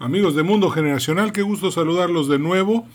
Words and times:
Amigos 0.00 0.36
de 0.36 0.44
Mundo 0.44 0.70
Generacional, 0.70 1.32
qué 1.32 1.42
gusto 1.42 1.72
saludarlos 1.72 2.28
de 2.28 2.38
nuevo. 2.38 2.86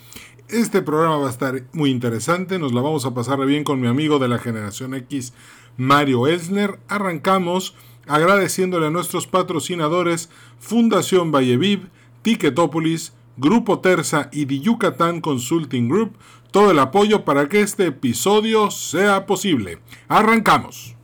Este 0.47 0.81
programa 0.81 1.17
va 1.17 1.27
a 1.27 1.31
estar 1.31 1.63
muy 1.73 1.89
interesante, 1.89 2.59
nos 2.59 2.73
la 2.73 2.79
vamos 2.79 3.05
a 3.05 3.13
pasar 3.13 3.45
bien 3.45 3.65
con 3.65 3.81
mi 3.81 3.87
amigo 3.87 4.19
de 4.19 4.29
la 4.29 4.39
generación 4.39 4.93
X, 4.93 5.33
Mario 5.75 6.27
Elsner. 6.27 6.79
Arrancamos 6.87 7.75
agradeciéndole 8.07 8.87
a 8.87 8.89
nuestros 8.89 9.27
patrocinadores 9.27 10.29
Fundación 10.59 11.33
Valleviv, 11.33 11.89
Ticketopolis, 12.21 13.11
Grupo 13.35 13.79
Terza 13.79 14.29
y 14.31 14.45
The 14.45 14.59
Yucatán 14.59 15.19
Consulting 15.19 15.89
Group 15.89 16.15
todo 16.51 16.71
el 16.71 16.79
apoyo 16.79 17.25
para 17.25 17.49
que 17.49 17.61
este 17.61 17.87
episodio 17.87 18.71
sea 18.71 19.25
posible. 19.25 19.79
Arrancamos. 20.07 20.95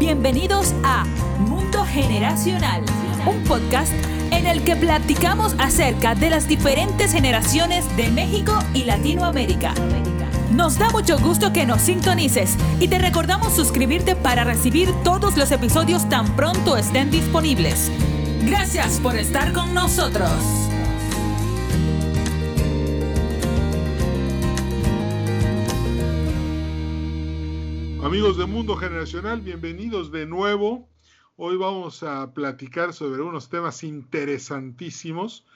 Bienvenidos 0.00 0.74
a 0.82 1.04
Mundo 1.38 1.84
Generacional, 1.84 2.82
un 3.24 3.44
podcast 3.44 3.94
en 4.32 4.46
el 4.46 4.64
que 4.64 4.74
platicamos 4.76 5.54
acerca 5.58 6.14
de 6.14 6.30
las 6.30 6.48
diferentes 6.48 7.12
generaciones 7.12 7.84
de 7.96 8.10
México 8.10 8.58
y 8.72 8.84
Latinoamérica. 8.84 9.74
Nos 10.52 10.78
da 10.78 10.90
mucho 10.90 11.18
gusto 11.18 11.52
que 11.52 11.66
nos 11.66 11.82
sintonices 11.82 12.56
y 12.80 12.88
te 12.88 12.98
recordamos 12.98 13.54
suscribirte 13.54 14.16
para 14.16 14.44
recibir 14.44 14.90
todos 15.04 15.36
los 15.36 15.50
episodios 15.52 16.08
tan 16.08 16.34
pronto 16.34 16.76
estén 16.76 17.10
disponibles. 17.10 17.92
Gracias 18.44 18.98
por 19.00 19.16
estar 19.16 19.52
con 19.52 19.72
nosotros. 19.74 20.30
Amigos 28.02 28.36
de 28.36 28.46
Mundo 28.46 28.76
Generacional, 28.76 29.42
bienvenidos 29.42 30.10
de 30.10 30.26
nuevo. 30.26 30.91
Hoy 31.36 31.56
vamos 31.56 32.02
a 32.02 32.34
platicar 32.34 32.92
sobre 32.92 33.22
unos 33.22 33.48
temas 33.48 33.84
interesantísimos. 33.84 35.46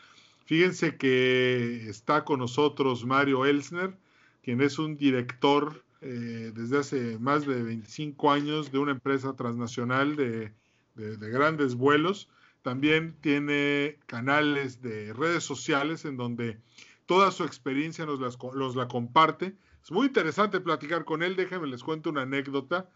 Fíjense 0.47 0.97
que 0.97 1.89
está 1.89 2.25
con 2.25 2.39
nosotros 2.39 3.05
Mario 3.05 3.45
Elsner, 3.45 3.95
quien 4.43 4.63
es 4.63 4.79
un 4.79 4.97
director 4.97 5.85
eh, 6.01 6.53
desde 6.55 6.79
hace 6.79 7.19
más 7.19 7.47
de 7.47 7.63
25 7.63 8.33
años 8.33 8.73
de 8.73 8.79
una 8.79 8.93
empresa 8.93 9.37
transnacional 9.37 10.17
de, 10.17 10.53
grandes 10.95 11.75
vuelos. 11.75 12.31
También 12.63 13.15
tiene 13.21 13.99
canales 14.07 14.81
de 14.81 15.13
redes 15.13 15.45
sociales 15.45 16.07
en 16.07 16.17
donde 16.17 16.59
toda 17.05 17.31
su 17.31 17.45
experiencia 17.45 18.07
nos, 18.07 18.39
nos 18.55 18.77
la 18.77 18.89
comparte 18.89 19.55
es 19.87 19.93
muy 19.93 20.09
interesante 20.09 20.59
platicar 20.59 21.05
con 21.05 21.23
él. 21.23 21.37
Déjenme 21.37 21.69
les 21.69 21.85
cuento 21.85 22.11
una 22.11 22.23
anécdota. 22.23 22.91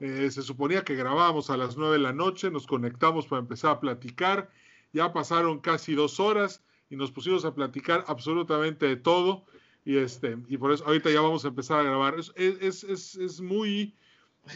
Eh, 0.00 0.30
se 0.30 0.42
suponía 0.42 0.84
que 0.84 0.94
grabábamos 0.94 1.50
a 1.50 1.56
las 1.56 1.76
nueve 1.76 1.94
de 1.94 2.02
la 2.02 2.12
noche, 2.12 2.50
nos 2.50 2.66
conectamos 2.66 3.26
para 3.26 3.40
empezar 3.40 3.72
a 3.72 3.80
platicar. 3.80 4.50
Ya 4.92 5.12
pasaron 5.12 5.60
casi 5.60 5.94
dos 5.94 6.20
horas 6.20 6.62
y 6.90 6.96
nos 6.96 7.10
pusimos 7.10 7.44
a 7.44 7.54
platicar 7.54 8.04
absolutamente 8.08 8.86
de 8.86 8.96
todo. 8.96 9.44
Y, 9.84 9.96
este, 9.96 10.36
y 10.48 10.58
por 10.58 10.72
eso 10.72 10.84
ahorita 10.86 11.10
ya 11.10 11.20
vamos 11.20 11.44
a 11.44 11.48
empezar 11.48 11.80
a 11.80 11.84
grabar. 11.84 12.18
Es, 12.18 12.32
es, 12.36 12.84
es, 12.84 13.14
es 13.16 13.40
muy 13.40 13.94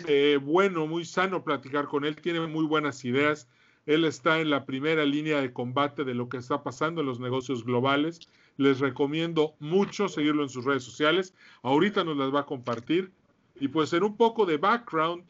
eh, 0.06 0.38
bueno, 0.42 0.86
muy 0.86 1.04
sano 1.04 1.44
platicar 1.44 1.86
con 1.86 2.04
él. 2.04 2.16
Tiene 2.16 2.40
muy 2.46 2.64
buenas 2.64 3.04
ideas. 3.04 3.48
Él 3.86 4.04
está 4.04 4.40
en 4.40 4.50
la 4.50 4.66
primera 4.66 5.04
línea 5.04 5.40
de 5.40 5.52
combate 5.52 6.04
de 6.04 6.14
lo 6.14 6.28
que 6.28 6.38
está 6.38 6.62
pasando 6.62 7.00
en 7.00 7.06
los 7.06 7.20
negocios 7.20 7.64
globales. 7.64 8.28
Les 8.56 8.80
recomiendo 8.80 9.54
mucho 9.60 10.08
seguirlo 10.08 10.42
en 10.42 10.48
sus 10.48 10.64
redes 10.64 10.82
sociales. 10.82 11.34
Ahorita 11.62 12.02
nos 12.02 12.16
las 12.16 12.34
va 12.34 12.40
a 12.40 12.46
compartir. 12.46 13.12
Y 13.60 13.68
pues 13.68 13.92
en 13.92 14.02
un 14.02 14.16
poco 14.16 14.46
de 14.46 14.58
background, 14.58 15.24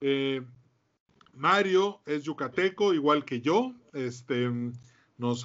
eh, 0.00 0.42
Mario 1.34 2.00
es 2.06 2.24
yucateco, 2.24 2.94
igual 2.94 3.24
que 3.24 3.40
yo. 3.40 3.74
Este, 3.92 4.50
nos, 5.18 5.44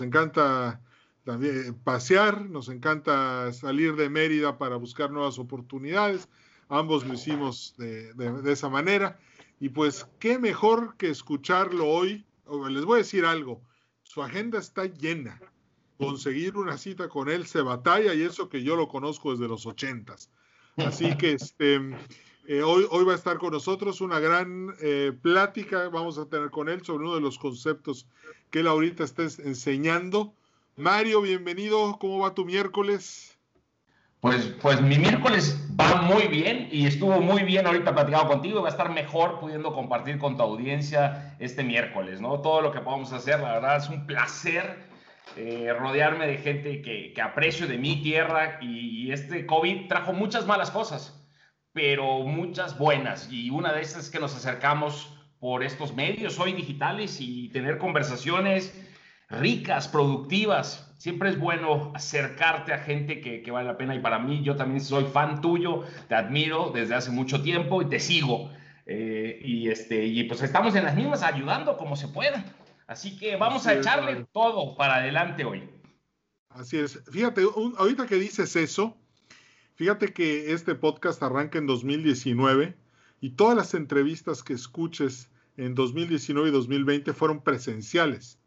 encanta 0.00 0.80
también 1.24 1.74
pasear, 1.84 2.48
nos 2.48 2.68
encanta 2.68 3.52
salir 3.52 3.96
de 3.96 4.10
Mérida 4.10 4.58
para 4.58 4.76
buscar 4.76 5.10
nuevas 5.10 5.38
oportunidades. 5.38 6.28
Ambos 6.68 7.06
lo 7.06 7.14
hicimos 7.14 7.74
de, 7.78 8.12
de 8.14 8.52
esa 8.52 8.68
manera. 8.68 9.18
Y 9.60 9.70
pues, 9.70 10.06
qué 10.18 10.38
mejor 10.38 10.96
que 10.96 11.08
escucharlo 11.08 11.86
hoy. 11.86 12.24
Les 12.70 12.84
voy 12.84 12.96
a 12.96 12.98
decir 12.98 13.24
algo, 13.24 13.60
su 14.02 14.22
agenda 14.22 14.58
está 14.58 14.86
llena 14.86 15.40
conseguir 15.98 16.56
una 16.56 16.78
cita 16.78 17.08
con 17.08 17.28
él 17.28 17.46
se 17.46 17.60
batalla 17.60 18.14
y 18.14 18.22
eso 18.22 18.48
que 18.48 18.62
yo 18.62 18.76
lo 18.76 18.88
conozco 18.88 19.32
desde 19.32 19.48
los 19.48 19.66
ochentas. 19.66 20.30
Así 20.78 21.16
que 21.16 21.32
este, 21.32 21.76
eh, 22.46 22.62
hoy, 22.62 22.86
hoy 22.90 23.04
va 23.04 23.12
a 23.12 23.16
estar 23.16 23.38
con 23.38 23.52
nosotros 23.52 24.00
una 24.00 24.20
gran 24.20 24.74
eh, 24.80 25.12
plática, 25.22 25.88
vamos 25.88 26.18
a 26.18 26.26
tener 26.26 26.50
con 26.50 26.68
él 26.68 26.84
sobre 26.84 27.04
uno 27.04 27.14
de 27.16 27.20
los 27.20 27.38
conceptos 27.38 28.06
que 28.50 28.60
él 28.60 28.68
ahorita 28.68 29.04
está 29.04 29.22
enseñando. 29.22 30.32
Mario, 30.76 31.20
bienvenido, 31.22 31.98
¿cómo 31.98 32.20
va 32.20 32.34
tu 32.34 32.44
miércoles? 32.44 33.36
Pues, 34.20 34.52
pues 34.60 34.80
mi 34.80 34.98
miércoles 34.98 35.60
va 35.80 36.02
muy 36.02 36.26
bien 36.26 36.68
y 36.72 36.86
estuvo 36.86 37.20
muy 37.20 37.44
bien 37.44 37.66
ahorita 37.66 37.94
platicado 37.94 38.26
contigo. 38.26 38.62
Va 38.62 38.68
a 38.68 38.70
estar 38.72 38.90
mejor 38.92 39.38
pudiendo 39.38 39.72
compartir 39.72 40.18
con 40.18 40.36
tu 40.36 40.42
audiencia 40.42 41.36
este 41.38 41.62
miércoles, 41.62 42.20
¿no? 42.20 42.40
Todo 42.40 42.60
lo 42.60 42.72
que 42.72 42.80
podamos 42.80 43.12
hacer, 43.12 43.40
la 43.40 43.52
verdad 43.52 43.76
es 43.76 43.88
un 43.88 44.06
placer 44.06 44.87
eh, 45.36 45.72
rodearme 45.78 46.26
de 46.26 46.38
gente 46.38 46.82
que, 46.82 47.14
aprecio 47.20 47.66
de 47.66 47.78
mi 47.78 48.02
tierra 48.02 48.58
y, 48.60 49.10
este 49.12 49.46
COVID 49.46 49.88
trajo 49.88 50.12
muchas 50.12 50.46
malas 50.46 50.70
cosas, 50.70 51.18
pero 51.72 52.20
muchas 52.20 52.78
buenas. 52.78 53.28
Y 53.30 53.50
una 53.50 53.72
de 53.72 53.80
esas 53.80 54.04
es 54.04 54.10
que 54.10 54.18
nos 54.18 54.36
acercamos 54.36 55.14
por 55.40 55.62
estos 55.62 55.94
medios 55.94 56.38
hoy 56.38 56.52
digitales 56.52 57.18
y 57.20 57.48
tener 57.50 57.78
conversaciones 57.78 58.74
ricas, 59.30 59.88
productivas. 59.88 60.92
Siempre 60.98 61.30
es 61.30 61.38
bueno 61.38 61.92
acercarte 61.94 62.72
a 62.72 62.78
gente 62.78 63.20
que, 63.20 63.50
vale 63.50 63.68
la 63.68 63.78
pena 63.78 63.94
y 63.94 64.00
para 64.00 64.18
mí 64.18 64.42
yo 64.42 64.56
también 64.56 64.80
soy 64.80 65.04
fan 65.04 65.40
tuyo, 65.40 65.84
te 66.08 66.16
admiro 66.16 66.70
desde 66.74 66.94
hace 66.94 67.10
mucho 67.10 67.42
tiempo 67.42 67.80
y 67.80 67.86
te 67.86 68.00
sigo. 68.00 68.50
Eh, 68.84 69.40
y, 69.44 69.68
este, 69.68 70.04
y 70.06 70.24
pues 70.24 70.42
estamos 70.42 70.74
en 70.74 70.84
las 70.84 70.96
mismas 70.96 71.22
ayudando 71.22 71.76
como 71.76 71.94
se 71.96 72.08
pueda. 72.08 72.44
Así 72.88 73.18
que 73.18 73.36
vamos 73.36 73.66
a 73.66 73.74
echarle 73.74 74.26
todo 74.32 74.74
para 74.74 74.96
adelante 74.96 75.44
hoy. 75.44 75.68
Así 76.48 76.78
es. 76.78 76.98
Fíjate, 77.10 77.42
ahorita 77.76 78.06
que 78.06 78.14
dices 78.16 78.56
eso, 78.56 78.96
fíjate 79.74 80.14
que 80.14 80.54
este 80.54 80.74
podcast 80.74 81.22
arranca 81.22 81.58
en 81.58 81.66
2019 81.66 82.74
y 83.20 83.30
todas 83.30 83.54
las 83.54 83.74
entrevistas 83.74 84.42
que 84.42 84.54
escuches 84.54 85.30
en 85.58 85.74
2019 85.74 86.48
y 86.48 86.52
2020 86.52 87.12
fueron 87.12 87.42
presenciales. 87.42 88.38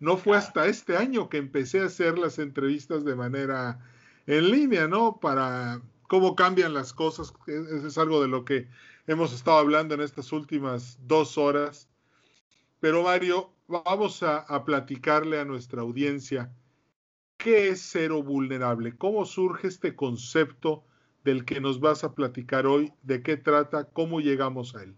No 0.00 0.16
fue 0.16 0.36
hasta 0.36 0.66
este 0.66 0.96
año 0.96 1.28
que 1.28 1.36
empecé 1.36 1.80
a 1.80 1.86
hacer 1.86 2.18
las 2.18 2.40
entrevistas 2.40 3.04
de 3.04 3.14
manera 3.14 3.78
en 4.26 4.50
línea, 4.50 4.88
¿no? 4.88 5.20
Para 5.20 5.80
cómo 6.08 6.34
cambian 6.34 6.74
las 6.74 6.92
cosas. 6.92 7.32
Eso 7.46 7.86
es 7.86 7.96
algo 7.96 8.20
de 8.20 8.26
lo 8.26 8.44
que 8.44 8.66
hemos 9.06 9.32
estado 9.32 9.58
hablando 9.58 9.94
en 9.94 10.00
estas 10.00 10.32
últimas 10.32 10.98
dos 11.06 11.38
horas. 11.38 11.88
Pero 12.80 13.04
Mario, 13.04 13.53
vamos 13.66 14.22
a, 14.22 14.64
platicarle 14.64 15.40
a 15.40 15.44
nuestra 15.44 15.82
audiencia 15.82 16.50
qué 17.36 17.68
es 17.68 17.82
cero 17.82 18.22
vulnerable, 18.22 18.96
cómo 18.96 19.24
surge 19.24 19.68
este 19.68 19.94
concepto 19.94 20.84
del 21.24 21.44
que 21.44 21.60
nos 21.60 21.80
vas 21.80 22.04
a 22.04 22.14
platicar 22.14 22.66
hoy, 22.66 22.92
de 23.02 23.22
qué 23.22 23.36
trata, 23.36 23.84
cómo 23.84 24.20
llegamos 24.20 24.74
a 24.76 24.82
él. 24.82 24.94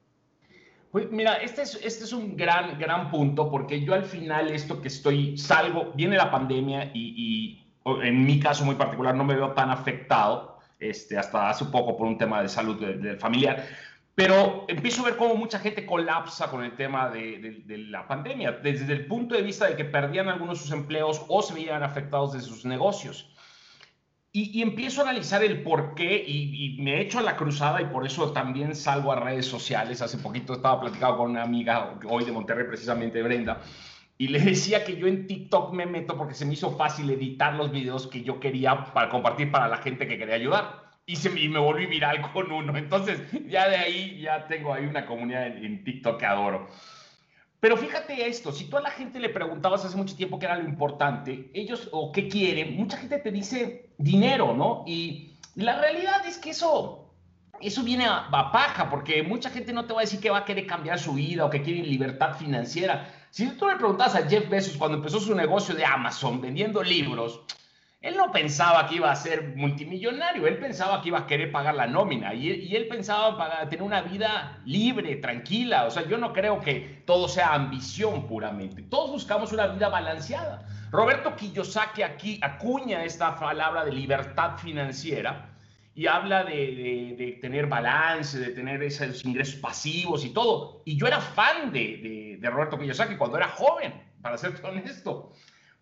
Pues 0.91 1.11
mira, 1.11 1.35
este 1.37 1.63
es, 1.63 1.75
este 1.83 2.05
es 2.05 2.13
un 2.13 2.37
gran, 2.37 2.79
gran 2.79 3.11
punto 3.11 3.51
porque 3.51 3.85
yo 3.85 3.95
al 3.95 4.05
final 4.05 4.51
esto 4.51 4.81
que 4.81 4.89
estoy, 4.89 5.37
salgo, 5.37 5.93
viene 5.95 6.17
la 6.17 6.31
pandemia 6.31 6.91
y, 6.95 7.63
en 8.03 8.25
mi 8.25 8.41
caso 8.41 8.65
muy 8.65 8.75
particular 8.75 9.15
no 9.15 9.25
me 9.25 9.37
veo 9.37 9.53
tan 9.53 9.71
afectado, 9.71 10.59
este, 10.79 11.17
hasta 11.17 11.51
hace 11.51 11.67
poco 11.67 11.97
por 11.97 12.07
un 12.07 12.19
tema 12.19 12.43
de 12.43 12.49
salud 12.49 12.79
familiar, 13.19 13.65
pero 14.17 14.65
empiezo 14.67 15.03
a 15.03 15.11
ver 15.11 15.19
cómo 15.19 15.37
mucha 15.37 15.59
gente 15.59 15.85
colapsa 15.85 16.51
con 16.51 16.65
el 16.65 16.75
tema 16.75 17.11
de, 17.11 17.63
la 17.91 18.09
pandemia, 18.09 18.51
desde 18.51 18.91
el 18.95 19.07
punto 19.07 19.35
de 19.35 19.43
vista 19.43 19.67
de 19.67 19.77
que 19.77 19.85
perdían 19.85 20.31
algunos 20.31 20.59
de 20.59 20.65
sus 20.65 20.73
empleos 20.73 21.23
o 21.29 21.43
se 21.43 21.53
veían 21.53 21.83
afectados 21.83 22.33
de 22.33 22.41
sus 22.41 22.65
negocios. 22.65 23.31
Y, 24.33 24.63
empiezo 24.63 25.01
a 25.01 25.05
analizar 25.05 25.45
el 25.45 25.63
por 25.63 25.95
qué 25.95 26.25
y, 26.27 26.79
me 26.81 27.03
echo 27.03 27.19
a 27.19 27.23
la 27.23 27.37
cruzada 27.37 27.83
y 27.83 27.87
por 27.87 28.07
eso 28.07 28.33
también 28.33 28.75
salgo 28.75 29.13
a 29.13 29.21
redes 29.21 29.45
sociales. 29.45 30.01
Hace 30.01 30.17
poquito 30.17 30.55
estaba 30.55 30.81
platicando 30.81 31.19
con 31.19 31.33
una 31.33 31.43
amiga 31.43 31.99
hoy 32.09 32.25
de 32.25 32.33
Monterrey, 32.33 32.67
precisamente 32.67 33.23
Brenda, 33.23 33.61
y 34.17 34.29
le 34.29 34.41
decía 34.41 34.83
que 34.83 34.97
yo 34.97 35.09
en 35.09 35.27
TikTok 35.27 35.75
me 35.75 35.85
meto 35.85 36.17
porque 36.17 36.33
se 36.33 36.47
me 36.47 36.55
hizo 36.55 36.75
fácil 36.79 37.11
editar 37.11 37.53
los 37.53 37.71
videos 37.71 38.07
que 38.07 38.23
yo 38.23 38.41
quería 38.41 38.95
para 38.95 39.11
compartir 39.11 39.51
para 39.51 39.69
la 39.69 39.77
gente 39.77 40.09
que 40.09 40.17
quería 40.17 40.37
ayudar 40.37 40.86
y, 41.07 41.17
se, 41.17 41.31
me 41.31 41.59
volví 41.59 41.87
viral 41.87 42.21
con 42.33 42.51
uno. 42.51 42.77
Entonces, 42.77 43.21
ya 43.49 43.69
de 43.69 43.77
ahí, 43.77 44.21
ya 44.21 44.47
tengo 44.49 44.73
ahí 44.75 44.85
una 44.85 45.07
comunidad 45.07 45.47
en, 45.47 45.85
TikTok 45.85 46.19
que 46.19 46.27
adoro. 46.27 46.69
Pero 47.61 47.77
fíjate 47.77 48.29
esto, 48.29 48.53
si 48.53 48.69
tú 48.69 48.77
a 48.77 48.83
la 48.83 48.91
gente 48.91 49.19
le 49.19 49.31
preguntabas 49.31 49.85
hace 49.85 49.97
mucho 49.97 50.15
tiempo 50.15 50.39
qué 50.39 50.45
era 50.45 50.59
lo 50.59 50.69
importante, 50.69 51.51
ellos 51.55 51.89
o 51.91 52.13
qué 52.13 52.29
quieren, 52.29 52.77
mucha 52.77 52.99
gente 52.99 53.19
te 53.19 53.33
dice 53.33 53.89
dinero, 53.97 54.55
¿no? 54.55 54.85
Y 54.87 55.33
la 55.55 55.81
realidad 55.81 56.25
es 56.27 56.37
que 56.37 56.51
eso, 56.51 57.11
eso 57.61 57.83
viene 57.83 58.05
a, 58.05 58.27
a 58.31 58.53
paja, 58.53 58.91
porque 58.91 59.23
mucha 59.23 59.49
gente 59.49 59.73
no 59.73 59.87
te 59.87 59.95
va 59.95 60.01
a 60.01 60.05
decir 60.05 60.21
que 60.21 60.31
va 60.31 60.39
a 60.39 60.45
querer 60.45 60.67
cambiar 60.67 60.99
su 60.99 61.15
vida 61.15 61.47
o 61.47 61.51
que 61.51 61.63
quiere 61.63 61.83
libertad 61.83 62.37
financiera 62.37 63.11
Si 63.31 63.49
tú 63.57 63.67
le 63.67 63.77
preguntas 63.77 64.15
a 64.15 64.29
Jeff 64.29 64.49
Bezos 64.51 64.77
cuando 64.77 64.99
empezó 64.99 65.19
su 65.19 65.35
negocio 65.35 65.75
de 65.75 65.85
Amazon 65.85 66.43
vendiendo 66.43 66.83
libros, 66.83 67.41
él 68.07 68.17
no 68.17 68.31
pensaba 68.31 68.87
que 68.87 68.95
iba 68.97 69.11
a 69.11 69.17
ser 69.17 69.57
multimillonario, 69.57 70.47
él 70.47 70.59
pensaba 70.59 71.03
que 71.03 71.09
iba 71.09 71.19
a 71.19 71.27
querer 71.27 71.51
pagar 71.51 71.75
la 71.75 71.89
nómina 71.89 72.35
y, 72.35 72.75
él 72.77 72.87
pensaba 72.87 73.37
para 73.37 73.69
tener 73.69 73.83
una 73.83 74.03
vida 74.03 74.61
libre, 74.65 75.17
tranquila. 75.17 75.87
O 75.87 75.91
sea, 75.91 76.07
yo 76.07 76.17
no 76.17 76.33
creo 76.33 76.61
que 76.61 77.03
todo 77.05 77.27
sea 77.27 77.53
ambición 77.53 78.29
puramente. 78.29 78.83
Todos 78.83 79.11
buscamos 79.11 79.53
una 79.53 79.67
vida 79.67 79.89
balanceada. 79.89 80.65
Roberto 80.93 81.35
Kiyosaki 81.35 82.03
aquí 82.03 82.39
acuña 82.43 83.03
esta 83.03 83.35
palabra 83.35 83.85
de 83.85 83.91
libertad 83.91 84.57
financiera 84.57 85.51
y 85.97 86.07
habla 86.07 86.45
de, 86.45 87.39
tener 87.41 87.67
balance, 87.67 88.39
de 88.39 88.51
tener 88.51 88.85
esos 88.85 89.25
ingresos 89.25 89.57
pasivos 89.57 90.25
y 90.25 90.31
todo. 90.31 90.83
Y 90.85 90.97
yo 90.97 91.09
era 91.09 91.21
fan 91.21 91.73
de, 91.73 92.39
de, 92.41 92.51
Roberto 92.51 92.79
Kiyosaki 92.79 93.17
cuando 93.17 93.37
era 93.37 93.49
joven, 93.49 94.01
para 94.23 94.39
ser 94.39 94.55
honesto. 94.65 95.33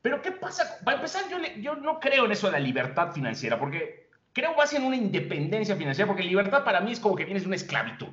Pero 0.04 0.20
¿qué 0.20 0.32
pasa? 0.32 0.80
Para 0.84 0.98
empezar, 0.98 1.22
yo, 1.30 1.38
yo 1.62 1.76
no 1.76 1.98
creo 1.98 2.26
en 2.26 2.32
eso 2.32 2.48
de 2.48 2.52
la 2.52 2.58
libertad 2.58 3.12
financiera, 3.12 3.58
porque 3.58 4.10
creo 4.34 4.54
más 4.54 4.70
en 4.74 4.84
una 4.84 4.96
independencia 4.96 5.76
financiera, 5.76 6.06
porque 6.06 6.22
libertad 6.22 6.62
para 6.62 6.82
mí 6.82 6.92
es 6.92 7.00
como 7.00 7.16
que 7.16 7.24
tienes 7.24 7.46
una 7.46 7.56
esclavitud. 7.56 8.12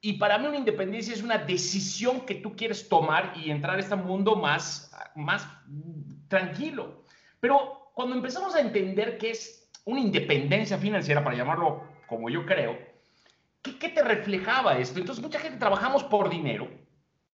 Y 0.00 0.12
para 0.12 0.38
mí 0.38 0.46
una 0.46 0.58
independencia 0.58 1.12
es 1.12 1.20
una 1.20 1.38
decisión 1.38 2.20
que 2.20 2.36
tú 2.36 2.54
quieres 2.54 2.88
tomar 2.88 3.32
y 3.34 3.50
entrar 3.50 3.78
a 3.78 3.80
este 3.80 3.96
mundo 3.96 4.36
más, 4.36 4.92
más 5.16 5.44
tranquilo. 6.28 7.02
Pero 7.40 7.90
cuando 7.94 8.14
empezamos 8.14 8.54
a 8.54 8.60
entender 8.60 9.18
qué 9.18 9.32
es 9.32 9.68
una 9.84 9.98
independencia 9.98 10.78
financiera, 10.78 11.24
para 11.24 11.36
llamarlo 11.36 11.82
como 12.06 12.30
yo 12.30 12.46
creo, 12.46 12.78
¿qué, 13.60 13.88
te 13.88 14.04
reflejaba 14.04 14.78
esto? 14.78 15.00
Entonces, 15.00 15.20
mucha 15.20 15.40
gente 15.40 15.58
trabajamos 15.58 16.04
por 16.04 16.30
dinero, 16.30 16.68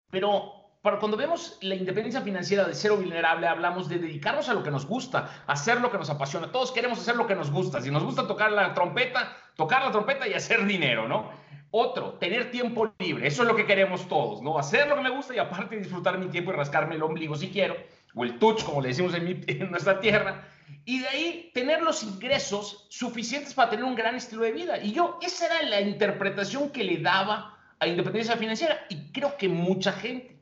pero 0.10 0.57
para 0.82 1.00
cuando 1.00 1.18
vemos 1.18 1.58
la 1.62 1.76
independencia 1.76 2.22
financiera 2.22 2.66
de 2.66 2.74
cero 2.74 2.98
vulnerable, 2.98 3.48
hablamos 3.48 3.90
de 3.90 4.00
dedicarnos 4.00 4.48
a 4.50 4.54
lo 4.54 4.64
que 4.64 4.72
nos 4.72 4.86
gusta, 4.86 5.44
hacer 5.48 5.82
lo 5.82 5.92
que 5.92 5.98
nos 5.98 6.10
apasiona. 6.10 6.52
Todos 6.52 6.72
queremos 6.72 7.00
hacer 7.00 7.16
lo 7.16 7.28
que 7.28 7.36
nos 7.36 7.52
gusta. 7.52 7.82
Si 7.82 7.92
nos 7.92 8.04
gusta 8.04 8.28
tocar 8.28 8.52
la 8.52 8.74
trompeta, 8.74 9.36
tocar 9.56 9.84
la 9.84 9.92
trompeta 9.92 10.28
y 10.28 10.34
hacer 10.34 10.66
dinero, 10.66 11.08
¿no? 11.08 11.30
Otro, 11.72 12.14
tener 12.14 12.52
tiempo 12.52 12.94
libre. 13.00 13.28
Eso 13.28 13.42
es 13.42 13.48
lo 13.48 13.56
que 13.56 13.66
queremos 13.66 14.08
todos, 14.08 14.42
¿no? 14.42 14.58
Hacer 14.58 14.88
lo 14.88 14.96
que 14.96 15.02
me 15.02 15.10
gusta 15.10 15.36
y 15.36 15.40
aparte 15.40 15.78
disfrutar 15.78 16.18
mi 16.18 16.28
tiempo 16.28 16.52
y 16.52 16.56
rascarme 16.56 16.96
el 16.96 17.04
ombligo 17.04 17.36
si 17.36 17.50
quiero, 17.50 17.76
o 18.16 18.24
el 18.24 18.40
touch, 18.40 18.64
como 18.64 18.82
le 18.82 18.90
decimos 18.90 19.14
en, 19.14 19.44
en 19.48 19.72
nuestra 19.72 20.00
tierra 20.00 20.46
y 20.86 21.00
de 21.00 21.08
ahí 21.10 21.52
tener 21.54 21.82
los 21.82 22.04
ingresos 22.04 22.88
suficientes 22.90 23.54
para 23.54 23.70
tener 23.70 23.86
un 23.86 23.96
gran 23.96 24.16
estilo 24.16 24.44
de 24.44 24.54
vida. 24.54 24.78
Y 24.82 24.94
yo, 24.94 25.20
esa 25.22 25.46
era 25.48 25.62
la 25.64 25.82
interpretación 25.82 26.70
que 26.70 26.84
le 26.84 26.98
daba 27.00 27.58
a 27.80 27.88
independencia 27.88 28.38
financiera 28.38 28.86
y 28.90 29.12
creo 29.12 29.36
que 29.38 29.50
mucha 29.50 29.92
gente. 29.92 30.37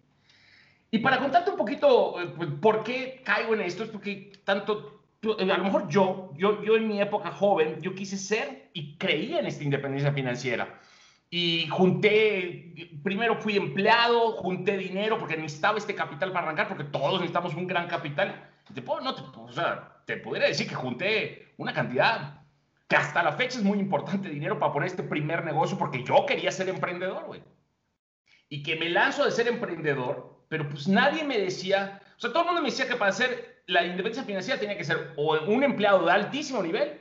Y 0.92 1.00
para 1.00 1.20
contarte 1.20 1.52
un 1.52 1.58
poquito 1.58 2.22
eh, 2.22 2.34
pues, 2.36 2.50
por 2.62 2.84
qué 2.84 3.22
caigo 3.24 3.54
en 3.54 3.62
esto, 3.62 3.84
es 3.84 3.90
porque 3.90 4.32
tanto, 4.44 5.04
eh, 5.24 5.52
a 5.52 5.58
lo 5.58 5.64
mejor 5.64 5.88
yo, 5.90 6.32
yo, 6.36 6.64
yo 6.64 6.76
en 6.76 6.88
mi 6.88 7.02
época 7.02 7.32
joven, 7.32 7.82
yo 7.82 7.94
quise 7.96 8.18
ser 8.18 8.70
y 8.74 8.98
creía 8.98 9.40
en 9.40 9.46
esta 9.46 9.64
independencia 9.64 10.12
financiera. 10.12 10.80
Y 11.30 11.68
junté, 11.68 12.74
primero 13.04 13.36
fui 13.36 13.58
empleado, 13.58 14.34
junté 14.34 14.78
dinero 14.78 15.18
porque 15.18 15.36
necesitaba 15.36 15.78
este 15.78 15.96
capital 15.96 16.32
para 16.32 16.46
arrancar, 16.46 16.68
porque 16.68 16.86
todos 16.86 17.14
necesitamos 17.14 17.56
un 17.56 17.68
gran 17.68 17.88
capital. 17.88 18.50
Te 18.74 18.82
puedo, 18.82 19.02
no 19.02 19.16
te, 19.16 19.22
o 19.38 19.52
sea, 19.52 20.02
te 20.06 20.18
podría 20.18 20.48
decir 20.48 20.68
que 20.68 20.76
junté 20.76 21.54
una 21.58 21.74
cantidad 21.74 22.42
que 22.88 22.96
hasta 22.96 23.24
la 23.24 23.34
fecha 23.34 23.58
es 23.58 23.64
muy 23.64 23.80
importante 23.80 24.30
dinero 24.30 24.60
para 24.60 24.72
poner 24.72 24.88
este 24.88 25.04
primer 25.04 25.44
negocio 25.44 25.78
porque 25.78 26.04
yo 26.04 26.26
quería 26.26 26.52
ser 26.52 26.70
emprendedor, 26.70 27.26
güey. 27.26 27.44
Y 28.48 28.62
que 28.62 28.76
me 28.76 28.90
lanzo 28.90 29.26
de 29.26 29.32
ser 29.32 29.48
emprendedor, 29.48 30.35
pero 30.48 30.68
pues 30.70 30.88
nadie 30.88 31.24
me 31.24 31.38
decía, 31.38 32.02
o 32.18 32.20
sea, 32.20 32.32
todo 32.32 32.42
el 32.42 32.48
mundo 32.48 32.62
me 32.62 32.70
decía 32.70 32.88
que 32.88 32.96
para 32.96 33.12
hacer 33.12 33.64
la 33.68 33.84
independencia 33.84 34.24
financiera 34.24 34.60
tenía 34.60 34.78
que 34.78 34.84
ser 34.84 35.14
o 35.18 35.40
un 35.46 35.64
empleado 35.64 36.06
de 36.06 36.12
altísimo 36.12 36.62
nivel 36.62 37.00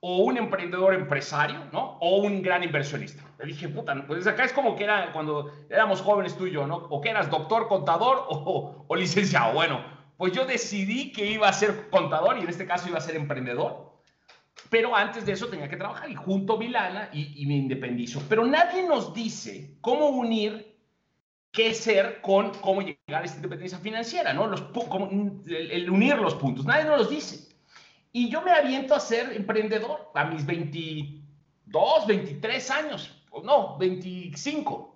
o 0.00 0.18
un 0.18 0.36
emprendedor 0.36 0.94
empresario, 0.94 1.64
¿no? 1.72 1.96
O 2.00 2.18
un 2.18 2.42
gran 2.42 2.62
inversionista. 2.62 3.24
Le 3.38 3.46
dije, 3.46 3.68
puta, 3.68 4.06
pues 4.06 4.26
acá 4.26 4.44
es 4.44 4.52
como 4.52 4.76
que 4.76 4.84
era 4.84 5.12
cuando 5.12 5.50
éramos 5.70 6.02
jóvenes 6.02 6.36
tú 6.36 6.46
y 6.46 6.52
yo, 6.52 6.66
¿no? 6.66 6.76
O 6.76 7.00
que 7.00 7.08
eras 7.08 7.30
doctor, 7.30 7.68
contador 7.68 8.26
o, 8.28 8.84
o 8.88 8.96
licenciado. 8.96 9.54
Bueno, 9.54 9.82
pues 10.16 10.32
yo 10.32 10.44
decidí 10.44 11.10
que 11.10 11.26
iba 11.26 11.48
a 11.48 11.52
ser 11.52 11.88
contador 11.90 12.36
y 12.38 12.42
en 12.42 12.48
este 12.48 12.66
caso 12.66 12.88
iba 12.88 12.98
a 12.98 13.00
ser 13.00 13.16
emprendedor. 13.16 13.94
Pero 14.70 14.94
antes 14.94 15.26
de 15.26 15.32
eso 15.32 15.48
tenía 15.48 15.68
que 15.68 15.76
trabajar 15.76 16.10
y 16.10 16.14
junto 16.14 16.56
mi 16.56 16.68
lana 16.68 17.08
y, 17.12 17.44
me 17.46 17.54
independizo. 17.54 18.22
Pero 18.28 18.46
nadie 18.46 18.82
nos 18.86 19.14
dice 19.14 19.76
cómo 19.80 20.08
unir 20.08 20.73
qué 21.54 21.72
ser 21.72 22.20
con 22.20 22.50
cómo 22.60 22.82
llegar 22.82 23.22
a 23.22 23.24
esta 23.24 23.36
independencia 23.36 23.78
financiera, 23.78 24.34
¿no? 24.34 24.48
Los, 24.48 24.64
el, 25.46 25.88
unir 25.88 26.16
los 26.16 26.34
puntos. 26.34 26.66
Nadie 26.66 26.84
nos 26.84 26.98
los 26.98 27.10
dice. 27.10 27.48
Y 28.12 28.28
yo 28.28 28.42
me 28.42 28.50
aviento 28.50 28.94
a 28.94 29.00
ser 29.00 29.32
emprendedor 29.32 30.10
a 30.14 30.24
mis 30.24 30.44
22, 30.44 32.06
23 32.06 32.70
años, 32.70 33.24
no, 33.44 33.78
25. 33.78 34.93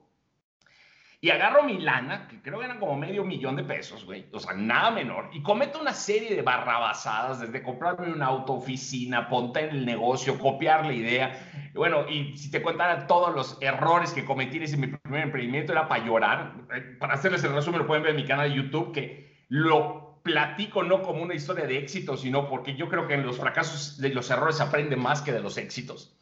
Y 1.20 1.30
agarro 1.30 1.64
mi 1.64 1.78
lana, 1.78 2.28
que 2.28 2.40
creo 2.40 2.60
que 2.60 2.66
eran 2.66 2.78
como 2.78 2.96
medio 2.96 3.24
millón 3.24 3.56
de 3.56 3.64
pesos, 3.64 4.04
güey, 4.04 4.26
o 4.32 4.38
sea, 4.38 4.54
nada 4.54 4.92
menor, 4.92 5.30
y 5.32 5.42
cometo 5.42 5.80
una 5.80 5.92
serie 5.92 6.36
de 6.36 6.42
barrabasadas, 6.42 7.40
desde 7.40 7.60
comprarme 7.60 8.12
una 8.12 8.26
autooficina, 8.26 9.28
ponte 9.28 9.64
en 9.64 9.70
el 9.70 9.84
negocio, 9.84 10.38
copiar 10.38 10.86
la 10.86 10.92
idea. 10.92 11.70
Bueno, 11.74 12.08
y 12.08 12.36
si 12.38 12.52
te 12.52 12.62
contara 12.62 13.08
todos 13.08 13.34
los 13.34 13.58
errores 13.60 14.12
que 14.12 14.24
cometí 14.24 14.58
en 14.58 14.80
mi 14.80 14.86
primer 14.86 15.24
emprendimiento, 15.24 15.72
era 15.72 15.88
para 15.88 16.04
llorar. 16.04 16.54
Eh, 16.72 16.96
para 17.00 17.14
hacerles 17.14 17.42
el 17.42 17.52
resumen, 17.52 17.80
lo 17.80 17.86
pueden 17.88 18.04
ver 18.04 18.10
en 18.10 18.16
mi 18.18 18.24
canal 18.24 18.48
de 18.48 18.54
YouTube, 18.54 18.92
que 18.92 19.44
lo 19.48 20.20
platico 20.22 20.84
no 20.84 21.02
como 21.02 21.22
una 21.22 21.34
historia 21.34 21.66
de 21.66 21.78
éxito, 21.78 22.16
sino 22.16 22.48
porque 22.48 22.76
yo 22.76 22.88
creo 22.88 23.08
que 23.08 23.14
en 23.14 23.26
los 23.26 23.38
fracasos, 23.38 23.98
de 23.98 24.10
los 24.10 24.30
errores 24.30 24.58
se 24.58 24.62
aprende 24.62 24.94
más 24.94 25.22
que 25.22 25.32
de 25.32 25.40
los 25.40 25.56
éxitos. 25.56 26.16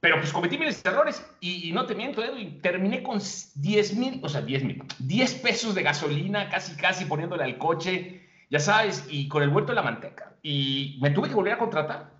Pero 0.00 0.16
pues 0.20 0.32
cometí 0.32 0.56
miles 0.56 0.82
de 0.82 0.90
errores 0.90 1.24
y, 1.40 1.72
no 1.72 1.86
te 1.86 1.94
miento, 1.94 2.22
Edwin, 2.22 2.60
terminé 2.62 3.02
con 3.02 3.20
10 3.54 3.94
mil, 3.96 4.20
o 4.22 4.28
sea, 4.28 4.42
10 4.42 4.64
mil, 4.64 4.82
10 4.98 5.34
pesos 5.36 5.74
de 5.74 5.82
gasolina, 5.82 6.48
casi, 6.48 6.76
casi 6.76 7.04
poniéndole 7.04 7.42
al 7.42 7.58
coche, 7.58 8.22
ya 8.48 8.60
sabes, 8.60 9.06
y 9.10 9.26
con 9.26 9.42
el 9.42 9.50
vuelto 9.50 9.72
de 9.72 9.76
la 9.76 9.82
manteca. 9.82 10.36
Y 10.40 10.98
me 11.00 11.10
tuve 11.10 11.28
que 11.28 11.34
volver 11.34 11.54
a 11.54 11.58
contratar. 11.58 12.18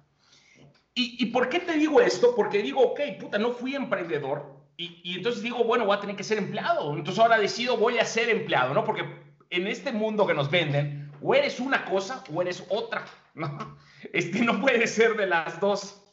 ¿Y, 1.00 1.26
por 1.26 1.48
qué 1.48 1.60
te 1.60 1.74
digo 1.74 2.00
esto? 2.00 2.34
Porque 2.34 2.60
digo, 2.60 2.82
ok, 2.82 3.00
puta, 3.20 3.38
no 3.38 3.52
fui 3.52 3.76
emprendedor. 3.76 4.56
Y, 4.76 5.00
y, 5.04 5.18
entonces 5.18 5.44
digo, 5.44 5.62
bueno, 5.62 5.84
voy 5.84 5.96
a 5.96 6.00
tener 6.00 6.16
que 6.16 6.24
ser 6.24 6.38
empleado. 6.38 6.92
Entonces 6.96 7.20
ahora 7.22 7.38
decido, 7.38 7.76
voy 7.76 7.98
a 7.98 8.04
ser 8.04 8.28
empleado, 8.30 8.74
¿no? 8.74 8.82
Porque 8.82 9.04
en 9.50 9.68
este 9.68 9.92
mundo 9.92 10.26
que 10.26 10.34
nos 10.34 10.50
venden, 10.50 11.12
o 11.22 11.34
eres 11.36 11.60
una 11.60 11.84
cosa 11.84 12.24
o 12.32 12.42
eres 12.42 12.64
otra, 12.68 13.04
¿no? 13.34 13.78
Este 14.12 14.40
no 14.40 14.60
puede 14.60 14.86
ser 14.86 15.16
de 15.16 15.26
las 15.26 15.60
dos. 15.60 16.07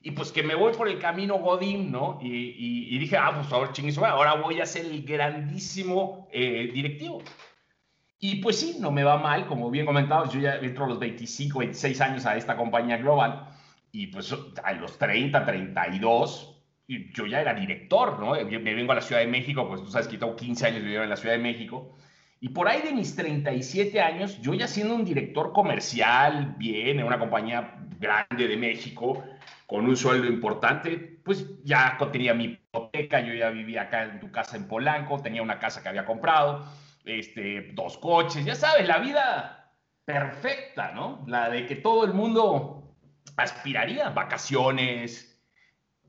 Y 0.00 0.12
pues 0.12 0.30
que 0.30 0.42
me 0.42 0.54
voy 0.54 0.72
por 0.74 0.88
el 0.88 0.98
camino 0.98 1.38
Godín, 1.38 1.90
¿no? 1.90 2.18
Y, 2.22 2.98
dije, 2.98 3.16
ah, 3.16 3.32
pues 3.34 3.52
ahora 3.52 3.72
chinguizo, 3.72 4.04
ahora 4.04 4.34
voy 4.34 4.60
a 4.60 4.66
ser 4.66 4.86
el 4.86 5.02
grandísimo 5.02 6.28
eh, 6.32 6.70
directivo. 6.72 7.22
Y 8.18 8.36
pues 8.36 8.58
sí, 8.58 8.76
no 8.80 8.90
me 8.90 9.04
va 9.04 9.18
mal, 9.18 9.46
como 9.46 9.70
bien 9.70 9.84
comentado, 9.84 10.30
yo 10.30 10.40
ya 10.40 10.56
entro 10.56 10.84
a 10.84 10.88
los 10.88 10.98
25, 10.98 11.58
26 11.58 12.00
años 12.00 12.26
a 12.26 12.36
esta 12.36 12.56
compañía 12.56 12.96
global 12.96 13.48
y 13.92 14.06
pues 14.08 14.34
a 14.62 14.72
los 14.72 14.98
30, 14.98 15.44
32, 15.44 16.56
yo 16.86 17.26
ya 17.26 17.40
era 17.40 17.54
director, 17.54 18.18
¿no? 18.18 18.32
Me 18.32 18.74
vengo 18.74 18.92
a 18.92 18.96
la 18.96 19.00
Ciudad 19.00 19.20
de 19.20 19.26
México, 19.26 19.66
pues 19.68 19.82
tú 19.82 19.90
sabes 19.90 20.08
que 20.08 20.18
tengo 20.18 20.36
15 20.36 20.66
años 20.66 20.80
viviendo 20.80 21.04
en 21.04 21.10
la 21.10 21.16
Ciudad 21.16 21.34
de 21.34 21.42
México. 21.42 21.96
Y 22.40 22.50
por 22.50 22.68
ahí 22.68 22.82
de 22.82 22.92
mis 22.92 23.16
37 23.16 24.00
años, 24.00 24.40
yo 24.42 24.52
ya 24.54 24.68
siendo 24.68 24.94
un 24.94 25.04
director 25.04 25.52
comercial, 25.52 26.54
bien, 26.58 27.00
en 27.00 27.06
una 27.06 27.18
compañía 27.18 27.78
grande 27.98 28.46
de 28.46 28.56
México, 28.56 29.24
con 29.66 29.86
un 29.86 29.96
sueldo 29.96 30.26
importante, 30.26 31.18
pues 31.24 31.46
ya 31.64 31.96
tenía 32.12 32.34
mi 32.34 32.44
hipoteca, 32.44 33.20
yo 33.20 33.34
ya 33.34 33.50
vivía 33.50 33.82
acá 33.82 34.04
en 34.04 34.20
tu 34.20 34.30
casa 34.30 34.56
en 34.56 34.68
Polanco, 34.68 35.20
tenía 35.20 35.42
una 35.42 35.58
casa 35.58 35.82
que 35.82 35.88
había 35.88 36.04
comprado, 36.04 36.64
este, 37.04 37.72
dos 37.72 37.98
coches, 37.98 38.44
ya 38.44 38.54
sabes, 38.54 38.86
la 38.86 38.98
vida 38.98 39.74
perfecta, 40.04 40.92
¿no? 40.92 41.24
La 41.26 41.48
de 41.50 41.66
que 41.66 41.76
todo 41.76 42.04
el 42.04 42.12
mundo 42.12 42.94
aspiraría, 43.36 44.10
vacaciones, 44.10 45.42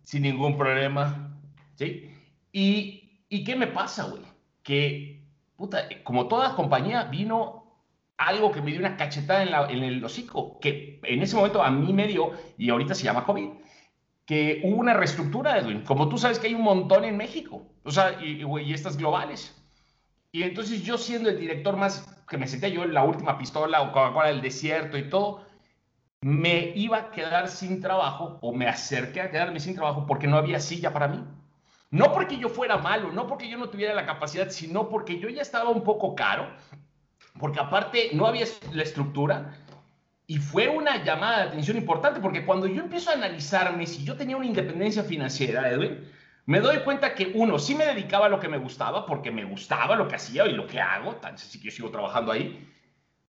sin 0.04 0.24
ningún 0.24 0.58
problema, 0.58 1.40
¿sí? 1.76 2.14
¿Y, 2.52 3.26
y 3.28 3.44
qué 3.44 3.56
me 3.56 3.68
pasa, 3.68 4.04
güey? 4.04 4.22
Que, 4.62 5.17
puta, 5.58 5.88
como 6.04 6.28
toda 6.28 6.56
compañía, 6.56 7.06
vino 7.06 7.68
algo 8.18 8.52
que 8.52 8.62
me 8.62 8.72
dio 8.72 8.80
una 8.80 8.98
cachetada 8.98 9.70
en, 9.70 9.84
el 9.84 10.04
hocico, 10.04 10.60
que 10.60 11.00
en 11.04 11.22
ese 11.22 11.36
momento 11.36 11.62
a 11.62 11.70
mí 11.70 11.94
me 11.94 12.08
dio, 12.08 12.32
y 12.58 12.70
ahorita 12.70 12.96
se 12.96 13.04
llama 13.04 13.26
COVID, 13.26 13.50
que 14.26 14.62
hubo 14.64 14.78
una 14.78 14.94
reestructura, 14.94 15.58
Edwin. 15.58 15.84
Como 15.84 16.10
tú 16.10 16.18
sabes 16.18 16.40
que 16.40 16.48
hay 16.48 16.54
un 16.54 16.64
montón 16.64 17.06
en 17.06 17.18
México, 17.18 17.66
o 17.84 17.92
sea, 17.92 18.22
y, 18.22 18.44
y, 18.44 18.74
estas 18.74 18.98
globales. 18.98 19.56
Y 20.32 20.44
entonces 20.44 20.84
yo 20.84 20.98
siendo 20.98 21.30
el 21.30 21.40
director 21.40 21.78
más, 21.78 22.06
que 22.28 22.38
me 22.38 22.48
senté 22.48 22.72
yo 22.72 22.84
en 22.84 22.94
la 22.94 23.04
última 23.04 23.38
pistola 23.38 23.82
o 23.82 23.92
Coca-Cola 23.92 24.28
del 24.28 24.42
desierto 24.42 24.98
y 24.98 25.10
todo, 25.10 25.46
me 26.22 26.74
iba 26.76 26.98
a 26.98 27.12
quedar 27.12 27.48
sin 27.48 27.80
trabajo 27.82 28.38
o 28.42 28.54
me 28.54 28.68
acerqué 28.68 29.22
a 29.22 29.32
quedarme 29.32 29.60
sin 29.60 29.76
trabajo 29.76 30.06
porque 30.06 30.28
no 30.28 30.38
había 30.38 30.60
silla 30.60 30.92
para 30.92 31.08
mí. 31.08 31.24
No 31.90 32.14
porque 32.14 32.38
yo 32.38 32.50
fuera 32.50 32.78
malo, 32.78 33.12
no 33.12 33.28
porque 33.28 33.50
yo 33.50 33.58
no 33.58 33.70
tuviera 33.70 33.94
la 33.94 34.06
capacidad, 34.06 34.50
sino 34.50 34.90
porque 34.90 35.20
yo 35.20 35.30
ya 35.30 35.42
estaba 35.42 35.70
un 35.70 35.84
poco 35.84 36.16
caro, 36.16 36.50
porque 37.40 37.60
aparte 37.60 38.10
no 38.14 38.28
había 38.28 38.46
la 38.74 38.84
estructura. 38.84 39.54
Y 40.26 40.40
fue 40.40 40.68
una 40.68 41.02
llamada 41.04 41.38
de 41.38 41.44
atención 41.50 41.78
importante, 41.78 42.20
porque 42.20 42.46
cuando 42.46 42.68
yo 42.68 42.82
empiezo 42.82 43.10
a 43.10 43.14
analizarme 43.14 43.88
si 43.88 44.04
yo 44.04 44.18
tenía 44.18 44.36
una 44.36 44.46
independencia 44.46 45.04
financiera, 45.04 45.70
Edwin, 45.70 46.06
me 46.46 46.60
doy 46.60 46.80
cuenta 46.80 47.16
que 47.16 47.32
uno, 47.34 47.58
sí 47.58 47.76
me 47.76 47.86
dedicaba 47.86 48.26
a 48.26 48.30
lo 48.30 48.40
que 48.40 48.50
me 48.50 48.58
gustaba, 48.58 49.06
porque 49.06 49.32
me 49.32 49.46
gustaba 49.46 49.96
lo 49.96 50.10
que 50.10 50.16
hacía 50.16 50.46
y 50.46 50.54
lo 50.54 50.68
que 50.68 50.82
hago, 50.82 51.16
tan 51.16 51.36
así 51.36 51.60
que 51.60 51.66
yo 51.66 51.72
sigo 51.72 51.92
trabajando 51.92 52.34
ahí. 52.34 52.68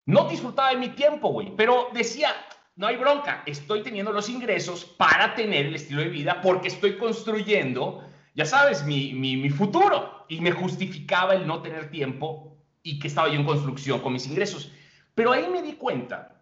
No 0.07 0.29
disfrutaba 0.29 0.71
de 0.71 0.79
mi 0.79 0.89
tiempo, 0.89 1.29
güey, 1.29 1.53
pero 1.57 1.89
decía, 1.93 2.31
no 2.75 2.89
hay 2.89 2.97
bronca, 2.97 3.43
estoy 3.47 3.83
teniendo 3.83 4.13
los 4.13 4.29
ingresos 4.29 4.85
para 4.85 5.35
tener 5.35 5.67
el 5.67 5.75
estilo 5.77 6.01
de 6.01 6.09
vida 6.09 6.41
porque 6.41 6.69
estoy 6.69 6.97
construyendo 6.97 8.08
ya 8.39 8.47
sabes, 8.47 8.85
mi, 8.85 9.13
mi, 9.15 9.51
futuro. 9.51 10.25
Y 10.29 10.41
me 10.41 10.53
justificaba 10.53 11.35
el 11.35 11.45
no 11.45 11.61
tener 11.61 11.91
tiempo 11.91 12.57
y 12.85 13.01
que 13.01 13.09
estaba 13.09 13.29
yo 13.29 13.35
en 13.35 13.45
construcción 13.45 13.99
con 13.99 14.13
mis 14.13 14.29
ingresos. 14.29 14.71
Pero 15.17 15.33
ahí 15.33 15.49
me 15.49 15.61
di 15.61 15.73
cuenta 15.73 16.41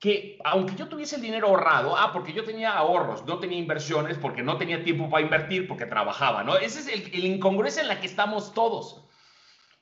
que 0.00 0.36
aunque 0.42 0.74
yo 0.74 0.88
tuviese 0.88 1.14
el 1.14 1.22
dinero 1.22 1.46
ahorrado, 1.46 1.96
ah, 1.96 2.12
porque 2.12 2.32
yo 2.32 2.42
tenía 2.42 2.72
ahorros, 2.72 3.24
no 3.24 3.38
tenía 3.38 3.56
inversiones, 3.56 4.18
porque 4.18 4.42
no 4.42 4.56
tenía 4.58 4.82
tiempo 4.82 5.08
para 5.08 5.22
invertir, 5.22 5.68
porque 5.68 5.86
trabajaba, 5.86 6.42
¿no? 6.42 6.56
Ese 6.56 6.80
es 6.80 6.88
el, 6.88 7.14
el 7.14 7.24
incongruencia 7.24 7.82
en 7.82 7.88
la 7.88 8.00
que 8.00 8.08
estamos 8.08 8.52
todos. 8.52 9.04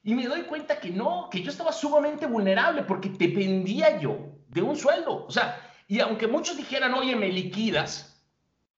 Y 0.03 0.15
me 0.15 0.27
doy 0.27 0.43
cuenta 0.43 0.79
que 0.79 0.91
no, 0.91 1.31
que 1.31 1.43
yo 1.43 1.51
estaba 1.51 1.73
sumamente 1.73 2.27
vulnerable 2.27 2.83
porque 2.83 3.09
dependía 3.09 3.99
yo 3.99 4.19
de 4.49 4.61
un 4.61 4.77
sueldo. 4.77 5.25
O 5.25 5.31
sea, 5.31 5.59
y 5.89 6.01
aunque 6.01 6.27
muchos 6.27 6.59
dijeran, 6.59 6.93
oye, 6.93 7.17
me 7.17 7.29
liquidas, 7.29 8.10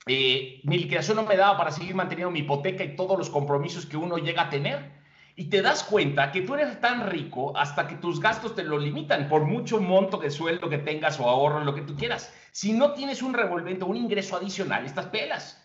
eh, 0.06 0.60
mi 0.64 0.78
liquidación 0.78 1.16
no 1.16 1.22
me 1.24 1.36
daba 1.36 1.56
para 1.56 1.70
seguir 1.70 1.94
manteniendo 1.94 2.30
mi 2.30 2.40
hipoteca 2.40 2.82
y 2.82 2.96
todos 2.96 3.18
los 3.18 3.30
compromisos 3.30 3.86
que 3.86 3.96
uno 3.96 4.18
llega 4.18 4.42
a 4.42 4.50
tener. 4.50 5.02
Y 5.34 5.44
te 5.44 5.62
das 5.62 5.82
cuenta 5.84 6.30
que 6.30 6.42
tú 6.42 6.54
eres 6.54 6.80
tan 6.80 7.08
rico 7.08 7.56
hasta 7.56 7.88
que 7.88 7.94
tus 7.94 8.20
gastos 8.20 8.54
te 8.54 8.64
lo 8.64 8.78
limitan 8.78 9.28
por 9.28 9.44
mucho 9.44 9.80
monto 9.80 10.18
de 10.18 10.30
sueldo 10.30 10.68
que 10.68 10.78
tengas 10.78 11.18
o 11.20 11.28
ahorro, 11.28 11.64
lo 11.64 11.74
que 11.74 11.82
tú 11.82 11.96
quieras. 11.96 12.34
Si 12.50 12.72
no 12.72 12.92
tienes 12.92 13.22
un 13.22 13.32
revolvente, 13.32 13.84
un 13.84 13.96
ingreso 13.96 14.36
adicional, 14.36 14.84
estas 14.84 15.06
pelas. 15.06 15.58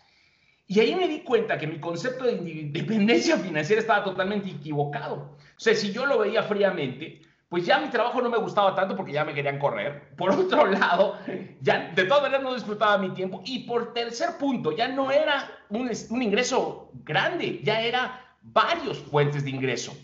Y 0.68 0.80
ahí 0.80 0.96
me 0.96 1.08
di 1.08 1.22
cuenta 1.22 1.58
que 1.58 1.68
mi 1.68 1.80
concepto 1.80 2.26
de 2.26 2.34
independencia 2.52 3.38
financiera 3.38 3.82
estaba 3.82 4.04
totalmente 4.04 4.50
equivocado. 4.50 5.38
O 5.58 5.60
sea, 5.60 5.76
si 5.76 5.92
yo 5.92 6.06
lo 6.06 6.20
veía 6.20 6.44
fríamente, 6.44 7.22
pues 7.50 7.66
ya 7.66 7.80
mi 7.80 7.90
trabajo 7.90 8.22
no 8.22 8.30
me 8.30 8.38
gustaba 8.38 8.76
tanto 8.76 8.96
porque 8.96 9.14
ya 9.14 9.24
me 9.24 9.34
querían 9.34 9.58
correr. 9.58 10.10
Por 10.18 10.32
otro 10.32 10.66
lado, 10.72 11.18
ya 11.62 11.92
de 11.96 12.04
todas 12.04 12.24
maneras 12.24 12.44
no 12.44 12.54
disfrutaba 12.54 12.98
mi 12.98 13.10
tiempo. 13.12 13.42
Y 13.46 13.60
por 13.60 13.94
tercer 13.94 14.38
punto, 14.38 14.74
ya 14.74 14.88
no 14.88 15.12
era 15.12 15.50
un, 15.70 15.90
ingreso 16.22 16.92
grande, 17.06 17.62
ya 17.64 17.82
era 17.82 18.36
varios 18.42 18.98
fuentes 19.00 19.46
de 19.46 19.52
ingreso. 19.52 19.96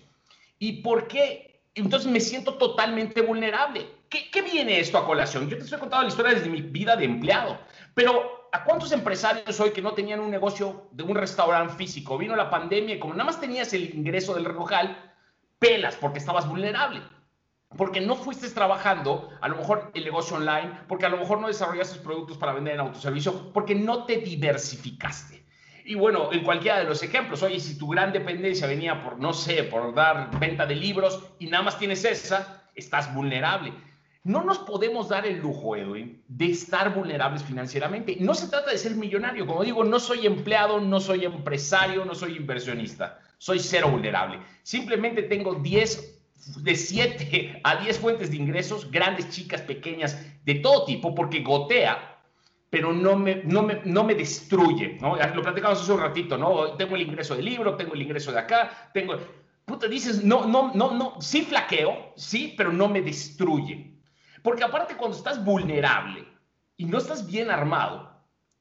¿Y 0.57 0.81
por 0.81 1.07
qué? 1.07 1.61
Entonces 1.75 2.09
me 2.09 2.21
siento 2.21 2.53
totalmente 2.53 3.21
vulnerable. 3.21 3.87
¿Qué, 4.07 4.29
¿Qué, 4.31 4.41
viene 4.41 4.79
esto 4.79 4.97
a 4.97 5.05
colación? 5.05 5.49
Yo 5.49 5.57
te 5.57 5.63
estoy 5.63 5.79
contando 5.79 6.03
la 6.03 6.09
historia 6.09 6.35
desde 6.35 6.49
mi 6.49 6.61
vida 6.61 6.95
de 6.95 7.03
empleado, 7.03 7.57
pero 7.93 8.47
¿a 8.53 8.63
cuántos 8.63 8.91
empresarios 8.91 9.59
hoy 9.59 9.71
que 9.71 9.81
no 9.81 9.93
tenían 9.93 10.19
un 10.19 10.29
negocio 10.29 10.87
de 10.91 11.03
un 11.03 11.15
restaurante 11.15 11.73
físico? 11.73 12.17
Vino 12.17 12.35
la 12.35 12.49
pandemia 12.49 12.95
y 12.95 12.99
como 12.99 13.15
nada 13.15 13.25
más 13.25 13.41
tenías 13.41 13.73
el 13.73 13.93
ingreso 13.95 14.35
del 14.35 14.43
local, 14.43 14.95
pelas 15.57 15.95
porque 15.95 16.19
estabas 16.19 16.47
vulnerable 16.47 17.01
porque 17.77 18.01
no 18.01 18.15
fuiste 18.15 18.49
trabajando 18.49 19.29
a 19.41 19.47
lo 19.47 19.57
mejor 19.57 19.91
el 19.93 20.03
negocio 20.03 20.37
online, 20.37 20.71
porque 20.87 21.05
a 21.05 21.09
lo 21.09 21.17
mejor 21.17 21.39
no 21.39 21.47
desarrollaste 21.47 21.99
productos 21.99 22.37
para 22.37 22.53
vender 22.53 22.75
en 22.75 22.81
autoservicio, 22.81 23.51
porque 23.53 23.75
no 23.75 24.05
te 24.05 24.17
diversificaste. 24.17 25.43
Y 25.85 25.95
bueno, 25.95 26.31
en 26.31 26.43
cualquiera 26.43 26.79
de 26.79 26.85
los 26.85 27.03
ejemplos, 27.03 27.43
oye, 27.43 27.59
si 27.59 27.77
tu 27.77 27.89
gran 27.89 28.13
dependencia 28.13 28.67
venía 28.67 29.03
por, 29.03 29.19
no 29.19 29.33
sé, 29.33 29.63
por 29.63 29.93
dar 29.93 30.39
venta 30.39 30.65
de 30.65 30.75
libros 30.75 31.21
y 31.39 31.47
nada 31.47 31.63
más 31.63 31.77
tienes 31.77 32.05
esa, 32.05 32.63
estás 32.73 33.13
vulnerable. 33.13 33.73
No 34.23 34.41
nos 34.41 34.59
podemos 34.59 35.09
dar 35.09 35.27
el 35.27 35.39
lujo, 35.39 35.75
Edwin, 35.75 36.23
de 36.29 36.51
estar 36.51 36.95
vulnerables 36.95 37.43
financieramente. 37.43 38.15
No 38.21 38.33
se 38.33 38.47
trata 38.47 38.71
de 38.71 38.77
ser 38.77 38.95
millonario. 38.95 39.45
Como 39.45 39.65
digo, 39.65 39.83
no 39.83 39.99
soy 39.99 40.25
empleado, 40.25 40.79
no 40.79 41.01
soy 41.01 41.25
empresario, 41.25 42.05
no 42.05 42.15
soy 42.15 42.37
inversionista. 42.37 43.19
Soy 43.37 43.59
cero 43.59 43.89
vulnerable. 43.89 44.39
Simplemente 44.61 45.23
tengo 45.23 45.55
10 45.55 46.22
de 46.45 46.75
7 46.75 47.61
a 47.63 47.77
10 47.77 47.99
fuentes 47.99 48.31
de 48.31 48.37
ingresos, 48.37 48.89
grandes, 48.91 49.29
chicas, 49.29 49.61
pequeñas, 49.61 50.17
de 50.43 50.55
todo 50.55 50.85
tipo, 50.85 51.15
porque 51.15 51.41
gotea, 51.41 52.19
pero 52.69 52.91
no 52.91 53.15
me, 53.15 53.43
no 53.43 53.61
me, 53.63 53.81
no 53.85 54.03
me 54.03 54.15
destruye, 54.15 54.97
¿no? 54.99 55.15
Lo 55.15 55.41
platicamos 55.41 55.81
hace 55.81 55.91
un 55.91 55.99
ratito, 55.99 56.37
¿no? 56.37 56.73
Tengo 56.73 56.95
el 56.95 57.03
ingreso 57.03 57.35
del 57.35 57.45
libro, 57.45 57.75
tengo 57.75 57.93
el 57.93 58.01
ingreso 58.01 58.31
de 58.31 58.39
acá, 58.39 58.89
tengo... 58.93 59.17
Puta, 59.65 59.87
dices, 59.87 60.23
no, 60.23 60.45
no, 60.45 60.73
no, 60.73 60.91
no, 60.91 61.21
sí 61.21 61.43
flaqueo, 61.43 62.11
sí, 62.17 62.53
pero 62.57 62.73
no 62.73 62.89
me 62.89 63.01
destruye. 63.01 63.93
Porque 64.41 64.63
aparte 64.63 64.97
cuando 64.97 65.15
estás 65.15 65.43
vulnerable 65.43 66.27
y 66.75 66.85
no 66.85 66.97
estás 66.97 67.25
bien 67.25 67.49
armado, 67.49 68.11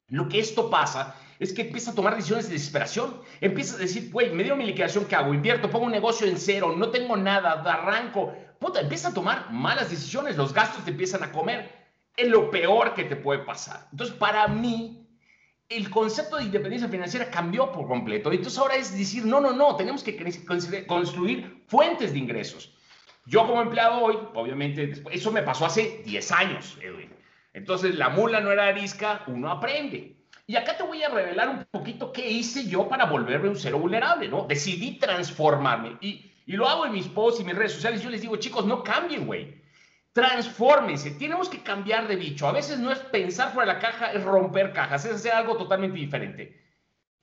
lo 0.07 0.29
que 0.29 0.39
esto 0.39 0.69
pasa 0.69 1.15
es 1.39 1.53
que 1.53 1.63
empieza 1.63 1.91
a 1.91 1.95
tomar 1.95 2.15
decisiones 2.15 2.47
de 2.47 2.53
desesperación. 2.53 3.21
Empieza 3.41 3.75
a 3.75 3.79
decir, 3.79 4.11
güey, 4.11 4.31
me 4.31 4.43
dio 4.43 4.55
mi 4.55 4.65
liquidación, 4.65 5.05
¿qué 5.05 5.15
hago? 5.15 5.33
Invierto, 5.33 5.69
pongo 5.69 5.85
un 5.85 5.91
negocio 5.91 6.27
en 6.27 6.37
cero, 6.37 6.73
no 6.77 6.89
tengo 6.89 7.17
nada, 7.17 7.61
arranco. 7.61 8.33
Puta, 8.59 8.81
empieza 8.81 9.09
a 9.09 9.13
tomar 9.13 9.51
malas 9.51 9.89
decisiones, 9.89 10.37
los 10.37 10.53
gastos 10.53 10.85
te 10.85 10.91
empiezan 10.91 11.23
a 11.23 11.31
comer. 11.31 11.71
Es 12.15 12.27
lo 12.27 12.51
peor 12.51 12.93
que 12.93 13.03
te 13.05 13.15
puede 13.15 13.39
pasar. 13.39 13.87
Entonces, 13.91 14.15
para 14.15 14.47
mí, 14.47 15.07
el 15.69 15.89
concepto 15.89 16.37
de 16.37 16.43
independencia 16.43 16.87
financiera 16.87 17.29
cambió 17.29 17.71
por 17.71 17.87
completo. 17.87 18.31
Entonces, 18.31 18.59
ahora 18.59 18.75
es 18.75 18.95
decir, 18.95 19.25
no, 19.25 19.41
no, 19.41 19.53
no, 19.53 19.75
tenemos 19.75 20.03
que 20.03 20.15
construir 20.87 21.63
fuentes 21.67 22.13
de 22.13 22.19
ingresos. 22.19 22.73
Yo 23.25 23.47
como 23.47 23.61
empleado 23.61 24.01
hoy, 24.01 24.17
obviamente, 24.33 24.93
eso 25.11 25.31
me 25.31 25.43
pasó 25.43 25.65
hace 25.65 26.01
10 26.05 26.31
años, 26.31 26.77
Edwin. 26.81 27.09
Entonces, 27.53 27.95
la 27.95 28.09
mula 28.09 28.41
no 28.41 28.51
era 28.51 28.67
arisca, 28.67 29.23
uno 29.27 29.49
aprende. 29.49 30.17
Y 30.45 30.55
acá 30.55 30.75
te 30.75 30.83
voy 30.83 31.01
a 31.01 31.09
revelar 31.09 31.49
un 31.49 31.65
poquito 31.71 32.11
qué 32.11 32.29
hice 32.29 32.67
yo 32.67 32.89
para 32.89 33.05
volverme 33.05 33.49
un 33.49 33.55
cero 33.55 33.79
vulnerable, 33.79 34.27
¿no? 34.27 34.45
Decidí 34.45 34.99
transformarme. 34.99 35.97
Y, 36.01 36.31
y 36.45 36.53
lo 36.53 36.67
hago 36.67 36.85
en 36.85 36.91
mis 36.91 37.07
posts 37.07 37.41
y 37.41 37.45
mis 37.45 37.55
redes 37.55 37.73
sociales. 37.73 38.01
Yo 38.01 38.09
les 38.09 38.21
digo, 38.21 38.35
chicos, 38.35 38.65
no 38.65 38.83
cambien, 38.83 39.25
güey. 39.25 39.61
Transfórmense. 40.11 41.11
Tenemos 41.11 41.47
que 41.47 41.63
cambiar 41.63 42.07
de 42.07 42.17
bicho. 42.17 42.47
A 42.47 42.51
veces 42.51 42.77
no 42.79 42.91
es 42.91 42.99
pensar 42.99 43.53
fuera 43.53 43.73
de 43.73 43.79
la 43.79 43.87
caja, 43.87 44.11
es 44.11 44.23
romper 44.23 44.73
cajas, 44.73 45.05
es 45.05 45.13
hacer 45.13 45.31
algo 45.31 45.55
totalmente 45.55 45.97
diferente. 45.97 46.61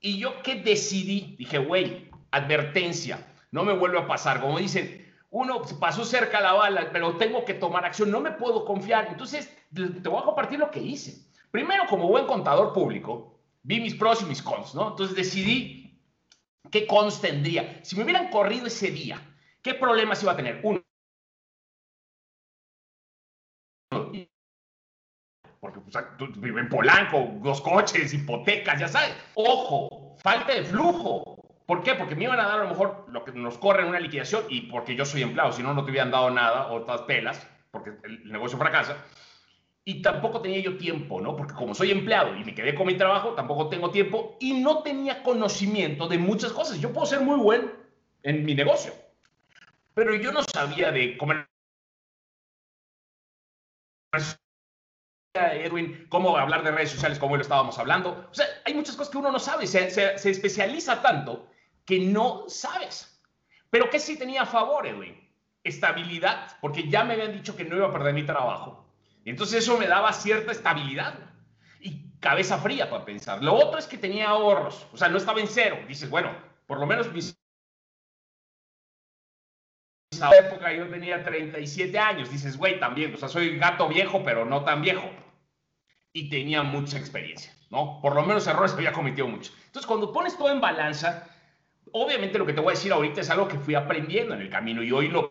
Y 0.00 0.18
yo 0.18 0.42
qué 0.42 0.56
decidí, 0.56 1.36
dije, 1.38 1.58
güey, 1.58 2.08
advertencia, 2.30 3.26
no 3.50 3.64
me 3.64 3.74
vuelve 3.74 3.98
a 3.98 4.06
pasar. 4.06 4.40
Como 4.40 4.58
dicen, 4.58 5.06
uno 5.28 5.62
pasó 5.78 6.06
cerca 6.06 6.40
la 6.40 6.54
bala, 6.54 6.88
pero 6.90 7.16
tengo 7.16 7.44
que 7.44 7.54
tomar 7.54 7.84
acción, 7.84 8.10
no 8.10 8.20
me 8.20 8.32
puedo 8.32 8.64
confiar. 8.64 9.08
Entonces, 9.08 9.54
te 9.74 10.08
voy 10.08 10.22
a 10.22 10.24
compartir 10.24 10.58
lo 10.58 10.70
que 10.70 10.80
hice. 10.80 11.29
Primero, 11.50 11.86
como 11.88 12.08
buen 12.08 12.26
contador 12.26 12.72
público, 12.72 13.40
vi 13.62 13.80
mis 13.80 13.94
pros 13.94 14.22
y 14.22 14.26
mis 14.26 14.42
cons, 14.42 14.74
¿no? 14.74 14.90
Entonces 14.90 15.16
decidí 15.16 16.00
qué 16.70 16.86
cons 16.86 17.20
tendría. 17.20 17.80
Si 17.84 17.96
me 17.96 18.04
hubieran 18.04 18.30
corrido 18.30 18.66
ese 18.66 18.90
día, 18.90 19.20
¿qué 19.62 19.74
problemas 19.74 20.22
iba 20.22 20.32
a 20.32 20.36
tener? 20.36 20.60
Uno. 20.62 20.82
Porque 25.58 25.80
pues, 25.80 25.96
en 25.96 26.68
Polanco, 26.68 27.32
dos 27.42 27.60
coches, 27.60 28.14
hipotecas, 28.14 28.80
ya 28.80 28.88
sabes. 28.88 29.14
Ojo, 29.34 30.16
falta 30.22 30.54
de 30.54 30.64
flujo. 30.64 31.36
¿Por 31.66 31.82
qué? 31.82 31.94
Porque 31.94 32.14
me 32.14 32.24
iban 32.24 32.40
a 32.40 32.46
dar 32.46 32.60
a 32.60 32.64
lo 32.64 32.70
mejor 32.70 33.06
lo 33.08 33.24
que 33.24 33.32
nos 33.32 33.58
corre 33.58 33.82
en 33.82 33.88
una 33.88 34.00
liquidación 34.00 34.44
y 34.48 34.62
porque 34.62 34.96
yo 34.96 35.04
soy 35.04 35.22
empleado, 35.22 35.52
si 35.52 35.62
no, 35.62 35.74
no 35.74 35.84
te 35.84 35.90
hubieran 35.90 36.10
dado 36.10 36.30
nada 36.30 36.72
o 36.72 36.82
todas 36.82 37.02
pelas, 37.02 37.46
porque 37.70 37.92
el 38.04 38.30
negocio 38.30 38.58
fracasa 38.58 38.96
y 39.84 40.02
tampoco 40.02 40.40
tenía 40.40 40.60
yo 40.60 40.76
tiempo, 40.76 41.20
¿no? 41.20 41.36
Porque 41.36 41.54
como 41.54 41.74
soy 41.74 41.90
empleado 41.90 42.36
y 42.36 42.44
me 42.44 42.54
quedé 42.54 42.74
con 42.74 42.86
mi 42.86 42.96
trabajo, 42.96 43.34
tampoco 43.34 43.68
tengo 43.68 43.90
tiempo 43.90 44.36
y 44.40 44.60
no 44.60 44.82
tenía 44.82 45.22
conocimiento 45.22 46.06
de 46.06 46.18
muchas 46.18 46.52
cosas. 46.52 46.80
Yo 46.80 46.92
puedo 46.92 47.06
ser 47.06 47.20
muy 47.20 47.38
buen 47.38 47.72
en 48.22 48.44
mi 48.44 48.54
negocio, 48.54 48.92
pero 49.94 50.14
yo 50.14 50.32
no 50.32 50.42
sabía 50.42 50.92
de 50.92 51.16
comer. 51.16 51.48
Edwin, 55.34 56.06
cómo 56.08 56.36
hablar 56.36 56.64
de 56.64 56.72
redes 56.72 56.90
sociales 56.90 57.18
como 57.18 57.36
lo 57.36 57.42
estábamos 57.42 57.78
hablando. 57.78 58.28
O 58.30 58.34
sea, 58.34 58.46
hay 58.64 58.74
muchas 58.74 58.96
cosas 58.96 59.12
que 59.12 59.18
uno 59.18 59.30
no 59.30 59.38
sabe, 59.38 59.66
se, 59.66 59.90
se 59.90 60.30
especializa 60.30 61.00
tanto 61.00 61.48
que 61.84 62.00
no 62.00 62.44
sabes. 62.48 63.22
Pero 63.70 63.88
¿qué 63.88 64.00
sí 64.00 64.18
tenía 64.18 64.42
a 64.42 64.46
favor, 64.46 64.86
Edwin? 64.86 65.16
Estabilidad, 65.62 66.58
porque 66.60 66.88
ya 66.88 67.04
me 67.04 67.14
habían 67.14 67.32
dicho 67.32 67.56
que 67.56 67.64
no 67.64 67.76
iba 67.76 67.86
a 67.86 67.92
perder 67.92 68.12
mi 68.12 68.26
trabajo 68.26 68.89
entonces 69.30 69.62
eso 69.62 69.78
me 69.78 69.86
daba 69.86 70.12
cierta 70.12 70.52
estabilidad 70.52 71.14
y 71.80 72.10
cabeza 72.20 72.58
fría 72.58 72.90
para 72.90 73.04
pensar. 73.04 73.42
Lo 73.42 73.54
otro 73.54 73.78
es 73.78 73.86
que 73.86 73.98
tenía 73.98 74.28
ahorros, 74.28 74.86
o 74.92 74.96
sea, 74.96 75.08
no 75.08 75.16
estaba 75.18 75.40
en 75.40 75.48
cero. 75.48 75.78
Dices, 75.88 76.10
bueno, 76.10 76.36
por 76.66 76.78
lo 76.78 76.86
menos 76.86 77.12
mis... 77.12 77.36
En 80.12 80.18
esa 80.18 80.36
época 80.36 80.72
yo 80.72 80.88
tenía 80.88 81.22
37 81.24 81.98
años. 81.98 82.30
Dices, 82.30 82.56
güey, 82.56 82.78
también, 82.80 83.14
o 83.14 83.16
sea, 83.16 83.28
soy 83.28 83.58
gato 83.58 83.88
viejo, 83.88 84.22
pero 84.24 84.44
no 84.44 84.64
tan 84.64 84.82
viejo. 84.82 85.08
y 86.12 86.28
tenía 86.28 86.62
mucha 86.62 86.98
experiencia, 86.98 87.54
¿no? 87.70 88.00
Por 88.00 88.14
lo 88.14 88.22
menos 88.22 88.46
errores 88.46 88.72
había 88.72 88.92
cometido 88.92 89.28
muchos. 89.28 89.54
Entonces, 89.66 89.86
cuando 89.86 90.12
pones 90.12 90.36
todo 90.36 90.50
en 90.50 90.60
balanza, 90.60 91.28
obviamente 91.92 92.38
lo 92.38 92.46
que 92.46 92.52
te 92.52 92.60
voy 92.60 92.72
a 92.72 92.76
decir 92.76 92.92
ahorita 92.92 93.20
es 93.20 93.30
algo 93.30 93.48
que 93.48 93.58
fui 93.58 93.74
aprendiendo 93.74 94.34
en 94.34 94.40
el 94.42 94.50
camino 94.50 94.82
y 94.82 94.92
hoy 94.92 95.08
lo 95.08 95.29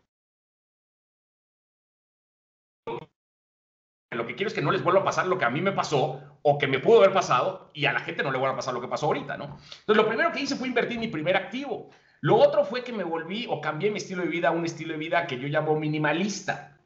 quiero 4.39 4.47
es 4.47 4.53
que 4.53 4.61
no 4.61 4.71
les 4.71 4.81
vuelva 4.81 5.01
a 5.01 5.03
pasar 5.03 5.27
lo 5.27 5.37
que 5.37 5.43
a 5.43 5.49
mí 5.49 5.59
me 5.59 5.73
pasó 5.73 6.21
o 6.43 6.57
que 6.57 6.65
me 6.65 6.79
pudo 6.79 6.99
haber 6.99 7.11
pasado 7.11 7.71
y 7.73 7.85
a 7.87 7.91
la 7.91 7.99
gente 7.99 8.23
no 8.23 8.31
le 8.31 8.37
vuelva 8.37 8.53
a 8.53 8.55
pasar 8.55 8.73
lo 8.73 8.79
que 8.79 8.87
pasó 8.87 9.07
ahorita, 9.07 9.35
¿no? 9.35 9.57
Entonces, 9.81 9.97
lo 9.97 10.07
primero 10.07 10.31
que 10.31 10.39
hice 10.39 10.55
fue 10.55 10.69
invertir 10.69 10.97
mi 10.97 11.09
primer 11.09 11.35
activo. 11.35 11.89
Lo 12.21 12.37
otro 12.37 12.63
fue 12.63 12.81
que 12.81 12.93
me 12.93 13.03
volví 13.03 13.47
o 13.49 13.59
cambié 13.59 13.91
mi 13.91 13.97
estilo 13.97 14.23
de 14.23 14.29
vida 14.29 14.47
a 14.47 14.51
un 14.51 14.63
estilo 14.63 14.93
de 14.93 14.99
vida 14.99 15.27
que 15.27 15.37
yo 15.37 15.49
llamo 15.49 15.77
minimalista. 15.77 16.77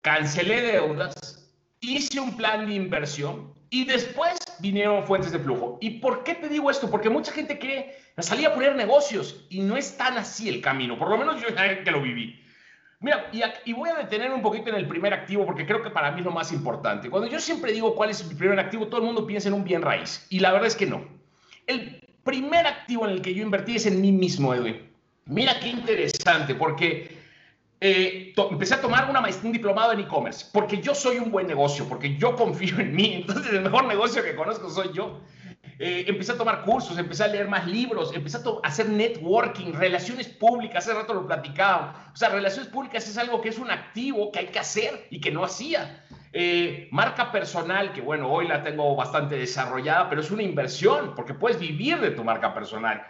Cancelé 0.00 0.62
deudas, 0.62 1.48
hice 1.78 2.18
un 2.18 2.36
plan 2.36 2.66
de 2.66 2.74
inversión 2.74 3.54
y 3.70 3.84
después 3.84 4.36
vinieron 4.58 5.04
fuentes 5.04 5.30
de 5.30 5.38
flujo. 5.38 5.78
¿Y 5.80 6.00
por 6.00 6.24
qué 6.24 6.34
te 6.34 6.48
digo 6.48 6.72
esto? 6.72 6.90
Porque 6.90 7.08
mucha 7.08 7.30
gente 7.30 7.60
cree, 7.60 7.96
salía 8.18 8.48
a 8.48 8.54
poner 8.54 8.74
negocios 8.74 9.46
y 9.48 9.60
no 9.60 9.76
es 9.76 9.96
tan 9.96 10.18
así 10.18 10.48
el 10.48 10.60
camino, 10.60 10.98
por 10.98 11.08
lo 11.08 11.18
menos 11.18 11.40
yo 11.40 11.50
ya 11.50 11.82
que 11.84 11.90
lo 11.92 12.02
viví. 12.02 12.42
Mira, 13.00 13.30
y, 13.64 13.72
voy 13.74 13.90
a 13.90 13.96
detener 13.96 14.32
un 14.32 14.40
poquito 14.40 14.70
en 14.70 14.76
el 14.76 14.88
primer 14.88 15.12
activo 15.12 15.44
porque 15.44 15.66
creo 15.66 15.82
que 15.82 15.90
para 15.90 16.10
mí 16.12 16.20
es 16.20 16.24
lo 16.24 16.30
más 16.30 16.50
importante. 16.52 17.10
Cuando 17.10 17.28
yo 17.28 17.38
siempre 17.38 17.72
digo 17.72 17.94
cuál 17.94 18.10
es 18.10 18.26
mi 18.26 18.34
primer 18.34 18.58
activo, 18.58 18.86
todo 18.86 19.00
el 19.00 19.06
mundo 19.06 19.26
piensa 19.26 19.48
en 19.48 19.54
un 19.54 19.64
bien 19.64 19.82
raíz. 19.82 20.26
Y 20.30 20.40
la 20.40 20.52
verdad 20.52 20.66
es 20.66 20.76
que 20.76 20.86
no. 20.86 21.04
El 21.66 22.00
primer 22.24 22.66
activo 22.66 23.06
en 23.06 23.12
el 23.12 23.22
que 23.22 23.34
yo 23.34 23.42
invertí 23.42 23.76
es 23.76 23.86
en 23.86 24.00
mí 24.00 24.12
mismo, 24.12 24.54
Edwin. 24.54 24.90
Mira 25.26 25.60
qué 25.60 25.68
interesante, 25.68 26.54
porque 26.54 27.16
eh, 27.80 28.32
empecé 28.50 28.74
a 28.74 28.80
tomar 28.80 29.10
una 29.10 29.22
un 29.42 29.52
diplomado 29.52 29.92
en 29.92 30.00
e-commerce, 30.00 30.46
porque 30.52 30.80
yo 30.80 30.94
soy 30.94 31.18
un 31.18 31.30
buen 31.30 31.46
negocio, 31.46 31.86
porque 31.88 32.16
yo 32.16 32.34
confío 32.34 32.78
en 32.78 32.94
mí. 32.94 33.12
Entonces, 33.20 33.52
el 33.52 33.60
mejor 33.60 33.84
negocio 33.84 34.22
que 34.22 34.34
conozco 34.34 34.70
soy 34.70 34.92
yo. 34.94 35.20
Eh, 35.78 36.04
empecé 36.08 36.32
a 36.32 36.38
tomar 36.38 36.62
cursos, 36.62 36.96
empecé 36.96 37.24
a 37.24 37.28
leer 37.28 37.48
más 37.48 37.66
libros, 37.66 38.14
empecé 38.14 38.38
a, 38.38 38.66
hacer 38.66 38.88
networking, 38.88 39.72
relaciones 39.72 40.28
públicas, 40.28 40.86
hace 40.86 40.94
rato 40.94 41.12
lo 41.12 41.26
platicaba. 41.26 42.10
O 42.14 42.16
sea, 42.16 42.30
relaciones 42.30 42.70
públicas 42.70 43.06
es 43.06 43.18
algo 43.18 43.40
que 43.42 43.50
es 43.50 43.58
un 43.58 43.70
activo 43.70 44.32
que 44.32 44.38
hay 44.38 44.46
que 44.46 44.58
hacer 44.58 45.06
y 45.10 45.20
que 45.20 45.30
no 45.30 45.44
hacía. 45.44 46.04
Eh, 46.32 46.88
marca 46.92 47.30
personal, 47.30 47.92
que 47.92 48.00
bueno, 48.00 48.30
hoy 48.30 48.48
la 48.48 48.62
tengo 48.62 48.94
bastante 48.96 49.36
desarrollada, 49.36 50.08
pero 50.08 50.22
es 50.22 50.30
una 50.30 50.42
inversión, 50.42 51.14
porque 51.14 51.34
puedes 51.34 51.58
vivir 51.58 52.00
de 52.00 52.10
tu 52.10 52.24
marca 52.24 52.54
personal. 52.54 53.02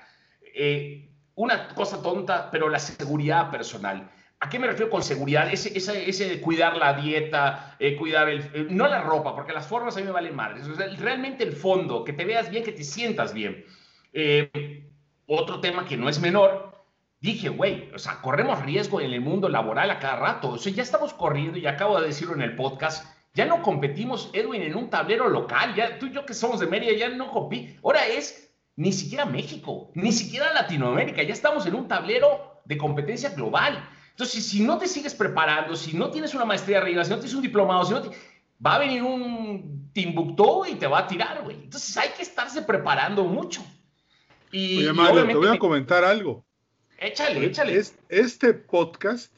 Eh, 0.55 1.09
una 1.37 1.69
cosa 1.69 2.03
tonta, 2.03 2.51
pero 2.51 2.69
la 2.69 2.79
seguridad 2.79 3.51
personal. 3.51 4.11
¿A 4.39 4.51
qué 4.51 4.59
me 4.59 4.67
refiero 4.67 4.91
con 4.91 5.03
seguridad? 5.03 5.51
Ese, 5.51 5.77
ese, 5.77 6.09
ese 6.09 6.29
de 6.29 6.41
cuidar 6.41 6.77
la 6.77 6.93
dieta, 6.95 7.77
eh, 7.79 7.97
cuidar 7.97 8.29
el... 8.29 8.41
Eh, 8.53 8.67
no 8.69 8.87
la 8.87 9.01
ropa, 9.01 9.35
porque 9.35 9.55
las 9.55 9.67
formas 9.67 9.97
a 9.97 10.01
mí 10.01 10.07
me 10.07 10.13
valen 10.13 10.37
madres. 10.37 10.67
realmente 10.99 11.43
el 11.43 11.53
fondo, 11.53 12.05
que 12.05 12.13
te 12.13 12.25
veas 12.25 12.51
bien, 12.51 12.63
que 12.63 12.73
te 12.73 12.85
sientas 12.85 13.33
bien. 13.33 13.65
Eh, 14.13 14.85
otro 15.27 15.61
tema 15.61 15.87
que 15.87 15.97
no 15.97 16.11
es 16.11 16.21
menor, 16.21 16.85
dije, 17.21 17.49
güey, 17.49 17.91
o 17.95 17.99
sea, 17.99 18.21
corremos 18.21 18.63
riesgo 18.63 19.01
en 19.01 19.13
el 19.13 19.23
mundo 19.23 19.49
laboral 19.49 19.91
a 19.91 19.99
cada 19.99 20.17
rato. 20.17 20.51
O 20.51 20.59
sea, 20.59 20.73
ya 20.73 20.83
estamos 20.83 21.15
corriendo, 21.15 21.59
y 21.59 21.67
acabo 21.67 21.99
de 21.99 22.09
decirlo 22.09 22.35
en 22.35 22.43
el 22.43 22.57
podcast, 22.57 23.07
ya 23.33 23.47
no 23.47 23.63
competimos, 23.63 24.31
Edwin, 24.33 24.63
en 24.63 24.77
un 24.77 24.91
tablero 24.91 25.29
local. 25.29 25.75
Ya 25.75 25.99
tú 25.99 26.07
y 26.07 26.13
yo 26.13 26.25
que 26.25 26.35
somos 26.35 26.61
de 26.61 26.67
Mérida, 26.67 26.93
ya 26.93 27.09
no 27.09 27.31
compí. 27.31 27.77
Ahora 27.83 28.07
es 28.07 28.51
ni 28.77 28.93
siquiera 28.93 29.25
México, 29.25 29.91
ni 29.95 30.13
siquiera 30.13 30.53
Latinoamérica. 30.53 31.23
Ya 31.23 31.33
estamos 31.33 31.67
en 31.67 31.75
un 31.75 31.89
tablero 31.89 32.61
de 32.65 32.79
competencia 32.79 33.31
global. 33.31 33.89
Entonces, 34.17 34.47
si 34.47 34.63
no 34.63 34.79
te 34.79 34.89
sigues 34.89 35.15
preparando, 35.15 35.77
si 35.77 35.95
no 35.95 36.11
tienes 36.11 36.33
una 36.35 36.47
maestría 36.47 36.79
arriba, 36.79 37.05
si 37.05 37.11
no 37.11 37.17
tienes 37.17 37.35
un 37.35 37.43
diplomado, 37.43 37.85
si 37.85 37.93
no 37.93 38.03
va 38.65 38.77
a 38.77 38.79
venir 38.79 39.03
un 39.03 39.91
Timbuktu 39.93 40.65
y 40.65 40.77
te 40.77 40.87
va 40.87 41.01
a 41.01 41.07
tirar, 41.07 41.45
güey. 41.45 41.65
Entonces 41.65 41.95
hay 41.99 42.09
que 42.17 42.23
estarse 42.23 42.63
preparando 42.63 43.25
mucho. 43.25 43.63
Y, 44.51 44.79
Oye, 44.79 44.93
Mario, 44.95 45.27
te 45.27 45.35
voy 45.35 45.49
a 45.49 45.59
comentar 45.59 46.03
algo. 46.03 46.47
Échale, 46.97 47.45
échale. 47.45 47.79
este 48.09 48.55
podcast, 48.55 49.37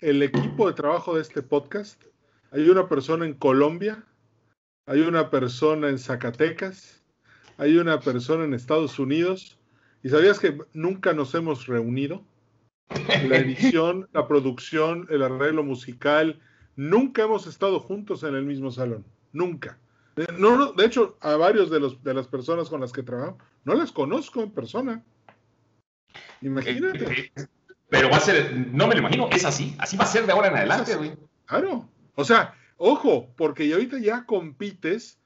el 0.00 0.20
equipo 0.24 0.66
de 0.66 0.74
trabajo 0.74 1.14
de 1.14 1.22
este 1.22 1.40
podcast, 1.40 2.02
hay 2.50 2.68
una 2.68 2.88
persona 2.88 3.24
en 3.24 3.34
Colombia, 3.34 4.04
hay 4.86 5.02
una 5.02 5.30
persona 5.30 5.88
en 5.88 6.00
Zacatecas, 6.00 7.04
hay 7.56 7.76
una 7.76 8.00
persona 8.00 8.42
en 8.42 8.52
Estados 8.52 8.98
Unidos. 8.98 9.60
¿Y 10.02 10.08
sabías 10.08 10.40
que 10.40 10.58
nunca 10.72 11.12
nos 11.12 11.36
hemos 11.36 11.68
reunido? 11.68 12.24
La 13.28 13.36
edición, 13.36 14.08
la 14.12 14.26
producción, 14.26 15.06
el 15.10 15.22
arreglo 15.22 15.62
musical. 15.62 16.40
Nunca 16.76 17.22
hemos 17.22 17.46
estado 17.46 17.80
juntos 17.80 18.22
en 18.22 18.34
el 18.34 18.44
mismo 18.44 18.70
salón. 18.70 19.04
Nunca. 19.32 19.78
No, 20.36 20.72
de 20.72 20.84
hecho, 20.84 21.16
a 21.20 21.36
varios 21.36 21.70
de, 21.70 21.80
los, 21.80 22.02
de 22.02 22.14
las 22.14 22.26
personas 22.26 22.68
con 22.68 22.80
las 22.80 22.92
que 22.92 23.02
trabajo, 23.02 23.38
no 23.64 23.74
las 23.74 23.92
conozco 23.92 24.42
en 24.42 24.50
persona. 24.50 25.02
Imagínate. 26.42 27.04
Eh, 27.04 27.32
eh, 27.34 27.46
pero 27.88 28.10
va 28.10 28.16
a 28.16 28.20
ser, 28.20 28.54
no 28.72 28.86
me 28.86 28.94
lo 28.94 29.00
imagino, 29.00 29.28
es 29.30 29.44
así. 29.44 29.74
Así 29.78 29.96
va 29.96 30.04
a 30.04 30.08
ser 30.08 30.26
de 30.26 30.32
ahora 30.32 30.48
en 30.48 30.56
adelante, 30.56 30.96
güey. 30.96 31.14
Claro. 31.46 31.88
O 32.14 32.24
sea, 32.24 32.54
ojo, 32.76 33.32
porque 33.36 33.72
ahorita 33.72 33.98
ya 33.98 34.26
compites, 34.26 35.18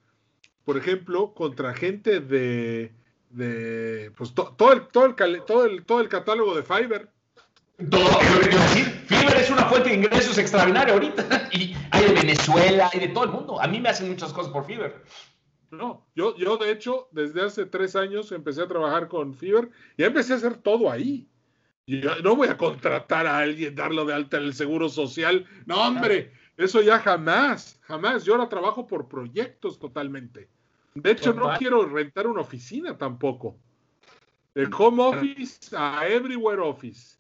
por 0.65 0.77
ejemplo, 0.77 1.35
contra 1.35 1.75
gente 1.75 2.21
de, 2.21 2.93
de 3.31 4.13
pues 4.17 4.35
todo, 4.35 4.73
el, 4.73 4.87
todo, 4.89 5.07
el, 5.07 5.15
todo, 5.45 5.65
el, 5.65 5.85
todo 5.85 6.01
el 6.01 6.09
catálogo 6.09 6.55
de 6.55 6.63
Fiverr. 6.63 7.11
Todo 7.91 8.11
lo 8.11 8.19
que 8.19 8.49
quiero 8.49 8.63
decir. 8.65 8.85
Fiverr 9.07 9.37
es 9.37 9.51
una 9.51 9.67
fuente 9.67 9.91
de 9.91 9.97
ingresos 9.97 10.39
extraordinaria 10.39 10.95
ahorita. 10.95 11.49
Y 11.53 11.77
hay 11.91 12.05
de 12.07 12.13
Venezuela, 12.15 12.89
hay 12.93 13.01
de 13.01 13.09
todo 13.09 13.25
el 13.25 13.31
mundo. 13.31 13.61
A 13.61 13.67
mí 13.67 13.81
me 13.81 13.91
hacen 13.91 14.09
muchas 14.09 14.33
cosas 14.33 14.51
por 14.51 14.65
Fiverr. 14.65 15.05
No, 15.71 16.07
yo, 16.15 16.37
yo 16.37 16.57
de 16.57 16.71
hecho, 16.71 17.09
desde 17.11 17.43
hace 17.43 17.67
tres 17.67 17.97
años 17.97 18.33
empecé 18.33 18.63
a 18.63 18.69
trabajar 18.69 19.09
con 19.09 19.35
Fiverr 19.35 19.71
y 19.97 20.05
empecé 20.05 20.33
a 20.33 20.37
hacer 20.37 20.57
todo 20.57 20.91
ahí. 20.91 21.29
Yo 21.87 22.17
no 22.23 22.35
voy 22.35 22.49
a 22.49 22.57
contratar 22.57 23.27
a 23.27 23.39
alguien, 23.39 23.75
darlo 23.75 24.05
de 24.07 24.15
alta 24.15 24.39
en 24.39 24.45
el 24.45 24.55
seguro 24.55 24.89
social. 24.89 25.47
No, 25.67 25.87
hombre, 25.87 26.33
eso 26.57 26.81
ya 26.81 26.99
jamás, 26.99 27.79
jamás. 27.83 28.25
Yo 28.25 28.35
ahora 28.35 28.49
trabajo 28.49 28.87
por 28.87 29.07
proyectos 29.07 29.79
totalmente. 29.79 30.49
De 30.95 31.11
hecho, 31.11 31.35
no 31.35 31.53
quiero 31.59 31.85
rentar 31.85 32.27
una 32.27 32.41
oficina 32.41 32.97
tampoco. 32.97 33.59
De 34.55 34.67
home 34.77 35.03
office 35.03 35.77
a 35.77 36.09
everywhere 36.09 36.63
office. 36.63 37.19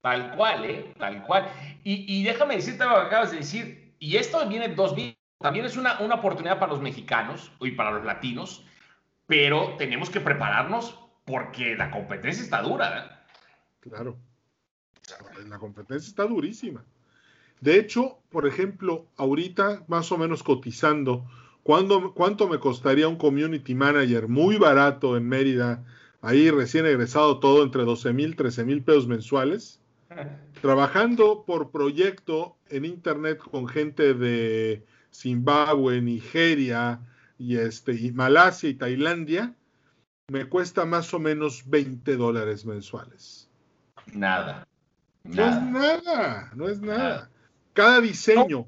Tal 0.00 0.34
cual, 0.34 0.64
¿eh? 0.64 0.94
Tal 0.98 1.22
cual. 1.24 1.46
Y, 1.84 2.22
déjame 2.24 2.56
decirte 2.56 2.84
lo 2.84 2.94
que 2.94 3.06
acabas 3.06 3.30
de 3.32 3.38
decir, 3.38 3.94
y 3.98 4.16
esto 4.16 4.46
viene 4.48 4.68
dos 4.68 4.94
vías. 4.94 5.16
También 5.38 5.64
es 5.64 5.76
una, 5.76 6.00
una 6.00 6.16
oportunidad 6.16 6.58
para 6.58 6.72
los 6.72 6.82
mexicanos 6.82 7.50
y 7.60 7.70
para 7.72 7.90
los 7.92 8.04
latinos, 8.04 8.66
pero 9.26 9.74
tenemos 9.78 10.10
que 10.10 10.20
prepararnos 10.20 10.98
porque 11.24 11.74
la 11.76 11.90
competencia 11.90 12.42
está 12.42 12.62
dura. 12.62 12.98
¿eh? 12.98 13.88
Claro. 13.88 14.18
La 15.48 15.58
competencia 15.58 16.08
está 16.08 16.24
durísima. 16.24 16.84
De 17.60 17.78
hecho, 17.78 18.18
por 18.30 18.46
ejemplo, 18.46 19.06
ahorita 19.16 19.84
más 19.86 20.12
o 20.12 20.18
menos 20.18 20.42
cotizando, 20.42 21.26
¿cuánto 21.62 22.48
me 22.48 22.58
costaría 22.58 23.08
un 23.08 23.16
community 23.16 23.74
manager 23.74 24.28
muy 24.28 24.56
barato 24.56 25.16
en 25.16 25.28
Mérida? 25.28 25.84
Ahí 26.22 26.50
recién 26.50 26.86
egresado 26.86 27.38
todo 27.38 27.62
entre 27.62 27.84
12 27.84 28.12
mil, 28.12 28.36
13 28.36 28.64
mil 28.64 28.82
pesos 28.82 29.06
mensuales 29.06 29.80
trabajando 30.60 31.44
por 31.46 31.70
proyecto 31.70 32.56
en 32.68 32.84
internet 32.84 33.38
con 33.38 33.66
gente 33.68 34.14
de 34.14 34.84
Zimbabue, 35.12 36.00
Nigeria 36.00 37.00
y 37.38 37.56
este 37.56 37.94
y 37.94 38.12
Malasia 38.12 38.68
y 38.68 38.74
Tailandia, 38.74 39.54
me 40.28 40.46
cuesta 40.46 40.84
más 40.84 41.12
o 41.14 41.18
menos 41.18 41.68
20 41.68 42.16
dólares 42.16 42.64
mensuales. 42.64 43.48
Nada. 44.12 44.66
No 45.24 45.44
es 45.44 45.62
nada, 45.62 46.50
no 46.54 46.68
es 46.68 46.80
nada. 46.80 47.30
Cada 47.72 48.00
diseño, 48.00 48.66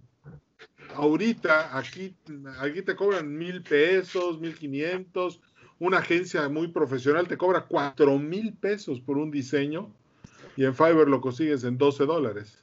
ahorita 0.94 1.76
aquí, 1.76 2.14
aquí 2.60 2.82
te 2.82 2.94
cobran 2.94 3.36
mil 3.36 3.62
pesos, 3.62 4.40
mil 4.40 4.54
quinientos. 4.54 5.40
Una 5.78 5.98
agencia 5.98 6.48
muy 6.48 6.68
profesional 6.68 7.26
te 7.26 7.36
cobra 7.36 7.64
cuatro 7.66 8.18
mil 8.18 8.54
pesos 8.54 9.00
por 9.00 9.18
un 9.18 9.30
diseño 9.30 9.92
y 10.56 10.64
en 10.64 10.74
Fiverr 10.74 11.08
lo 11.08 11.20
consigues 11.20 11.64
en 11.64 11.78
12 11.78 12.04
dólares. 12.06 12.62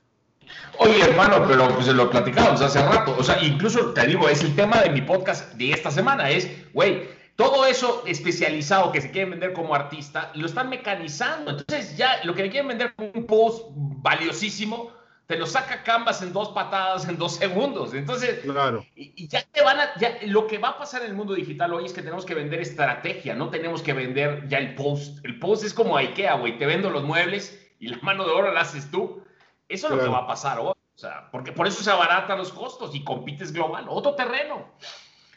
Oye, 0.80 1.02
hermano, 1.02 1.45
pero 1.47 1.73
pues 1.75 1.88
lo 1.88 2.10
platicamos 2.10 2.62
hace 2.62 2.82
rato. 2.82 3.15
O 3.17 3.23
sea, 3.23 3.43
incluso 3.43 3.93
te 3.93 4.08
digo, 4.08 4.28
es 4.30 4.43
el 4.43 4.56
tema 4.56 4.82
de 4.82 4.89
mi 4.89 5.02
podcast 5.02 5.54
de 5.54 5.71
esta 5.71 5.91
semana. 5.91 6.30
Es, 6.30 6.49
güey, 6.73 7.10
todo 7.36 7.65
eso 7.65 8.04
especializado 8.06 8.91
que 8.91 9.02
se 9.02 9.12
quieren 9.12 9.32
vender 9.32 9.54
como 9.54 9.75
artista, 9.75 10.32
lo 10.36 10.45
están 10.45 10.69
mecanizando. 10.69 11.52
Entonces, 11.52 11.95
ya 11.97 12.23
lo 12.23 12.34
que 12.34 12.43
le 12.43 12.49
quieren 12.49 12.67
vender 12.67 12.93
como 12.95 13.12
un 13.13 13.25
post 13.25 13.67
valiosísimo, 13.71 14.91
te 15.28 15.38
lo 15.38 15.45
saca 15.45 15.84
Canvas 15.84 16.21
en 16.23 16.34
dos 16.34 16.49
patadas 16.49 17.08
en 17.08 17.17
dos 17.17 17.36
segundos. 17.36 17.93
Entonces, 17.93 18.39
claro. 18.39 18.84
y, 18.95 19.28
ya 19.28 19.43
te 19.43 19.62
van 19.62 19.80
a, 19.80 19.95
ya, 19.99 20.17
lo 20.25 20.47
que 20.47 20.58
va 20.58 20.69
a 20.69 20.78
pasar 20.80 21.04
en 21.04 21.10
el 21.10 21.13
mundo 21.13 21.36
digital 21.36 21.73
hoy 21.73 21.86
es 21.86 21.93
que 21.93 22.02
tenemos 22.02 22.25
que 22.25 22.34
vender 22.34 22.62
estrategia, 22.62 23.36
no 23.36 23.49
tenemos 23.49 23.84
que 23.84 23.93
vender 23.93 24.47
ya 24.47 24.58
el 24.58 24.73
post. 24.75 25.23
El 25.23 25.38
post 25.38 25.63
es 25.63 25.73
como 25.73 25.95
IKEA, 25.95 26.34
güey, 26.34 26.58
te 26.58 26.65
vendo 26.65 26.89
los 26.89 27.04
muebles 27.04 27.69
y 27.80 27.88
la 27.88 27.98
mano 28.02 28.26
de 28.26 28.32
obra 28.32 28.52
la 28.52 28.62
haces 28.62 28.89
tú. 28.92 29.24
Eso 29.68 29.88
es 29.88 29.94
lo 29.94 30.00
que 30.00 30.10
va 30.10 30.20
a 30.20 30.28
pasar 30.28 30.60
hoy. 30.60 30.70
O 30.72 30.98
sea, 31.02 31.30
porque 31.32 31.52
por 31.52 31.65
eso 31.65 31.82
se 31.82 31.92
abaratan 31.92 32.38
los 32.38 32.52
costos 32.52 32.94
y 32.94 33.04
compites 33.04 33.54
global, 33.54 33.86
otro 33.88 34.15
terreno. 34.15 34.68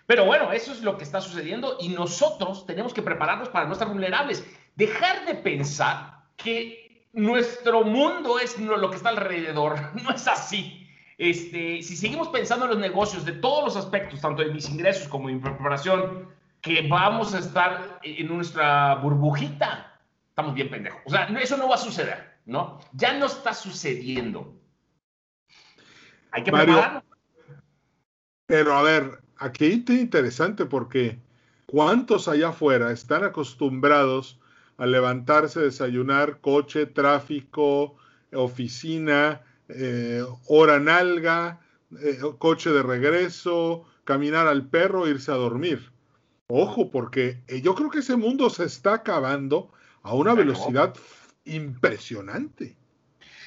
Pero 0.07 0.25
bueno, 0.25 0.53
eso 0.53 0.73
es 0.73 0.83
lo 0.83 0.99
que 0.99 1.05
está 1.05 1.21
sucediendo 1.21 1.77
y 1.81 1.91
nosotros 1.91 2.67
tenemos 2.67 2.93
que 2.93 3.03
prepararnos 3.03 3.49
para 3.49 3.67
no 3.67 3.73
estar 3.73 3.89
vulnerables. 3.89 4.45
Dejar 4.75 5.25
de 5.27 5.35
pensar 5.37 6.25
que 6.37 7.07
nuestro 7.13 7.85
mundo 7.85 8.39
es 8.39 8.59
lo 8.59 8.91
que 8.91 8.97
está 8.97 9.11
alrededor. 9.11 9.93
No 10.03 10.11
es 10.11 10.27
así. 10.27 10.89
Este, 11.19 11.83
si 11.83 11.97
seguimos 11.97 12.29
pensando 12.29 12.65
en 12.65 12.73
los 12.73 12.81
negocios 12.81 13.25
de 13.25 13.33
todos 13.33 13.65
los 13.65 13.77
aspectos, 13.77 14.21
tanto 14.21 14.43
de 14.43 14.53
mis 14.53 14.69
ingresos 14.69 15.07
como 15.07 15.29
de 15.29 15.35
mi 15.35 15.41
preparación, 15.41 16.29
que 16.61 16.89
vamos 16.89 17.35
a 17.35 17.39
estar 17.39 18.01
en 18.03 18.27
nuestra 18.27 18.97
burbujita, 18.97 20.01
estamos 20.31 20.55
bien 20.55 20.71
pendejos. 20.71 21.03
O 21.05 21.11
sea, 21.11 21.25
eso 21.41 21.57
no 21.57 21.69
va 21.69 21.75
a 21.75 21.79
suceder, 21.79 22.32
¿no? 22.45 22.79
Ya 22.93 23.19
no 23.19 23.27
está 23.27 23.55
sucediendo. 23.55 24.55
Hay 26.31 26.45
que 26.45 26.53
prepararnos. 26.53 27.05
Pero 28.47 28.75
a 28.75 28.83
ver, 28.83 29.21
aquí 29.37 29.67
es 29.67 29.91
interesante 29.91 30.67
porque 30.67 31.19
¿cuántos 31.67 32.29
allá 32.29 32.49
afuera 32.49 32.93
están 32.93 33.25
acostumbrados 33.25 34.39
a 34.77 34.87
levantarse, 34.87 35.61
desayunar, 35.61 36.41
coche, 36.41 36.87
tráfico, 36.87 37.97
oficina, 38.33 39.43
eh, 39.69 40.25
hora 40.49 40.81
nalga, 40.81 41.61
eh, 42.03 42.19
coche 42.39 42.71
de 42.71 42.83
regreso, 42.83 43.85
caminar 44.05 44.49
al 44.49 44.67
perro, 44.67 45.09
irse 45.09 45.31
a 45.31 45.37
dormir? 45.37 45.93
Ojo, 46.49 46.91
porque 46.91 47.43
eh, 47.47 47.63
yo 47.63 47.75
creo 47.75 47.91
que 47.91 48.01
ese 48.01 48.17
mundo 48.17 48.51
se 48.51 48.65
está 48.65 48.95
acabando 48.95 49.73
a 50.03 50.15
una 50.15 50.35
velocidad 50.35 50.95
impresionante. 51.45 52.77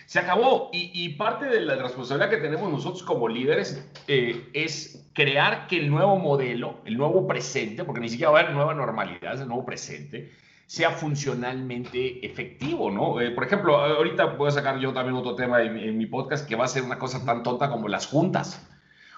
Se 0.05 0.19
acabó 0.19 0.69
y, 0.71 1.09
parte 1.15 1.45
de 1.45 1.61
la 1.61 1.77
responsabilidad 1.77 2.29
que 2.29 2.37
tenemos 2.37 2.71
nosotros 2.71 3.01
como 3.01 3.27
líderes 3.27 3.89
eh, 4.07 4.49
es 4.53 5.09
crear 5.13 5.65
que 5.65 5.77
el 5.77 5.89
nuevo 5.89 6.17
modelo, 6.17 6.79
el 6.85 6.95
nuevo 6.95 7.25
presente, 7.25 7.83
porque 7.83 8.01
ni 8.01 8.09
siquiera 8.09 8.31
va 8.31 8.39
a 8.39 8.41
haber 8.43 8.53
nueva 8.53 8.75
normalidad, 8.75 9.33
es 9.33 9.41
el 9.41 9.47
nuevo 9.47 9.65
presente, 9.65 10.31
sea 10.67 10.91
funcionalmente 10.91 12.23
efectivo, 12.23 12.91
¿no? 12.91 13.19
Eh, 13.19 13.31
por 13.31 13.45
ejemplo, 13.45 13.77
ahorita 13.77 14.25
voy 14.25 14.49
a 14.49 14.51
sacar 14.51 14.77
yo 14.79 14.93
también 14.93 15.15
otro 15.15 15.33
tema 15.33 15.63
en, 15.63 15.97
mi 15.97 16.05
podcast 16.05 16.47
que 16.47 16.55
va 16.55 16.65
a 16.65 16.67
ser 16.67 16.83
una 16.83 16.99
cosa 16.99 17.25
tan 17.25 17.41
tonta 17.41 17.69
como 17.69 17.87
las 17.87 18.05
juntas. 18.05 18.63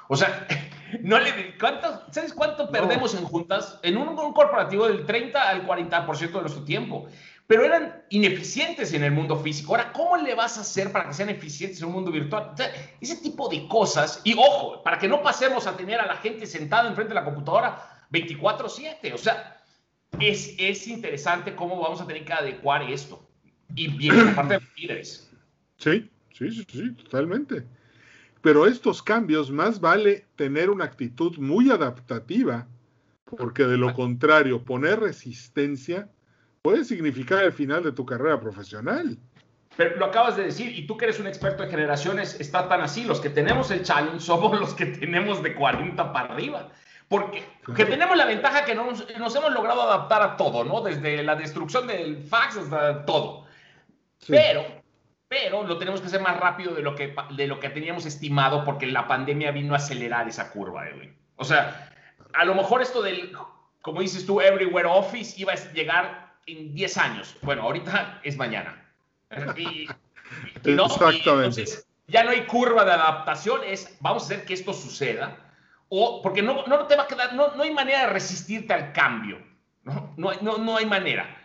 O 0.08 0.16
sea, 0.16 0.48
no 1.02 1.20
le, 1.20 1.56
¿sabes 2.12 2.34
cuánto 2.34 2.72
perdemos 2.72 3.14
en 3.14 3.26
juntas? 3.26 3.78
En 3.84 3.98
un, 3.98 4.08
un, 4.08 4.34
corporativo 4.34 4.88
del 4.88 5.06
30 5.06 5.50
al 5.50 5.68
40% 5.68 6.32
de 6.32 6.42
nuestro 6.42 6.64
tiempo 6.64 7.10
pero 7.48 7.64
eran 7.64 8.04
ineficientes 8.10 8.92
en 8.94 9.04
el 9.04 9.12
mundo 9.12 9.38
físico. 9.38 9.74
Ahora, 9.74 9.94
¿cómo 9.94 10.18
le 10.18 10.36
vas 10.36 10.58
a 10.58 10.62
hacer 10.62 10.92
para 10.92 11.08
que 11.08 11.14
sean 11.14 11.30
eficientes 11.30 11.80
en 11.80 11.88
un 11.88 11.94
mundo 11.94 12.12
virtual? 12.12 12.54
ese 13.00 13.16
tipo 13.16 13.48
de 13.48 13.66
cosas, 13.70 14.22
y 14.26 14.34
ojo, 14.38 14.84
para 14.84 15.00
que 15.00 15.08
no 15.08 15.24
pasemos 15.24 15.66
a 15.66 15.78
tener 15.78 16.00
a 16.00 16.06
la 16.06 16.18
gente 16.18 16.46
sentada 16.46 16.90
enfrente 16.90 17.10
de 17.10 17.16
la 17.16 17.24
computadora 17.24 18.06
24/7, 18.12 19.14
o 19.14 19.18
sea, 19.18 19.64
es, 20.20 20.56
es 20.58 20.88
interesante 20.88 21.56
cómo 21.56 21.80
vamos 21.80 22.02
a 22.02 22.08
tener 22.08 22.26
que 22.26 22.34
adecuar 22.34 22.84
esto. 22.84 23.26
Y 23.76 23.88
bien, 23.88 24.36
parte 24.36 24.56
de 24.56 24.62
líderes. 24.76 25.32
Sí, 25.78 26.10
sí, 26.34 26.52
sí, 26.52 26.66
sí, 26.70 26.92
totalmente. 26.96 27.64
Pero 28.42 28.66
estos 28.66 29.02
cambios 29.02 29.52
más 29.52 29.80
vale 29.80 30.26
tener 30.36 30.70
una 30.70 30.86
actitud 30.86 31.38
muy 31.38 31.70
adaptativa, 31.70 32.68
porque 33.38 33.64
de 33.64 33.78
lo 33.78 33.94
contrario, 33.94 34.64
poner 34.64 35.00
resistencia 35.00 36.10
puede 36.62 36.84
significar 36.84 37.44
el 37.44 37.52
final 37.52 37.84
de 37.84 37.92
tu 37.92 38.06
carrera 38.06 38.40
profesional. 38.40 39.18
Pero 39.76 39.96
lo 39.98 40.06
acabas 40.06 40.36
de 40.36 40.44
decir, 40.44 40.78
y 40.78 40.88
tú 40.88 40.98
que 40.98 41.06
eres 41.06 41.20
un 41.20 41.28
experto 41.28 41.64
en 41.64 41.70
generaciones, 41.70 42.40
está 42.40 42.68
tan 42.68 42.82
así. 42.82 43.04
Los 43.04 43.22
que 43.22 43.30
tenemos 43.30 43.70
el 43.70 43.84
challenge 43.84 44.20
somos 44.20 44.60
los 44.60 44.74
que 44.74 44.88
tenemos 44.88 45.44
de 45.44 45.54
40 45.54 46.12
para 46.12 46.34
arriba. 46.34 46.70
Porque 47.08 47.44
que 47.76 47.86
tenemos 47.86 48.18
la 48.18 48.26
ventaja 48.26 48.66
que 48.66 48.76
nos, 48.76 49.08
nos, 49.18 49.36
hemos 49.36 49.54
logrado 49.54 49.84
adaptar 49.84 50.22
a 50.22 50.36
todo, 50.36 50.66
¿no? 50.66 50.82
Desde 50.82 51.24
la 51.24 51.36
destrucción 51.36 51.88
del 51.88 52.18
fax 52.24 52.58
hasta 52.58 53.06
todo. 53.06 53.46
Pero, 54.28 54.66
pero 55.28 55.64
lo 55.64 55.78
tenemos 55.78 56.02
que 56.02 56.08
hacer 56.08 56.22
más 56.22 56.38
rápido 56.38 56.74
de 56.74 56.82
lo, 56.82 56.96
que, 56.96 57.16
de 57.36 57.48
lo 57.48 57.60
que 57.60 57.70
teníamos 57.70 58.06
estimado 58.06 58.66
porque 58.66 58.88
la 58.88 59.08
pandemia 59.08 59.52
vino 59.52 59.74
a 59.74 59.78
acelerar 59.78 60.28
esa 60.28 60.52
curva, 60.52 60.90
Edwin. 60.90 61.16
O 61.38 61.46
sea, 61.46 61.92
a 62.34 62.44
lo 62.44 62.56
mejor 62.56 62.82
esto 62.82 63.02
del, 63.02 63.32
como 63.82 64.02
dices 64.02 64.26
tú, 64.26 64.42
Everywhere 64.42 64.88
Office 64.88 65.40
iba 65.40 65.54
a 65.54 65.74
llegar 65.74 66.27
en 66.48 66.74
10 66.74 66.98
años. 66.98 67.36
Bueno, 67.42 67.64
ahorita 67.64 68.22
es 68.24 68.36
mañana. 68.38 68.84
Y, 69.56 69.86
no, 70.64 70.86
Exactamente. 70.86 71.62
entonces 71.62 71.88
ya 72.08 72.24
no 72.24 72.32
hay 72.32 72.46
curva 72.46 72.86
de 72.86 72.94
adaptación, 72.94 73.62
es 73.66 73.96
vamos 74.00 74.24
a 74.24 74.26
hacer 74.26 74.46
que 74.46 74.54
esto 74.54 74.74
suceda. 74.74 75.38
O, 75.90 76.22
porque 76.22 76.42
no, 76.42 76.66
no 76.66 76.88
te 76.88 76.96
va 76.96 77.04
a 77.04 77.08
quedar, 77.08 77.34
no, 77.34 77.54
no 77.56 77.64
hay 77.64 77.72
manera 77.72 78.02
de 78.02 78.08
resistirte 78.08 78.74
al 78.74 78.92
cambio. 78.94 79.38
¿no? 79.84 80.14
No, 80.18 80.32
no, 80.42 80.58
no 80.58 80.78
hay 80.78 80.86
manera. 80.86 81.38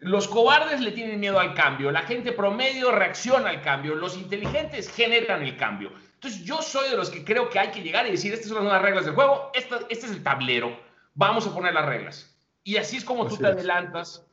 Los 0.00 0.28
cobardes 0.28 0.80
le 0.80 0.92
tienen 0.92 1.18
miedo 1.18 1.40
al 1.40 1.54
cambio, 1.54 1.90
la 1.90 2.02
gente 2.02 2.30
promedio 2.30 2.92
reacciona 2.92 3.50
al 3.50 3.62
cambio, 3.62 3.96
los 3.96 4.16
inteligentes 4.16 4.88
generan 4.88 5.42
el 5.42 5.56
cambio. 5.56 5.90
Entonces 6.14 6.44
yo 6.44 6.62
soy 6.62 6.88
de 6.90 6.96
los 6.96 7.10
que 7.10 7.24
creo 7.24 7.48
que 7.48 7.58
hay 7.58 7.70
que 7.72 7.82
llegar 7.82 8.06
y 8.06 8.12
decir, 8.12 8.32
estas 8.32 8.48
son 8.48 8.58
las 8.58 8.64
nuevas 8.64 8.82
reglas 8.82 9.04
del 9.04 9.14
juego, 9.14 9.50
este, 9.54 9.74
este 9.88 10.06
es 10.06 10.12
el 10.12 10.22
tablero, 10.22 10.78
vamos 11.14 11.48
a 11.48 11.54
poner 11.54 11.74
las 11.74 11.86
reglas. 11.86 12.36
Y 12.62 12.76
así 12.76 12.96
es 12.96 13.04
como 13.04 13.26
tú 13.26 13.36
te 13.36 13.46
adelantas 13.46 14.27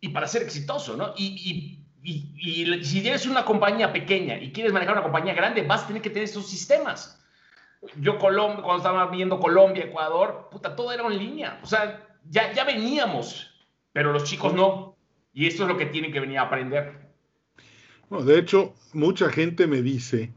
y 0.00 0.08
para 0.08 0.26
ser 0.26 0.42
exitoso, 0.42 0.96
¿no? 0.96 1.14
Y, 1.16 1.76
y, 2.02 2.84
si 2.84 3.06
eres 3.06 3.26
una 3.26 3.44
compañía 3.44 3.92
pequeña 3.92 4.38
y 4.38 4.52
quieres 4.52 4.72
manejar 4.72 4.94
una 4.94 5.02
compañía 5.02 5.34
grande, 5.34 5.62
vas 5.62 5.84
a 5.84 5.86
tener 5.88 6.00
que 6.00 6.08
tener 6.08 6.24
esos 6.24 6.48
sistemas. 6.48 7.22
Yo 7.96 8.18
Colombia, 8.18 8.62
cuando 8.62 8.78
estaba 8.78 9.06
viendo 9.10 9.38
Colombia, 9.38 9.84
Ecuador, 9.84 10.48
puta, 10.50 10.74
todo 10.74 10.92
era 10.92 11.06
en 11.06 11.18
línea. 11.18 11.60
O 11.62 11.66
sea, 11.66 12.06
ya, 12.28 12.52
ya 12.52 12.64
veníamos, 12.64 13.50
pero 13.92 14.12
los 14.12 14.24
chicos 14.24 14.54
no. 14.54 14.96
Y 15.34 15.46
esto 15.46 15.64
es 15.64 15.68
lo 15.68 15.76
que 15.76 15.86
tienen 15.86 16.12
que 16.12 16.20
venir 16.20 16.38
a 16.38 16.42
aprender. 16.42 17.10
Bueno, 18.08 18.24
de 18.24 18.38
hecho, 18.38 18.74
mucha 18.94 19.30
gente 19.30 19.66
me 19.66 19.82
dice 19.82 20.32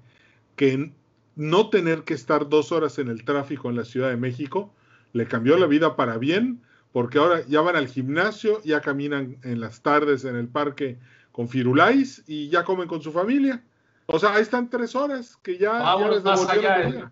que 0.55 0.91
no 1.35 1.69
tener 1.69 2.03
que 2.03 2.13
estar 2.13 2.49
dos 2.49 2.71
horas 2.71 2.99
en 2.99 3.07
el 3.07 3.23
tráfico 3.23 3.69
en 3.69 3.77
la 3.77 3.85
Ciudad 3.85 4.09
de 4.09 4.17
México 4.17 4.73
le 5.13 5.27
cambió 5.27 5.57
la 5.57 5.67
vida 5.67 5.95
para 5.95 6.17
bien 6.17 6.61
porque 6.93 7.17
ahora 7.17 7.41
ya 7.47 7.59
van 7.61 7.75
al 7.75 7.87
gimnasio, 7.87 8.61
ya 8.63 8.79
caminan 8.79 9.37
en 9.43 9.59
las 9.59 9.81
tardes 9.81 10.23
en 10.25 10.35
el 10.35 10.47
parque 10.47 10.99
con 11.31 11.49
Firulais 11.49 12.23
y 12.27 12.49
ya 12.49 12.63
comen 12.63 12.87
con 12.87 13.01
su 13.01 13.11
familia. 13.11 13.63
O 14.05 14.19
sea, 14.19 14.35
ahí 14.35 14.43
están 14.43 14.69
tres 14.69 14.95
horas 14.95 15.35
que 15.37 15.57
ya... 15.57 15.71
Vámonos 15.71 16.23
más 16.23 16.47
allá. 16.47 17.11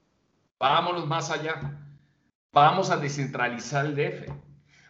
Vámonos 0.60 1.08
más 1.08 1.32
allá. 1.32 1.80
Vamos 2.54 2.92
a 2.92 2.98
descentralizar 2.98 3.88
el 3.88 3.96
DF. 3.96 4.32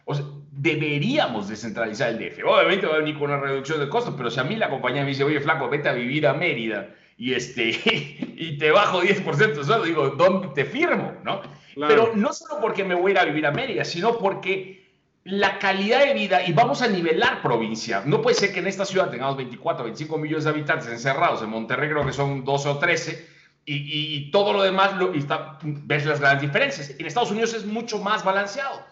O 0.04 0.14
sea, 0.14 0.26
deberíamos 0.50 1.48
descentralizar 1.48 2.10
el 2.10 2.18
DF. 2.18 2.44
Obviamente 2.44 2.86
va 2.86 2.96
a 2.96 2.98
venir 2.98 3.18
con 3.18 3.30
una 3.30 3.40
reducción 3.40 3.80
de 3.80 3.88
costos, 3.88 4.14
pero 4.14 4.30
si 4.30 4.40
a 4.40 4.44
mí 4.44 4.56
la 4.56 4.68
compañía 4.68 5.02
me 5.02 5.08
dice, 5.08 5.24
oye, 5.24 5.40
flaco, 5.40 5.70
vete 5.70 5.88
a 5.88 5.94
vivir 5.94 6.26
a 6.26 6.34
Mérida 6.34 6.94
y, 7.16 7.32
este, 7.32 7.70
y 8.36 8.58
te 8.58 8.70
bajo 8.70 9.00
10% 9.00 9.64
solo, 9.64 9.84
digo, 9.84 10.10
¿dónde 10.10 10.48
te 10.48 10.66
firmo? 10.66 11.14
¿no? 11.24 11.40
Pero 11.74 12.12
no 12.14 12.34
solo 12.34 12.60
porque 12.60 12.84
me 12.84 12.94
voy 12.94 13.12
a 13.12 13.14
ir 13.14 13.18
a 13.20 13.24
vivir 13.24 13.46
a 13.46 13.52
Mérida, 13.52 13.86
sino 13.86 14.18
porque 14.18 14.81
la 15.24 15.58
calidad 15.58 16.04
de 16.04 16.14
vida 16.14 16.46
y 16.46 16.52
vamos 16.52 16.82
a 16.82 16.88
nivelar 16.88 17.42
provincia. 17.42 18.02
No 18.04 18.20
puede 18.20 18.36
ser 18.36 18.52
que 18.52 18.60
en 18.60 18.66
esta 18.66 18.84
ciudad 18.84 19.10
tengamos 19.10 19.36
24, 19.36 19.84
25 19.84 20.18
millones 20.18 20.44
de 20.44 20.50
habitantes 20.50 20.88
encerrados, 20.88 21.42
en 21.42 21.50
Monterrey 21.50 21.90
creo 21.90 22.04
que 22.04 22.12
son 22.12 22.44
12 22.44 22.68
o 22.68 22.78
13, 22.78 23.28
y, 23.64 24.30
todo 24.32 24.52
lo 24.52 24.62
demás 24.62 24.96
lo, 24.96 25.12
ves 25.12 26.04
las 26.04 26.18
grandes 26.18 26.42
diferencias. 26.42 26.90
En 26.98 27.06
Estados 27.06 27.30
Unidos 27.30 27.54
es 27.54 27.64
mucho 27.64 27.98
más 27.98 28.24
balanceado. 28.24 28.84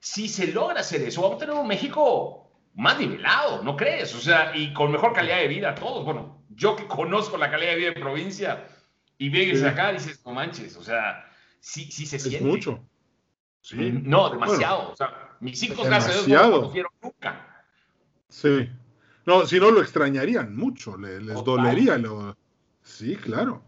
Si 0.00 0.28
se 0.28 0.46
logra 0.46 0.80
hacer 0.80 1.02
eso, 1.02 1.20
vamos 1.20 1.36
a 1.36 1.40
tener 1.40 1.54
un 1.54 1.66
México 1.66 2.50
más 2.74 2.98
nivelado, 2.98 3.62
¿no 3.62 3.76
crees? 3.76 4.14
O 4.14 4.20
sea, 4.20 4.52
y 4.54 4.72
con 4.72 4.90
mejor 4.90 5.12
calidad 5.12 5.38
de 5.38 5.48
vida 5.48 5.74
todos. 5.74 6.04
Bueno, 6.06 6.42
yo 6.48 6.74
que 6.74 6.86
conozco 6.86 7.36
la 7.36 7.50
calidad 7.50 7.72
de 7.72 7.76
vida 7.76 7.88
de 7.90 8.00
provincia 8.00 8.66
y 9.18 9.28
vienes 9.28 9.62
acá, 9.62 9.92
dices, 9.92 10.24
no 10.24 10.32
manches, 10.32 10.74
o 10.76 10.82
sea, 10.82 11.30
sí, 11.60 11.90
sí 11.90 12.06
se 12.06 12.18
siente. 12.18 12.38
Es 12.38 12.44
mucho. 12.44 12.82
Sí. 13.60 13.76
No, 13.76 14.30
demasiado. 14.30 14.92
o 14.92 14.96
sea, 14.96 15.23
mis 15.40 15.60
Dios, 15.60 15.76
no 15.76 16.50
conocieron 16.50 16.92
nunca. 17.02 17.64
Sí. 18.28 18.68
No, 19.26 19.46
si 19.46 19.58
no 19.58 19.70
lo 19.70 19.80
extrañarían 19.80 20.54
mucho, 20.56 20.96
les, 20.96 21.24
dolería. 21.44 21.98
Lo... 21.98 22.36
Sí, 22.82 23.16
claro. 23.16 23.62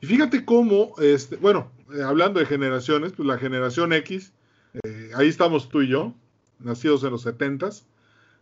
Y 0.00 0.06
fíjate 0.06 0.44
cómo, 0.44 0.94
este, 0.98 1.36
bueno, 1.36 1.70
eh, 1.94 2.02
hablando 2.02 2.40
de 2.40 2.46
generaciones, 2.46 3.12
pues 3.12 3.26
la 3.26 3.38
generación 3.38 3.92
X, 3.92 4.32
eh, 4.84 5.10
ahí 5.14 5.28
estamos 5.28 5.68
tú 5.68 5.82
y 5.82 5.88
yo, 5.88 6.14
nacidos 6.58 7.04
en 7.04 7.10
los 7.10 7.22
70 7.22 7.70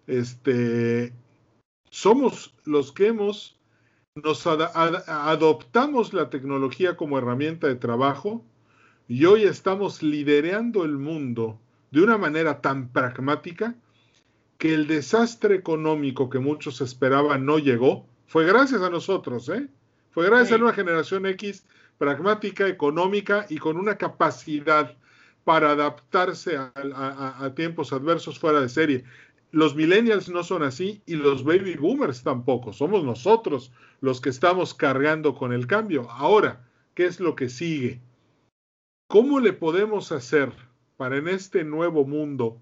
este, 0.07 1.12
somos 1.90 2.55
los 2.64 2.92
que 2.92 3.09
hemos, 3.09 3.59
nos 4.14 4.46
adoptamos 4.46 6.12
la 6.14 6.31
tecnología 6.31 6.96
como 6.96 7.18
herramienta 7.18 7.66
de 7.66 7.74
trabajo 7.76 8.44
y 9.09 9.24
hoy 9.24 9.42
estamos 9.42 10.02
liderando 10.02 10.85
el 10.85 10.96
mundo 10.96 11.61
de 11.90 12.03
una 12.03 12.18
manera 12.18 12.61
tan 12.61 12.88
pragmática 12.88 13.75
que 14.59 14.75
el 14.75 14.87
desastre 14.87 15.55
económico 15.55 16.31
que 16.31 16.38
muchos 16.38 16.81
esperaban 16.81 17.44
no 17.44 17.59
llegó, 17.59 18.07
fue 18.27 18.44
gracias 18.44 18.83
a 18.83 18.90
nosotros, 18.90 19.49
¿eh? 19.49 19.68
Fue 20.11 20.27
gracias 20.27 20.59
a 20.59 20.62
una 20.62 20.72
generación 20.72 21.27
X 21.27 21.64
pragmática, 21.99 22.66
económica 22.66 23.46
y 23.49 23.59
con 23.59 23.77
una 23.77 23.96
capacidad 23.96 24.96
para 25.44 25.70
adaptarse 25.70 26.57
a, 26.57 27.53
tiempos 27.55 27.92
adversos 27.92 28.38
fuera 28.38 28.61
de 28.61 28.68
serie. 28.68 29.05
Los 29.53 29.77
millennials 29.77 30.29
no 30.29 30.42
son 30.42 30.62
así 30.62 31.03
y 31.07 31.14
los 31.14 31.44
baby 31.44 31.77
boomers 31.77 32.22
tampoco. 32.22 32.72
Somos 32.72 33.05
nosotros 33.05 33.70
los 34.01 34.20
que 34.20 34.31
estamos 34.31 34.75
cargando 34.75 35.35
con 35.35 35.53
el 35.53 35.66
cambio. 35.66 36.11
Ahora, 36.11 36.66
¿qué 36.94 37.05
es 37.05 37.20
lo 37.20 37.37
que 37.37 37.49
sigue? 37.49 38.01
¿Cómo 39.07 39.38
le 39.38 39.53
podemos 39.53 40.11
hacer 40.11 40.53
para 40.96 41.18
en 41.18 41.28
este 41.28 41.64
nuevo 41.64 42.04
mundo 42.04 42.61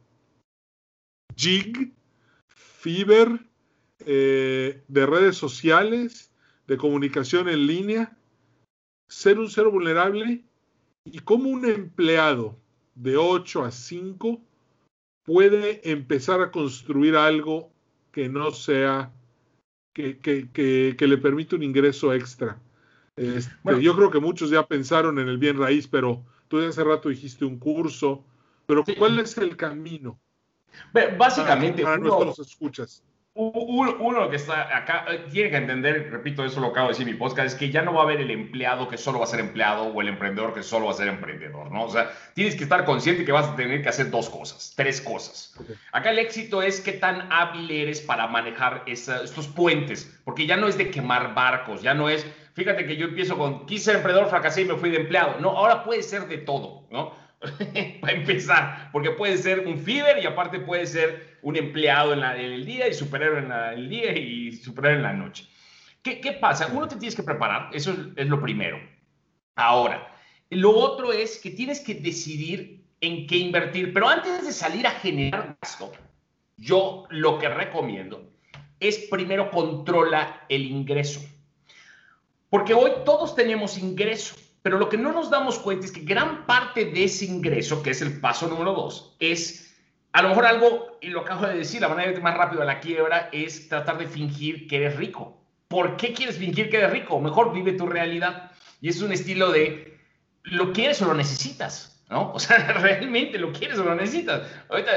jig, 1.36 1.92
fiber, 2.48 3.40
eh, 4.06 4.82
de 4.88 5.06
redes 5.06 5.36
sociales, 5.36 6.32
de 6.66 6.76
comunicación 6.76 7.48
en 7.48 7.66
línea, 7.66 8.16
ser 9.08 9.38
un 9.38 9.48
ser 9.48 9.66
vulnerable 9.68 10.44
y 11.04 11.18
cómo 11.20 11.48
un 11.48 11.66
empleado 11.66 12.58
de 12.94 13.16
8 13.16 13.64
a 13.64 13.70
5 13.70 14.40
puede 15.24 15.90
empezar 15.90 16.40
a 16.40 16.50
construir 16.50 17.16
algo 17.16 17.70
que 18.12 18.28
no 18.28 18.50
sea, 18.52 19.12
que, 19.92 20.18
que, 20.18 20.96
le 20.98 21.18
permite 21.18 21.56
un 21.56 21.62
ingreso 21.62 22.12
extra. 22.12 22.60
Este, 23.16 23.82
yo 23.82 23.94
creo 23.96 24.10
que 24.10 24.20
muchos 24.20 24.50
ya 24.50 24.66
pensaron 24.66 25.18
en 25.18 25.28
el 25.28 25.38
bien 25.38 25.58
raíz, 25.58 25.88
pero 25.88 26.24
tú 26.54 26.68
hace 26.68 26.84
rato 26.84 27.08
dijiste 27.08 27.44
un 27.44 27.58
curso, 27.58 28.24
pero 28.66 28.84
¿cuál 28.98 29.18
es 29.18 29.36
el 29.38 29.56
camino? 29.56 30.20
Básicamente, 31.18 31.82
para, 31.82 31.98
nuestros 31.98 32.38
escuchas 32.48 33.02
uno, 33.36 34.30
que 34.30 34.36
está 34.36 34.76
acá 34.76 35.06
eh, 35.10 35.26
tiene 35.30 35.50
que 35.50 35.56
entender, 35.56 36.08
repito, 36.08 36.44
eso 36.44 36.60
lo 36.60 36.68
acabo 36.68 36.86
de 36.86 36.92
decir 36.92 37.08
en 37.08 37.14
mi 37.14 37.18
podcast, 37.18 37.48
es 37.48 37.54
que 37.56 37.68
ya 37.68 37.82
no 37.82 37.92
va 37.92 38.02
a 38.02 38.04
haber 38.04 38.20
el 38.20 38.30
empleado 38.30 38.86
que 38.86 38.96
solo 38.96 39.18
va 39.18 39.24
a 39.24 39.28
ser 39.28 39.40
empleado 39.40 39.86
o 39.86 40.00
el 40.00 40.06
emprendedor 40.06 40.54
que 40.54 40.62
solo 40.62 40.86
va 40.86 40.92
a 40.92 40.94
ser 40.94 41.08
emprendedor, 41.08 41.72
¿no? 41.72 41.84
O 41.84 41.90
sea, 41.90 42.12
tienes 42.34 42.54
que 42.54 42.62
estar 42.62 42.84
consciente 42.84 43.24
que 43.24 43.32
vas 43.32 43.48
a 43.48 43.56
tener 43.56 43.82
que 43.82 43.88
hacer 43.88 44.10
dos 44.10 44.30
cosas, 44.30 44.72
tres 44.76 45.00
cosas. 45.00 45.52
Acá 45.90 46.10
el 46.10 46.20
éxito 46.20 46.62
es 46.62 46.80
qué 46.80 46.92
tan 46.92 47.26
hábil 47.32 47.68
eres 47.72 48.00
para 48.00 48.28
manejar 48.28 48.84
estos 48.86 49.48
puentes, 49.48 50.16
porque 50.24 50.46
ya 50.46 50.56
no 50.56 50.68
es 50.68 50.78
de 50.78 50.92
quemar 50.92 51.34
barcos, 51.34 51.82
ya 51.82 51.92
no 51.92 52.08
es, 52.08 52.24
fíjate 52.54 52.86
que 52.86 52.96
yo 52.96 53.06
empiezo 53.06 53.36
con, 53.36 53.66
quise 53.66 53.84
ser 53.84 53.96
emprendedor, 53.96 54.30
fracasé 54.30 54.62
y 54.62 54.64
me 54.64 54.76
fui 54.76 54.90
de 54.90 54.98
empleado. 54.98 55.38
No, 55.40 55.50
ahora 55.50 55.84
puede 55.84 56.02
ser 56.02 56.26
de 56.26 56.38
todo, 56.38 56.86
¿no? 56.90 57.12
para 58.00 58.12
empezar, 58.12 58.88
porque 58.92 59.10
puede 59.10 59.36
ser 59.36 59.60
un 59.60 59.78
feeder 59.78 60.22
y 60.22 60.26
aparte 60.26 60.60
puede 60.60 60.86
ser 60.86 61.38
un 61.42 61.56
empleado 61.56 62.12
en, 62.12 62.22
el 62.22 62.64
día 62.64 62.88
y 62.88 62.94
superhéroe 62.94 63.40
en 63.40 63.52
el 63.52 63.88
día 63.88 64.16
y 64.16 64.52
superhéroe 64.52 64.96
en 64.96 65.02
la 65.02 65.12
noche. 65.12 65.46
¿Qué, 66.02 66.36
pasa? 66.38 66.68
Uno 66.70 66.86
te 66.86 66.96
tienes 66.96 67.16
que 67.16 67.22
preparar, 67.22 67.70
eso 67.72 67.94
es, 68.16 68.26
lo 68.26 68.40
primero. 68.40 68.78
Ahora, 69.56 70.14
lo 70.50 70.70
otro 70.70 71.12
es 71.12 71.38
que 71.38 71.50
tienes 71.50 71.80
que 71.80 71.94
decidir 71.94 72.84
en 73.00 73.26
qué 73.26 73.36
invertir, 73.36 73.92
pero 73.92 74.08
antes 74.08 74.44
de 74.44 74.52
salir 74.52 74.86
a 74.86 74.90
generar 74.90 75.56
gasto, 75.62 75.92
yo 76.58 77.04
lo 77.08 77.38
que 77.38 77.48
recomiendo 77.48 78.30
es 78.80 78.98
primero 79.10 79.50
controla 79.50 80.44
el 80.50 80.66
ingreso. 80.66 81.20
Porque 82.54 82.72
hoy 82.72 82.92
todos 83.04 83.34
tenemos 83.34 83.76
ingreso. 83.78 84.36
Pero 84.62 84.78
lo 84.78 84.88
que 84.88 84.96
no 84.96 85.10
nos 85.10 85.28
damos 85.28 85.58
cuenta 85.58 85.86
es 85.86 85.90
que 85.90 86.02
gran 86.02 86.46
parte 86.46 86.84
de 86.84 87.02
ese 87.02 87.24
ingreso, 87.24 87.82
que 87.82 87.90
es 87.90 88.00
el 88.00 88.20
paso 88.20 88.46
número 88.46 88.72
dos, 88.74 89.16
es 89.18 89.76
a 90.12 90.22
lo 90.22 90.28
mejor 90.28 90.46
algo, 90.46 90.98
y 91.00 91.08
lo 91.08 91.22
acabo 91.22 91.48
de 91.48 91.56
decir, 91.56 91.80
la 91.80 91.88
manera 91.88 92.12
de 92.12 92.16
ir 92.16 92.22
más 92.22 92.36
rápido 92.36 92.62
a 92.62 92.64
la 92.64 92.78
quiebra 92.78 93.28
es 93.32 93.68
tratar 93.68 93.98
de 93.98 94.06
fingir 94.06 94.68
que 94.68 94.76
eres 94.76 94.94
rico. 94.94 95.36
¿Por 95.66 95.96
qué 95.96 96.12
quieres 96.12 96.38
fingir 96.38 96.70
que 96.70 96.76
eres 96.76 96.92
rico? 96.92 97.20
Mejor 97.20 97.52
vive 97.52 97.72
tu 97.72 97.86
realidad. 97.86 98.52
Y 98.80 98.88
es 98.88 99.02
un 99.02 99.10
estilo 99.10 99.50
de, 99.50 99.98
¿lo 100.44 100.72
quieres 100.72 101.02
o 101.02 101.06
lo 101.06 101.14
necesitas? 101.14 102.04
¿no? 102.08 102.30
O 102.34 102.38
sea, 102.38 102.58
realmente 102.74 103.36
lo 103.36 103.52
quieres 103.52 103.80
o 103.80 103.84
lo 103.84 103.96
necesitas. 103.96 104.48
Ahorita 104.68 104.92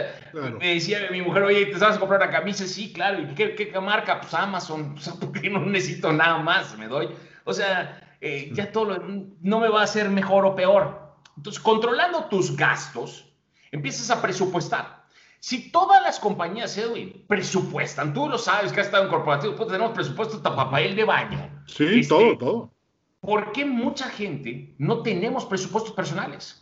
me 0.60 0.76
decía 0.76 1.08
mi 1.10 1.24
mujer, 1.24 1.42
oye, 1.42 1.66
¿te 1.66 1.80
sabes 1.80 1.98
comprar 1.98 2.22
una 2.22 2.30
camisa? 2.30 2.68
Sí, 2.68 2.94
claro. 2.94 3.20
¿Y 3.20 3.34
qué, 3.34 3.56
qué, 3.56 3.80
marca? 3.80 4.22
Pues 4.22 4.32
Amazon. 4.36 4.94
O 4.98 5.02
sea, 5.02 5.14
porque 5.20 5.50
no 5.50 5.66
necesito 5.66 6.14
nada 6.14 6.38
más, 6.38 6.78
me 6.78 6.88
doy. 6.88 7.10
O 7.48 7.54
sea, 7.54 8.18
eh, 8.20 8.52
ya 8.54 8.74
todo 8.74 8.98
no 9.42 9.60
me 9.62 9.70
va 9.70 9.80
a 9.80 9.84
hacer 9.86 10.10
mejor 10.10 10.46
o 10.46 10.54
peor. 10.54 11.16
Entonces, 11.38 11.62
controlando 11.62 12.26
tus 12.26 12.58
gastos, 12.58 13.34
empiezas 13.72 14.12
a 14.12 14.22
presupuestar. 14.22 15.06
Si 15.40 15.72
todas 15.72 16.04
las 16.04 16.20
compañías, 16.20 16.78
Edwin, 16.78 17.24
presupuestan, 17.26 18.14
tú 18.14 18.28
lo 18.28 18.38
sabes 18.38 18.74
que 18.74 18.82
has 18.82 18.88
estado 18.88 19.06
en 19.06 19.10
corporativo, 19.10 19.56
pues 19.56 19.70
tenemos 19.70 19.94
presupuesto 19.94 20.36
hasta 20.36 20.54
papel 20.58 20.94
de 20.94 21.06
baño. 21.06 21.64
Sí, 21.68 22.02
este, 22.02 22.10
todo, 22.10 22.38
todo. 22.38 22.74
¿Por 23.22 23.54
qué 23.54 23.64
mucha 23.64 24.10
gente 24.10 24.76
no 24.78 25.02
tenemos 25.02 25.46
presupuestos 25.46 25.94
personales? 25.94 26.62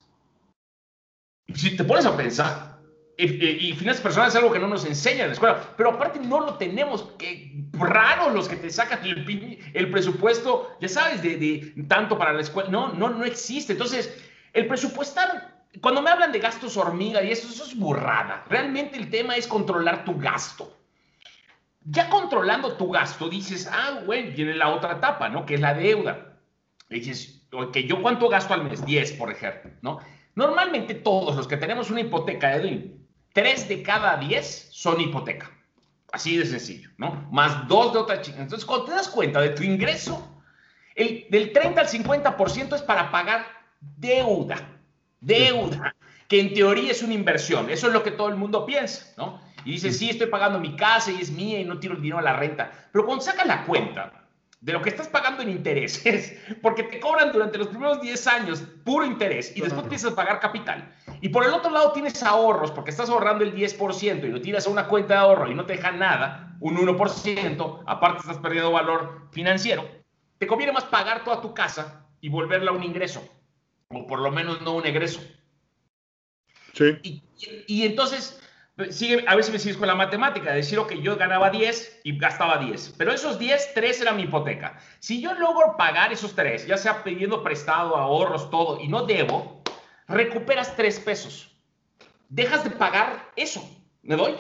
Si 1.52 1.76
te 1.76 1.84
pones 1.84 2.06
a 2.06 2.16
pensar, 2.16 2.75
y, 3.18 3.74
finanzas 3.74 4.02
personales 4.02 4.34
es 4.34 4.40
algo 4.40 4.52
que 4.52 4.60
no 4.60 4.68
nos 4.68 4.86
enseñan 4.86 5.22
en 5.22 5.28
la 5.28 5.34
escuela, 5.34 5.62
pero 5.78 5.92
aparte 5.92 6.20
no 6.20 6.42
lo 6.42 6.56
tenemos, 6.56 7.04
que 7.18 7.66
raro 7.74 8.30
los 8.30 8.50
que 8.50 8.58
te 8.58 8.70
sacan 8.70 9.06
el, 9.06 9.60
el 9.74 9.90
presupuesto, 9.90 10.76
ya 10.82 10.90
sabes, 10.90 11.22
de, 11.22 11.38
de, 11.38 11.84
tanto 11.88 12.18
para 12.18 12.34
la 12.34 12.42
escuela, 12.42 12.70
no, 12.70 12.90
no, 12.90 13.10
no 13.10 13.24
existe. 13.24 13.74
Entonces, 13.74 14.14
el 14.54 14.68
presupuestar, 14.68 15.64
cuando 15.82 16.02
me 16.02 16.10
hablan 16.10 16.32
de 16.32 16.40
gastos 16.40 16.76
hormiga 16.78 17.24
y 17.24 17.32
eso, 17.32 17.48
eso 17.48 17.64
es 17.64 17.78
burrada. 17.78 18.44
Realmente 18.50 18.98
el 18.98 19.10
tema 19.10 19.36
es 19.36 19.48
controlar 19.48 20.04
tu 20.04 20.18
gasto. 20.18 20.76
Ya 21.86 22.10
controlando 22.10 22.74
tu 22.74 22.90
gasto, 22.90 23.30
dices, 23.30 23.70
ah, 23.72 24.02
bueno, 24.06 24.32
viene 24.36 24.56
la 24.56 24.70
otra 24.70 24.94
etapa, 24.94 25.30
¿no? 25.30 25.46
Que 25.46 25.56
es 25.56 25.62
la 25.62 25.74
deuda. 25.74 26.40
dices, 26.90 27.48
ok, 27.52 27.78
¿yo 27.78 28.02
cuánto 28.02 28.28
gasto 28.28 28.54
al 28.54 28.64
mes? 28.64 28.86
10, 28.86 29.14
por 29.14 29.32
ejemplo, 29.32 29.72
¿no? 29.82 30.00
Normalmente 30.34 30.96
todos 30.96 31.36
los 31.36 31.48
que 31.48 31.58
tenemos 31.58 31.92
una 31.92 32.02
hipoteca, 32.02 32.56
Edwin, 32.56 33.05
Tres 33.36 33.68
de 33.68 33.84
cada 33.84 34.16
diez 34.16 34.70
son 34.72 35.02
hipoteca. 35.02 35.52
Así 36.14 36.38
de 36.38 36.46
sencillo, 36.46 36.90
¿no? 36.98 37.28
Más 37.34 37.68
dos 37.68 37.92
de 37.92 38.00
otra 38.00 38.22
chica. 38.22 38.40
Entonces, 38.42 38.66
cuando 38.66 38.86
te 38.86 38.92
das 38.94 39.10
cuenta 39.10 39.42
de 39.42 39.50
tu 39.50 39.62
ingreso, 39.62 40.42
el, 40.96 41.28
del 41.30 41.52
30 41.52 41.82
al 41.82 41.88
50% 41.90 42.76
es 42.76 42.82
para 42.82 43.12
pagar 43.12 43.46
deuda. 43.82 44.56
Deuda. 45.20 45.94
Que 46.30 46.40
en 46.40 46.54
teoría 46.54 46.94
es 46.94 47.04
una 47.04 47.14
inversión. 47.14 47.70
Eso 47.70 47.88
es 47.88 47.94
lo 47.94 48.04
que 48.04 48.12
todo 48.12 48.30
el 48.30 48.36
mundo 48.36 48.66
piensa, 48.66 49.14
¿no? 49.18 49.42
Y 49.66 49.72
dice, 49.72 49.92
sí, 49.92 50.12
estoy 50.12 50.28
pagando 50.28 50.58
mi 50.58 50.78
casa 50.78 51.12
y 51.12 51.20
es 51.20 51.30
mía 51.30 51.60
y 51.60 51.66
no 51.66 51.78
tiro 51.78 51.96
el 51.96 52.02
dinero 52.02 52.20
a 52.20 52.22
la 52.22 52.38
renta. 52.38 52.72
Pero 52.94 53.06
cuando 53.06 53.22
sacas 53.22 53.48
la 53.48 53.66
cuenta, 53.66 54.25
de 54.66 54.74
lo 54.74 54.82
que 54.82 54.90
estás 54.90 55.08
pagando 55.08 55.44
en 55.44 55.50
intereses, 55.50 56.36
porque 56.64 56.82
te 56.82 57.00
cobran 57.00 57.32
durante 57.32 57.60
los 57.60 57.68
primeros 57.68 58.02
10 58.02 58.28
años 58.28 58.64
puro 58.84 59.06
interés 59.06 59.56
y 59.56 59.62
después 59.62 59.84
empiezas 59.84 60.14
a 60.14 60.16
pagar 60.16 60.40
capital. 60.40 60.92
Y 61.22 61.30
por 61.30 61.46
el 61.46 61.54
otro 61.54 61.70
lado 61.70 61.92
tienes 61.92 62.24
ahorros, 62.24 62.72
porque 62.72 62.90
estás 62.90 63.12
ahorrando 63.12 63.44
el 63.44 63.56
10% 63.56 64.24
y 64.24 64.28
lo 64.28 64.42
tiras 64.42 64.66
a 64.66 64.72
una 64.72 64.88
cuenta 64.88 65.14
de 65.14 65.20
ahorro 65.20 65.52
y 65.52 65.54
no 65.54 65.68
te 65.68 65.74
dejan 65.74 66.00
nada, 66.00 66.58
un 66.60 66.78
1%, 66.78 67.84
aparte 67.86 68.22
estás 68.22 68.40
perdiendo 68.40 68.72
valor 68.72 69.28
financiero, 69.32 69.88
te 70.40 70.48
conviene 70.48 70.74
más 70.74 70.86
pagar 70.86 71.24
toda 71.24 71.42
tu 71.42 71.54
casa 71.54 72.08
y 72.20 72.30
volverla 72.30 72.72
un 72.72 72.84
ingreso, 72.84 73.24
o 73.90 74.08
por 74.08 74.20
lo 74.20 74.32
menos 74.32 74.62
no 74.64 74.74
un 74.74 74.88
egreso. 74.88 75.22
Sí. 76.74 76.98
Y, 77.04 77.24
y 77.68 77.86
entonces 77.86 78.42
Sigue, 78.90 79.24
a 79.26 79.36
ver 79.36 79.44
si 79.46 79.54
me 79.54 79.60
sigues 79.60 79.78
con 79.78 79.88
la 79.88 79.96
matemática, 79.96 80.52
decir, 80.52 80.78
que 80.90 81.02
yo 81.02 81.16
ganaba 81.16 81.50
10 81.50 82.02
y 82.04 82.18
gastaba 82.18 82.58
10, 82.58 82.96
pero 82.98 83.14
esos 83.14 83.40
10, 83.40 83.74
3 83.74 84.02
era 84.02 84.12
mi 84.12 84.24
hipoteca. 84.24 84.78
Si 85.00 85.22
yo 85.22 85.34
logro 85.34 85.78
pagar 85.78 86.12
esos 86.12 86.36
3, 86.36 86.68
ya 86.68 86.76
sea 86.76 87.02
pidiendo 87.02 87.42
prestado, 87.42 87.96
ahorros, 87.96 88.50
todo, 88.52 88.82
y 88.82 88.90
no 88.90 89.06
debo, 89.06 89.64
recuperas 90.10 90.76
3 90.76 91.00
pesos. 91.00 91.56
Dejas 92.28 92.66
de 92.66 92.72
pagar 92.72 93.32
eso, 93.38 93.66
¿me 94.02 94.18
doy? 94.18 94.36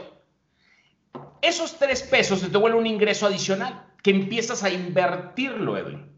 Esos 1.42 1.80
3 1.80 2.04
pesos 2.04 2.42
te 2.42 2.58
vuelven 2.58 2.82
un 2.82 2.88
ingreso 2.88 3.28
adicional, 3.28 3.86
que 4.04 4.12
empiezas 4.12 4.64
a 4.64 4.70
invertirlo, 4.70 5.78
Edwin. 5.78 6.15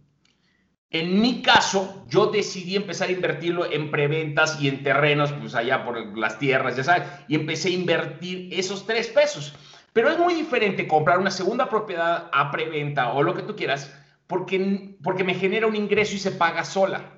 En 0.90 1.20
mi 1.20 1.42
caso, 1.42 2.06
yo 2.08 2.28
decidí 2.28 2.78
empezar 2.78 3.10
a 3.10 3.12
invertirlo 3.12 3.70
en 3.70 3.92
preventas 3.92 4.62
y 4.62 4.70
en 4.70 4.84
terrenos, 4.84 5.34
pues 5.34 5.54
allá 5.54 5.84
por 5.84 6.18
las 6.18 6.40
tierras, 6.40 6.78
ya 6.78 6.84
sabes, 6.84 7.08
y 7.28 7.36
empecé 7.36 7.70
a 7.70 7.74
invertir 7.74 8.48
esos 8.54 8.86
tres 8.86 9.08
pesos. 9.08 9.54
Pero 9.92 10.10
es 10.10 10.18
muy 10.18 10.34
diferente 10.34 10.88
comprar 10.88 11.20
una 11.20 11.32
segunda 11.32 11.68
propiedad 11.68 12.30
a 12.32 12.52
preventa 12.52 13.12
o 13.14 13.22
lo 13.22 13.34
que 13.34 13.42
tú 13.42 13.56
quieras, 13.56 13.94
porque, 14.28 14.96
porque 15.04 15.26
me 15.26 15.34
genera 15.34 15.68
un 15.68 15.76
ingreso 15.76 16.16
y 16.16 16.20
se 16.20 16.32
paga 16.32 16.64
sola. 16.64 17.18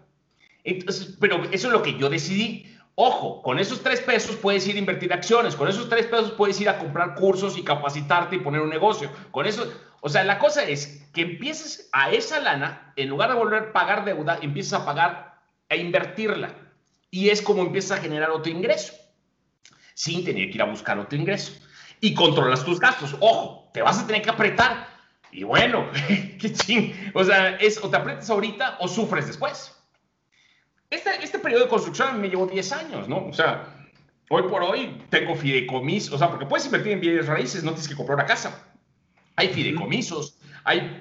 Entonces, 0.64 1.18
pero 1.20 1.44
eso 1.52 1.68
es 1.68 1.74
lo 1.74 1.84
que 1.84 1.98
yo 1.98 2.10
decidí. 2.10 2.76
Ojo, 2.96 3.42
con 3.44 3.60
esos 3.60 3.82
tres 3.82 4.02
pesos 4.02 4.36
puedes 4.36 4.68
ir 4.68 4.76
a 4.76 4.80
invertir 4.80 5.14
acciones, 5.14 5.56
con 5.56 5.68
esos 5.68 5.88
tres 5.88 6.08
pesos 6.08 6.32
puedes 6.32 6.60
ir 6.60 6.70
a 6.70 6.80
comprar 6.80 7.16
cursos 7.16 7.58
y 7.58 7.64
capacitarte 7.64 8.38
y 8.38 8.40
poner 8.40 8.62
un 8.62 8.70
negocio. 8.70 9.10
Con 9.32 9.46
eso, 9.46 9.72
o 10.02 10.10
sea, 10.10 10.24
la 10.24 10.40
cosa 10.40 10.64
es 10.64 11.06
que 11.14 11.22
empieces 11.22 11.90
a 11.92 12.12
esa 12.12 12.40
lana, 12.40 12.94
en 12.96 13.10
lugar 13.10 13.30
de 13.30 13.36
volver 13.36 13.64
a 13.64 13.74
pagar 13.74 14.06
deuda, 14.06 14.40
empiezas 14.42 14.82
a 14.82 14.86
pagar, 14.86 15.40
a 15.70 15.76
invertirla. 15.76 16.54
Y 17.12 17.30
es 17.30 17.42
como 17.42 17.64
empiezas 17.64 18.00
a 18.00 18.02
generar 18.02 18.30
otro 18.30 18.52
ingreso, 18.52 18.94
sin 19.94 20.24
tener 20.24 20.50
que 20.50 20.56
ir 20.56 20.62
a 20.62 20.66
buscar 20.66 20.98
otro 21.00 21.18
ingreso. 21.18 21.54
Y 22.00 22.14
controlas 22.14 22.64
tus 22.64 22.80
gastos. 22.80 23.16
Ojo, 23.20 23.70
te 23.74 23.82
vas 23.82 24.00
a 24.00 24.08
tener 24.08 24.22
que 24.22 24.30
apretar. 24.30 24.88
Y 25.32 25.44
bueno, 25.44 25.90
qué 26.08 26.54
ching. 26.54 27.12
O 27.14 27.24
sea, 27.24 27.56
es 27.58 27.84
o 27.84 27.90
te 27.90 27.98
aprietas 27.98 28.30
ahorita 28.30 28.78
o 28.80 28.88
sufres 28.88 29.28
después. 29.28 29.76
este, 30.90 31.24
este 31.24 31.40
periodo 31.40 31.64
de 31.64 31.70
construcción 31.70 32.22
me 32.22 32.30
llevó 32.30 32.48
10 32.48 32.72
años, 32.72 33.10
¿no? 33.10 33.26
O 33.26 33.34
sea, 33.34 33.76
hoy 34.30 34.44
por 34.44 34.64
hoy 34.64 35.04
tengo 35.10 35.36
fideicomisos, 35.36 36.14
o 36.14 36.18
sea, 36.18 36.30
porque 36.30 36.46
puedes 36.46 36.66
invertir 36.66 36.94
en 36.94 37.02
bienes 37.02 37.28
raíces, 37.28 37.64
no 37.64 37.72
tienes 37.72 37.90
que 37.90 37.96
comprar 37.96 38.18
una 38.18 38.26
casa. 38.26 38.69
Hay 39.40 39.48
fideicomisos, 39.50 40.38
hay, 40.64 41.00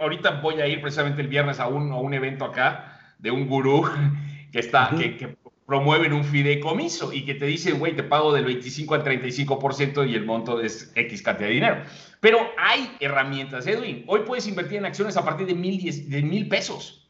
ahorita 0.00 0.40
voy 0.40 0.60
a 0.60 0.66
ir 0.66 0.80
precisamente 0.80 1.22
el 1.22 1.28
viernes 1.28 1.60
a 1.60 1.68
un, 1.68 1.92
a 1.92 1.96
un 1.96 2.12
evento 2.14 2.44
acá 2.44 3.14
de 3.18 3.30
un 3.30 3.46
gurú 3.46 3.88
que, 4.52 4.58
está, 4.58 4.90
que, 4.96 5.16
que, 5.16 5.36
promueven 5.66 6.12
un 6.12 6.24
fideicomiso 6.24 7.12
y 7.12 7.24
que 7.24 7.34
te 7.34 7.44
dice, 7.44 7.72
güey, 7.72 7.94
te 7.96 8.04
pago 8.04 8.32
del 8.32 8.44
25 8.44 8.94
al 8.94 9.04
35% 9.04 10.08
y 10.08 10.14
el 10.14 10.24
monto 10.24 10.60
es 10.60 10.92
X 10.94 11.22
cantidad 11.22 11.48
de 11.48 11.54
dinero. 11.54 11.82
Pero 12.20 12.38
hay 12.56 12.96
herramientas, 13.00 13.66
Edwin. 13.66 14.04
Hoy 14.06 14.20
puedes 14.24 14.46
invertir 14.46 14.78
en 14.78 14.86
acciones 14.86 15.16
a 15.16 15.24
partir 15.24 15.46
de 15.46 15.54
mil, 15.54 16.08
de 16.08 16.22
mil 16.22 16.48
pesos. 16.48 17.08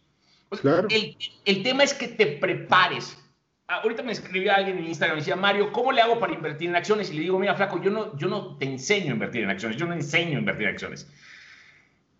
Claro. 0.62 0.88
El, 0.90 1.16
el, 1.44 1.62
tema 1.62 1.82
es 1.82 1.92
que 1.92 2.08
te 2.08 2.26
prepares. 2.26 3.18
Ahorita 3.68 4.02
me 4.02 4.12
escribió 4.12 4.54
alguien 4.54 4.78
en 4.78 4.86
Instagram 4.86 5.18
y 5.18 5.20
decía, 5.20 5.34
Mario, 5.34 5.72
¿cómo 5.72 5.90
le 5.90 6.00
hago 6.00 6.20
para 6.20 6.32
invertir 6.32 6.68
en 6.68 6.76
acciones? 6.76 7.10
Y 7.10 7.14
le 7.14 7.22
digo, 7.22 7.38
mira, 7.38 7.54
flaco, 7.56 7.82
yo 7.82 7.90
no, 7.90 8.16
yo 8.16 8.28
no 8.28 8.56
te 8.56 8.66
enseño 8.66 9.10
a 9.10 9.14
invertir 9.14 9.42
en 9.42 9.50
acciones, 9.50 9.76
yo 9.76 9.86
no 9.86 9.94
enseño 9.94 10.36
a 10.36 10.40
invertir 10.40 10.68
en 10.68 10.74
acciones. 10.74 11.10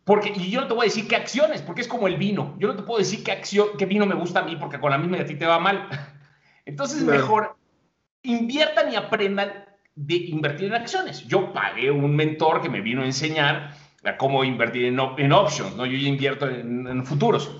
Porque, 0.05 0.33
y 0.35 0.51
yo 0.51 0.61
no 0.61 0.69
te 0.69 0.75
voy 0.75 0.87
a 0.87 0.89
decir 0.89 1.09
qué 1.09 1.17
acciones, 1.17 1.63
porque 1.63 1.81
es 1.83 1.89
como 1.89 2.07
el 2.09 2.17
vino. 2.17 2.57
Yo 2.59 2.69
no 2.69 2.77
te 2.77 2.83
puedo 2.83 2.99
decir 2.99 3.25
qué, 3.25 3.33
acción, 3.33 3.69
qué 3.79 3.87
vino 3.87 4.07
me 4.07 4.15
gusta 4.15 4.41
a 4.41 4.45
mí, 4.45 4.57
porque 4.57 4.79
con 4.79 4.91
la 4.91 4.99
misma 4.99 5.17
de 5.17 5.23
a 5.25 5.27
ti 5.27 5.35
te 5.35 5.47
va 5.47 5.59
mal. 5.59 5.89
Entonces, 6.65 7.03
mejor 7.03 7.57
inviertan 8.23 8.93
y 8.93 8.97
aprendan 8.97 9.65
de 9.95 10.15
invertir 10.15 10.67
en 10.67 10.75
acciones. 10.75 11.27
Yo 11.27 11.53
pagué 11.53 11.91
un 11.91 12.15
mentor 12.15 12.61
que 12.61 12.69
me 12.69 12.81
vino 12.81 13.03
a 13.03 13.07
enseñar 13.07 13.75
a 14.05 14.17
cómo 14.17 14.45
invertir 14.45 14.85
en, 14.85 15.01
en 15.19 15.33
options, 15.33 15.75
¿no? 15.75 15.87
Yo 15.87 15.97
invierto 15.97 16.49
en, 16.49 16.87
en, 16.87 17.05
futuros. 17.05 17.51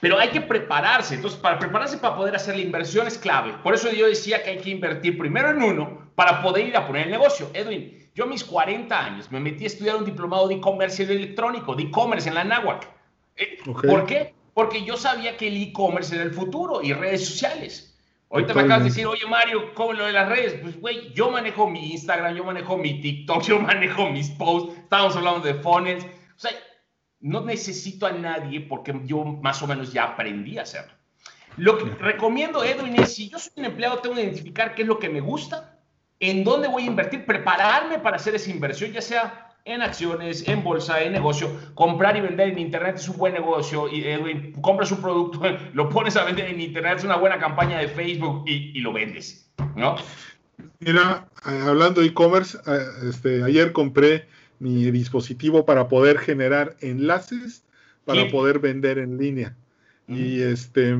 Pero 0.00 0.18
hay 0.18 0.28
que 0.28 0.40
prepararse. 0.40 1.14
Entonces, 1.14 1.38
para 1.38 1.58
prepararse 1.58 1.98
para 1.98 2.16
poder 2.16 2.36
hacer 2.36 2.56
la 2.56 2.62
inversión 2.62 3.06
es 3.06 3.18
clave. 3.18 3.54
Por 3.62 3.74
eso 3.74 3.90
yo 3.90 4.06
decía 4.06 4.42
que 4.42 4.50
hay 4.50 4.58
que 4.58 4.70
invertir 4.70 5.18
primero 5.18 5.50
en 5.50 5.62
uno 5.62 6.10
para 6.14 6.42
poder 6.42 6.66
ir 6.68 6.76
a 6.76 6.86
poner 6.86 7.06
el 7.06 7.10
negocio. 7.10 7.50
Edwin, 7.54 8.10
yo 8.14 8.24
a 8.24 8.26
mis 8.26 8.44
40 8.44 8.98
años 8.98 9.30
me 9.30 9.40
metí 9.40 9.64
a 9.64 9.68
estudiar 9.68 9.96
un 9.96 10.04
diplomado 10.04 10.48
de 10.48 10.60
comercio 10.60 11.04
electrónico, 11.04 11.74
de 11.74 11.84
e-commerce 11.84 12.28
en 12.28 12.34
la 12.34 12.44
NAWAC. 12.44 12.88
Eh, 13.36 13.58
¿Por 13.64 14.06
qué? 14.06 14.34
Porque 14.54 14.84
yo 14.84 14.96
sabía 14.96 15.36
que 15.36 15.48
el 15.48 15.62
e-commerce 15.62 16.14
era 16.14 16.24
el 16.24 16.32
futuro 16.32 16.82
y 16.82 16.92
redes 16.92 17.24
sociales. 17.24 17.96
Ahorita 18.30 18.52
me 18.52 18.62
acabas 18.62 18.82
de 18.82 18.88
decir, 18.90 19.06
oye 19.06 19.24
Mario, 19.26 19.72
¿cómo 19.74 19.94
lo 19.94 20.04
de 20.04 20.12
las 20.12 20.28
redes? 20.28 20.54
Pues, 20.60 20.78
güey, 20.80 21.12
yo 21.14 21.30
manejo 21.30 21.68
mi 21.70 21.92
Instagram, 21.92 22.34
yo 22.34 22.44
manejo 22.44 22.76
mi 22.76 23.00
TikTok, 23.00 23.42
yo 23.46 23.58
manejo 23.58 24.10
mis 24.10 24.30
posts, 24.30 24.76
estábamos 24.76 25.16
hablando 25.16 25.40
de 25.40 25.54
funnels. 25.54 26.04
O 26.04 26.38
sea, 26.40 26.50
no 27.20 27.40
necesito 27.40 28.06
a 28.06 28.12
nadie 28.12 28.60
porque 28.60 28.94
yo 29.04 29.24
más 29.24 29.62
o 29.62 29.66
menos 29.66 29.92
ya 29.92 30.04
aprendí 30.04 30.58
a 30.58 30.62
hacerlo. 30.62 30.92
Lo 31.56 31.76
que 31.76 31.84
recomiendo, 31.96 32.62
Edwin, 32.62 33.00
es 33.00 33.14
si 33.14 33.28
yo 33.28 33.38
soy 33.38 33.52
un 33.56 33.64
empleado, 33.64 33.98
tengo 33.98 34.14
que 34.14 34.22
identificar 34.22 34.74
qué 34.74 34.82
es 34.82 34.88
lo 34.88 34.98
que 34.98 35.08
me 35.08 35.20
gusta, 35.20 35.78
en 36.20 36.44
dónde 36.44 36.68
voy 36.68 36.84
a 36.84 36.86
invertir, 36.86 37.24
prepararme 37.26 37.98
para 37.98 38.16
hacer 38.16 38.34
esa 38.34 38.50
inversión, 38.50 38.92
ya 38.92 39.02
sea 39.02 39.48
en 39.64 39.82
acciones, 39.82 40.46
en 40.48 40.62
bolsa, 40.62 41.02
en 41.02 41.12
negocio. 41.12 41.50
Comprar 41.74 42.16
y 42.16 42.20
vender 42.20 42.48
en 42.48 42.58
Internet 42.58 42.96
es 42.96 43.08
un 43.08 43.18
buen 43.18 43.34
negocio. 43.34 43.88
Y, 43.88 44.04
Edwin, 44.04 44.52
compras 44.60 44.90
un 44.92 45.00
producto, 45.00 45.40
lo 45.74 45.88
pones 45.88 46.16
a 46.16 46.24
vender 46.24 46.46
en 46.46 46.60
Internet, 46.60 46.98
es 46.98 47.04
una 47.04 47.16
buena 47.16 47.38
campaña 47.38 47.78
de 47.78 47.88
Facebook 47.88 48.44
y, 48.46 48.80
lo 48.80 48.92
vendes, 48.92 49.50
¿no? 49.76 49.96
Mira, 50.80 51.28
eh, 51.46 51.60
hablando 51.66 52.00
de 52.00 52.06
e-commerce, 52.06 52.56
eh, 52.66 53.08
este, 53.08 53.42
ayer 53.42 53.72
compré 53.72 54.28
mi 54.58 54.90
dispositivo 54.90 55.64
para 55.64 55.88
poder 55.88 56.18
generar 56.18 56.76
enlaces 56.80 57.64
para 58.08 58.30
poder 58.30 58.58
vender 58.58 58.98
en 58.98 59.18
línea. 59.18 59.54
Y 60.08 60.40
este, 60.40 60.96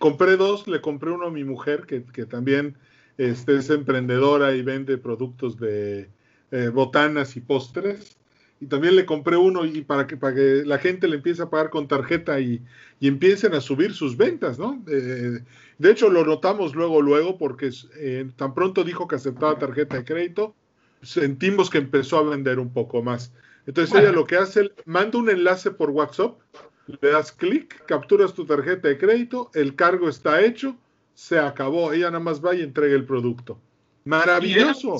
compré 0.00 0.36
dos, 0.36 0.66
le 0.66 0.80
compré 0.80 1.12
uno 1.12 1.26
a 1.26 1.30
mi 1.30 1.44
mujer, 1.44 1.84
que, 1.86 2.02
que 2.02 2.26
también 2.26 2.74
este, 3.16 3.56
es 3.56 3.70
emprendedora 3.70 4.56
y 4.56 4.62
vende 4.62 4.98
productos 4.98 5.60
de 5.60 6.08
eh, 6.50 6.68
botanas 6.68 7.36
y 7.36 7.40
postres. 7.40 8.16
Y 8.60 8.66
también 8.66 8.96
le 8.96 9.06
compré 9.06 9.36
uno 9.36 9.64
y 9.64 9.82
para 9.82 10.08
que, 10.08 10.16
para 10.16 10.34
que 10.34 10.64
la 10.66 10.78
gente 10.78 11.06
le 11.06 11.14
empiece 11.14 11.42
a 11.42 11.48
pagar 11.48 11.70
con 11.70 11.86
tarjeta 11.86 12.40
y, 12.40 12.60
empiecen 13.00 13.54
a 13.54 13.60
subir 13.60 13.94
sus 13.94 14.16
ventas, 14.16 14.58
¿no? 14.58 14.82
Eh, 14.88 15.38
de 15.78 15.90
hecho, 15.92 16.10
lo 16.10 16.24
notamos 16.26 16.74
luego, 16.74 17.00
luego, 17.00 17.38
porque 17.38 17.70
eh, 18.00 18.28
tan 18.34 18.52
pronto 18.54 18.82
dijo 18.82 19.06
que 19.06 19.14
aceptaba 19.14 19.60
tarjeta 19.60 19.98
de 19.98 20.04
crédito, 20.04 20.56
sentimos 21.02 21.70
que 21.70 21.78
empezó 21.78 22.18
a 22.18 22.22
vender 22.22 22.58
un 22.58 22.72
poco 22.72 23.02
más. 23.02 23.32
Entonces 23.66 23.94
ella 23.94 24.12
lo 24.12 24.26
que 24.26 24.36
hace, 24.36 24.72
manda 24.86 25.18
un 25.18 25.28
enlace 25.28 25.70
por 25.70 25.90
WhatsApp, 25.90 26.38
le 26.86 27.10
das 27.10 27.32
clic, 27.32 27.84
capturas 27.84 28.32
tu 28.32 28.46
tarjeta 28.46 28.88
de 28.88 28.96
crédito, 28.96 29.50
el 29.54 29.74
cargo 29.74 30.08
está 30.08 30.42
hecho, 30.42 30.76
se 31.14 31.38
acabó. 31.38 31.92
Ella 31.92 32.06
nada 32.06 32.20
más 32.20 32.42
va 32.42 32.54
y 32.54 32.62
entrega 32.62 32.94
el 32.94 33.04
producto. 33.04 33.60
Maravilloso. 34.04 34.96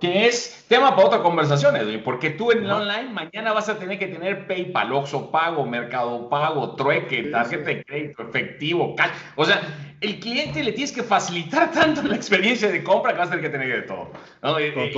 Que 0.00 0.26
es 0.26 0.64
tema 0.68 0.94
para 0.94 1.08
otra 1.08 1.22
conversación, 1.22 1.74
Edwin, 1.76 2.02
porque 2.04 2.30
tú 2.30 2.52
en 2.52 2.64
el 2.64 2.70
online 2.70 3.10
mañana 3.10 3.52
vas 3.52 3.68
a 3.68 3.78
tener 3.78 3.98
que 3.98 4.06
tener 4.06 4.46
PayPal, 4.46 4.92
Oxo 4.92 5.30
Pago, 5.30 5.66
Mercado 5.66 6.28
Pago, 6.28 6.76
Trueque, 6.76 7.24
tarjeta 7.24 7.64
de 7.64 7.84
crédito, 7.84 8.22
efectivo, 8.22 8.94
cash. 8.94 9.10
O 9.36 9.44
sea, 9.44 9.60
el 10.00 10.20
cliente 10.20 10.62
le 10.62 10.72
tienes 10.72 10.92
que 10.92 11.02
facilitar 11.02 11.72
tanto 11.72 12.02
la 12.02 12.14
experiencia 12.14 12.70
de 12.70 12.84
compra 12.84 13.12
que 13.12 13.18
vas 13.18 13.28
a 13.28 13.30
tener 13.32 13.44
que 13.44 13.50
tener 13.50 13.80
de 13.80 13.82
todo. 13.82 14.12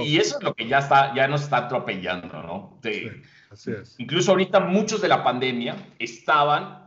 Y 0.04 0.18
eso 0.18 0.38
es 0.38 0.44
lo 0.44 0.54
que 0.54 0.66
ya, 0.66 0.78
está, 0.78 1.14
ya 1.14 1.26
nos 1.28 1.42
está 1.42 1.58
atropellando, 1.58 2.42
¿no? 2.42 2.78
Sí, 2.82 3.10
así 3.50 3.72
es. 3.72 3.94
Incluso 3.98 4.32
ahorita 4.32 4.60
muchos 4.60 5.00
de 5.00 5.08
la 5.08 5.24
pandemia 5.24 5.76
estaban 5.98 6.80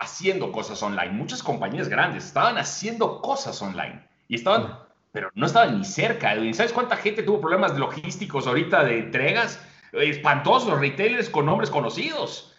haciendo 0.00 0.50
cosas 0.50 0.82
online. 0.82 1.12
Muchas 1.12 1.42
compañías 1.42 1.88
grandes 1.88 2.24
estaban 2.24 2.58
haciendo 2.58 3.20
cosas 3.20 3.60
online 3.62 4.02
y 4.26 4.34
estaban, 4.34 4.78
pero 5.12 5.30
no 5.34 5.46
estaban 5.46 5.78
ni 5.78 5.84
cerca. 5.84 6.34
¿Sabes 6.52 6.72
cuánta 6.72 6.96
gente 6.96 7.22
tuvo 7.22 7.40
problemas 7.40 7.76
logísticos 7.76 8.46
ahorita 8.46 8.84
de 8.84 8.98
entregas? 8.98 9.64
Espantosos, 9.92 10.78
retailers 10.78 11.28
con 11.28 11.46
nombres 11.46 11.70
conocidos. 11.70 12.54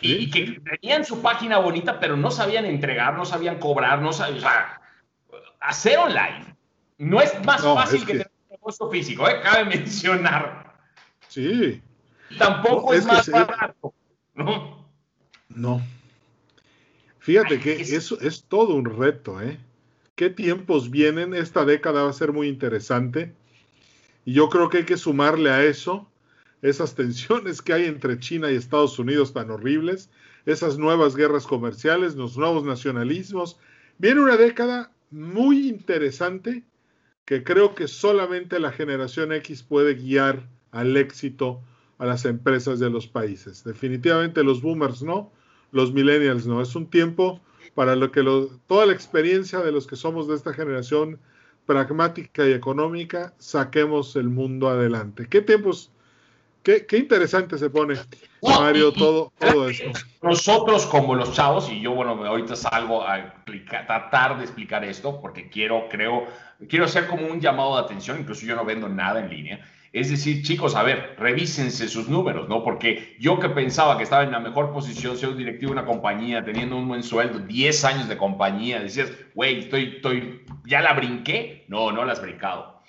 y, 0.00 0.30
que 0.30 0.60
tenían 0.60 1.04
su 1.04 1.22
página 1.22 1.58
bonita, 1.58 2.00
pero 2.00 2.16
no 2.16 2.30
sabían 2.30 2.64
entregar, 2.64 3.14
no 3.14 3.24
sabían 3.24 3.58
cobrar, 3.58 4.00
no 4.00 4.12
sabían, 4.12 4.38
o 4.38 4.40
sea, 4.40 4.80
hacer 5.60 5.98
online. 5.98 6.56
No 6.98 7.20
es 7.20 7.32
más 7.44 7.62
fácil 7.62 8.00
que, 8.00 8.12
tener 8.12 8.30
un 8.48 8.50
negocio 8.50 8.90
físico, 8.90 9.28
¿eh? 9.28 9.40
cabe 9.42 9.64
mencionar. 9.76 10.74
Sí. 11.28 11.80
Tampoco 12.38 12.94
es, 12.94 13.04
más 13.06 13.28
barato. 13.30 13.94
No. 14.34 14.86
No. 15.48 15.82
Fíjate 17.18 17.60
que 17.60 17.80
eso 17.80 18.18
es 18.20 18.44
todo 18.44 18.74
un 18.74 18.84
reto, 18.84 19.40
¿eh? 19.40 19.58
¿Qué 20.20 20.28
tiempos 20.28 20.90
vienen? 20.90 21.32
Esta 21.32 21.64
década 21.64 22.02
va 22.02 22.10
a 22.10 22.12
ser 22.12 22.34
muy 22.34 22.46
interesante. 22.46 23.32
Y 24.26 24.34
yo 24.34 24.50
creo 24.50 24.68
que 24.68 24.76
hay 24.76 24.84
que 24.84 24.98
sumarle 24.98 25.48
a 25.48 25.64
eso 25.64 26.10
esas 26.60 26.94
tensiones 26.94 27.62
que 27.62 27.72
hay 27.72 27.86
entre 27.86 28.18
China 28.18 28.52
y 28.52 28.54
Estados 28.54 28.98
Unidos 28.98 29.32
tan 29.32 29.50
horribles, 29.50 30.10
esas 30.44 30.76
nuevas 30.76 31.16
guerras 31.16 31.46
comerciales, 31.46 32.16
los 32.16 32.36
nuevos 32.36 32.64
nacionalismos. 32.64 33.58
Viene 33.96 34.20
una 34.20 34.36
década 34.36 34.92
muy 35.10 35.70
interesante 35.70 36.64
que 37.24 37.42
creo 37.42 37.74
que 37.74 37.88
solamente 37.88 38.60
la 38.60 38.72
generación 38.72 39.32
X 39.32 39.62
puede 39.62 39.94
guiar 39.94 40.50
al 40.70 40.98
éxito 40.98 41.62
a 41.96 42.04
las 42.04 42.26
empresas 42.26 42.78
de 42.78 42.90
los 42.90 43.06
países. 43.06 43.64
Definitivamente 43.64 44.44
los 44.44 44.60
boomers 44.60 45.02
no, 45.02 45.32
los 45.72 45.94
millennials, 45.94 46.46
¿no? 46.46 46.60
Es 46.60 46.76
un 46.76 46.90
tiempo 46.90 47.40
para 47.74 47.96
lo 47.96 48.10
que 48.10 48.22
toda 48.66 48.86
la 48.86 48.92
experiencia 48.92 49.60
de 49.60 49.72
los 49.72 49.86
que 49.86 49.96
somos 49.96 50.28
de 50.28 50.34
esta 50.34 50.52
generación 50.52 51.18
pragmática 51.66 52.46
y 52.46 52.52
económica, 52.52 53.32
saquemos 53.38 54.16
el 54.16 54.28
mundo 54.28 54.68
adelante. 54.68 55.26
¿Qué 55.28 55.40
tiempos? 55.40 55.90
Qué, 56.62 56.84
qué 56.84 56.98
interesante 56.98 57.56
se 57.56 57.70
pone, 57.70 57.94
Mario, 58.42 58.92
todo, 58.92 59.32
todo 59.38 59.70
esto. 59.70 59.90
Nosotros 60.20 60.84
como 60.86 61.14
los 61.14 61.32
chavos, 61.32 61.70
y 61.70 61.80
yo, 61.80 61.92
bueno, 61.92 62.22
ahorita 62.24 62.54
salgo 62.54 63.02
a 63.02 63.42
tratar 63.86 64.36
de 64.36 64.44
explicar 64.44 64.84
esto, 64.84 65.20
porque 65.20 65.48
quiero, 65.48 65.88
creo, 65.88 66.26
quiero 66.68 66.84
hacer 66.84 67.06
como 67.06 67.26
un 67.26 67.40
llamado 67.40 67.76
de 67.76 67.82
atención, 67.82 68.20
incluso 68.20 68.44
yo 68.44 68.56
no 68.56 68.64
vendo 68.64 68.88
nada 68.88 69.20
en 69.20 69.30
línea, 69.30 69.66
es 69.92 70.08
decir, 70.08 70.42
chicos, 70.42 70.76
a 70.76 70.84
ver, 70.84 71.16
revísense 71.18 71.88
sus 71.88 72.08
números, 72.08 72.48
¿no? 72.48 72.62
Porque 72.62 73.16
yo 73.18 73.40
que 73.40 73.48
pensaba 73.48 73.96
que 73.96 74.04
estaba 74.04 74.22
en 74.22 74.30
la 74.30 74.38
mejor 74.38 74.72
posición, 74.72 75.16
siendo 75.16 75.36
directivo 75.36 75.72
de 75.72 75.80
una 75.80 75.86
compañía, 75.86 76.44
teniendo 76.44 76.76
un 76.76 76.86
buen 76.86 77.02
sueldo, 77.02 77.40
10 77.40 77.84
años 77.84 78.08
de 78.08 78.16
compañía, 78.16 78.80
decías, 78.80 79.12
güey, 79.34 79.58
estoy, 79.58 79.94
estoy, 79.96 80.42
ya 80.64 80.80
la 80.80 80.92
brinqué. 80.92 81.64
No, 81.66 81.90
no 81.90 82.04
la 82.04 82.12
has 82.12 82.22
brincado. 82.22 82.80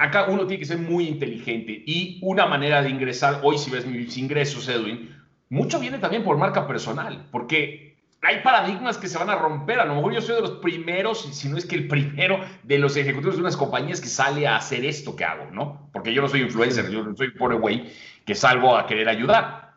Acá 0.00 0.26
uno 0.28 0.46
tiene 0.46 0.58
que 0.58 0.66
ser 0.66 0.78
muy 0.78 1.06
inteligente 1.06 1.84
y 1.86 2.18
una 2.22 2.46
manera 2.46 2.82
de 2.82 2.90
ingresar, 2.90 3.40
hoy 3.44 3.58
si 3.58 3.70
ves 3.70 3.86
mis 3.86 4.16
ingresos, 4.16 4.68
Edwin, 4.68 5.14
mucho 5.50 5.78
viene 5.78 5.98
también 5.98 6.24
por 6.24 6.36
marca 6.36 6.66
personal, 6.66 7.28
porque 7.30 7.87
hay 8.22 8.40
paradigmas 8.40 8.98
que 8.98 9.08
se 9.08 9.18
van 9.18 9.30
a 9.30 9.36
romper. 9.36 9.80
A 9.80 9.84
lo 9.84 9.94
mejor 9.94 10.12
yo 10.12 10.20
soy 10.20 10.36
de 10.36 10.42
los 10.42 10.52
primeros, 10.52 11.22
si 11.32 11.48
no 11.48 11.56
es 11.56 11.66
que 11.66 11.76
el 11.76 11.88
primero 11.88 12.40
de 12.62 12.78
los 12.78 12.96
ejecutivos 12.96 13.36
de 13.36 13.42
unas 13.42 13.56
compañías 13.56 14.00
que 14.00 14.08
sale 14.08 14.46
a 14.46 14.56
hacer 14.56 14.84
esto 14.84 15.14
que 15.14 15.24
hago, 15.24 15.50
¿no? 15.52 15.88
Porque 15.92 16.12
yo 16.12 16.22
no 16.22 16.28
soy 16.28 16.42
influencer, 16.42 16.90
yo 16.90 17.04
no 17.04 17.16
soy 17.16 17.30
pobre 17.30 17.56
güey 17.56 17.92
que 18.24 18.34
salgo 18.34 18.76
a 18.76 18.86
querer 18.86 19.08
ayudar. 19.08 19.74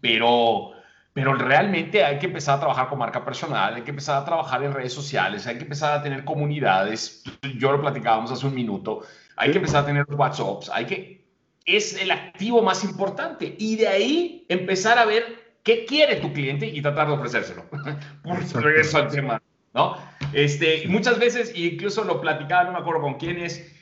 Pero 0.00 0.72
pero 1.16 1.32
realmente 1.32 2.04
hay 2.04 2.18
que 2.18 2.26
empezar 2.26 2.58
a 2.58 2.60
trabajar 2.60 2.90
con 2.90 2.98
marca 2.98 3.24
personal, 3.24 3.74
hay 3.74 3.80
que 3.80 3.88
empezar 3.88 4.20
a 4.20 4.24
trabajar 4.26 4.62
en 4.62 4.74
redes 4.74 4.92
sociales, 4.92 5.46
hay 5.46 5.56
que 5.56 5.62
empezar 5.62 5.98
a 5.98 6.02
tener 6.02 6.26
comunidades. 6.26 7.24
Yo 7.56 7.72
lo 7.72 7.80
platicábamos 7.80 8.30
hace 8.30 8.46
un 8.46 8.54
minuto. 8.54 9.00
Hay 9.34 9.50
que 9.50 9.56
empezar 9.56 9.84
a 9.84 9.86
tener 9.86 10.04
WhatsApps, 10.10 10.68
hay 10.68 10.84
que 10.84 11.24
es 11.64 12.00
el 12.00 12.10
activo 12.10 12.62
más 12.62 12.84
importante 12.84 13.56
y 13.58 13.76
de 13.76 13.88
ahí 13.88 14.44
empezar 14.50 14.98
a 14.98 15.06
ver 15.06 15.45
qué 15.66 15.84
quiere 15.84 16.16
tu 16.16 16.32
cliente 16.32 16.64
y 16.64 16.80
tratar 16.80 17.08
de 17.08 17.14
ofrecérselo. 17.14 17.64
Por 18.22 18.62
regreso 18.62 18.98
al 18.98 19.08
tema, 19.08 19.42
¿no? 19.74 19.98
Este, 20.32 20.84
muchas 20.86 21.18
veces, 21.18 21.52
incluso 21.56 22.04
lo 22.04 22.20
platicaba, 22.20 22.64
no 22.64 22.72
me 22.72 22.78
acuerdo 22.78 23.02
con 23.02 23.14
quién 23.14 23.38
es, 23.38 23.74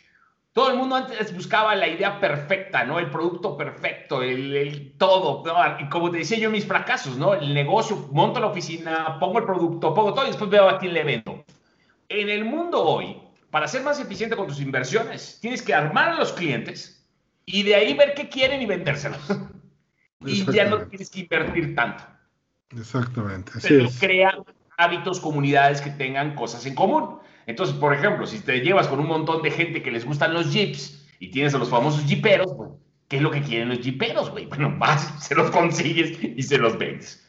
todo 0.54 0.70
el 0.70 0.78
mundo 0.78 0.96
antes 0.96 1.34
buscaba 1.34 1.74
la 1.74 1.86
idea 1.86 2.18
perfecta, 2.20 2.84
¿no? 2.84 2.98
El 2.98 3.10
producto 3.10 3.56
perfecto, 3.56 4.22
el, 4.22 4.94
todo. 4.96 5.44
Y 5.78 5.88
como 5.90 6.10
te 6.10 6.18
decía 6.18 6.38
yo, 6.38 6.50
mis 6.50 6.64
fracasos, 6.64 7.18
¿no? 7.18 7.34
El 7.34 7.52
negocio, 7.52 8.08
monto 8.12 8.40
la 8.40 8.46
oficina, 8.46 9.18
pongo 9.20 9.40
el 9.40 9.44
producto, 9.44 9.92
pongo 9.92 10.14
todo 10.14 10.24
y 10.24 10.28
después 10.28 10.48
veo 10.48 10.68
a 10.68 10.78
quién 10.78 10.94
le 10.94 11.04
vendo. 11.04 11.44
En 12.08 12.30
el 12.30 12.46
mundo 12.46 12.82
hoy, 12.82 13.20
para 13.50 13.68
ser 13.68 13.82
más 13.82 14.00
eficiente 14.00 14.36
con 14.36 14.46
tus 14.46 14.60
inversiones, 14.60 15.38
tienes 15.40 15.60
que 15.60 15.74
armar 15.74 16.10
a 16.10 16.14
los 16.14 16.32
clientes 16.32 17.04
y 17.44 17.62
de 17.62 17.74
ahí 17.74 17.92
ver 17.92 18.14
qué 18.14 18.30
quieren 18.30 18.62
y 18.62 18.66
vendérselos. 18.66 19.20
y 20.26 20.44
ya 20.52 20.66
no 20.66 20.86
tienes 20.86 21.10
que 21.10 21.20
invertir 21.20 21.74
tanto. 21.74 22.04
Exactamente. 22.70 23.52
Así 23.54 23.68
Pero 23.68 23.88
crea 23.98 24.34
hábitos, 24.76 25.20
comunidades 25.20 25.80
que 25.80 25.90
tengan 25.90 26.34
cosas 26.34 26.66
en 26.66 26.74
común. 26.74 27.18
Entonces, 27.46 27.76
por 27.76 27.94
ejemplo, 27.94 28.26
si 28.26 28.40
te 28.40 28.60
llevas 28.60 28.88
con 28.88 29.00
un 29.00 29.06
montón 29.06 29.42
de 29.42 29.50
gente 29.50 29.82
que 29.82 29.90
les 29.90 30.04
gustan 30.04 30.34
los 30.34 30.52
jeeps 30.52 31.06
y 31.20 31.28
tienes 31.28 31.54
a 31.54 31.58
los 31.58 31.68
famosos 31.68 32.04
jeeperos, 32.04 32.52
pues, 32.56 32.70
¿qué 33.08 33.16
es 33.16 33.22
lo 33.22 33.30
que 33.30 33.42
quieren 33.42 33.68
los 33.68 33.80
jeeperos, 33.80 34.30
güey? 34.30 34.46
Bueno, 34.48 34.74
vas, 34.78 35.24
se 35.24 35.34
los 35.34 35.50
consigues 35.50 36.18
y 36.22 36.42
se 36.42 36.58
los 36.58 36.78
vendes. 36.78 37.24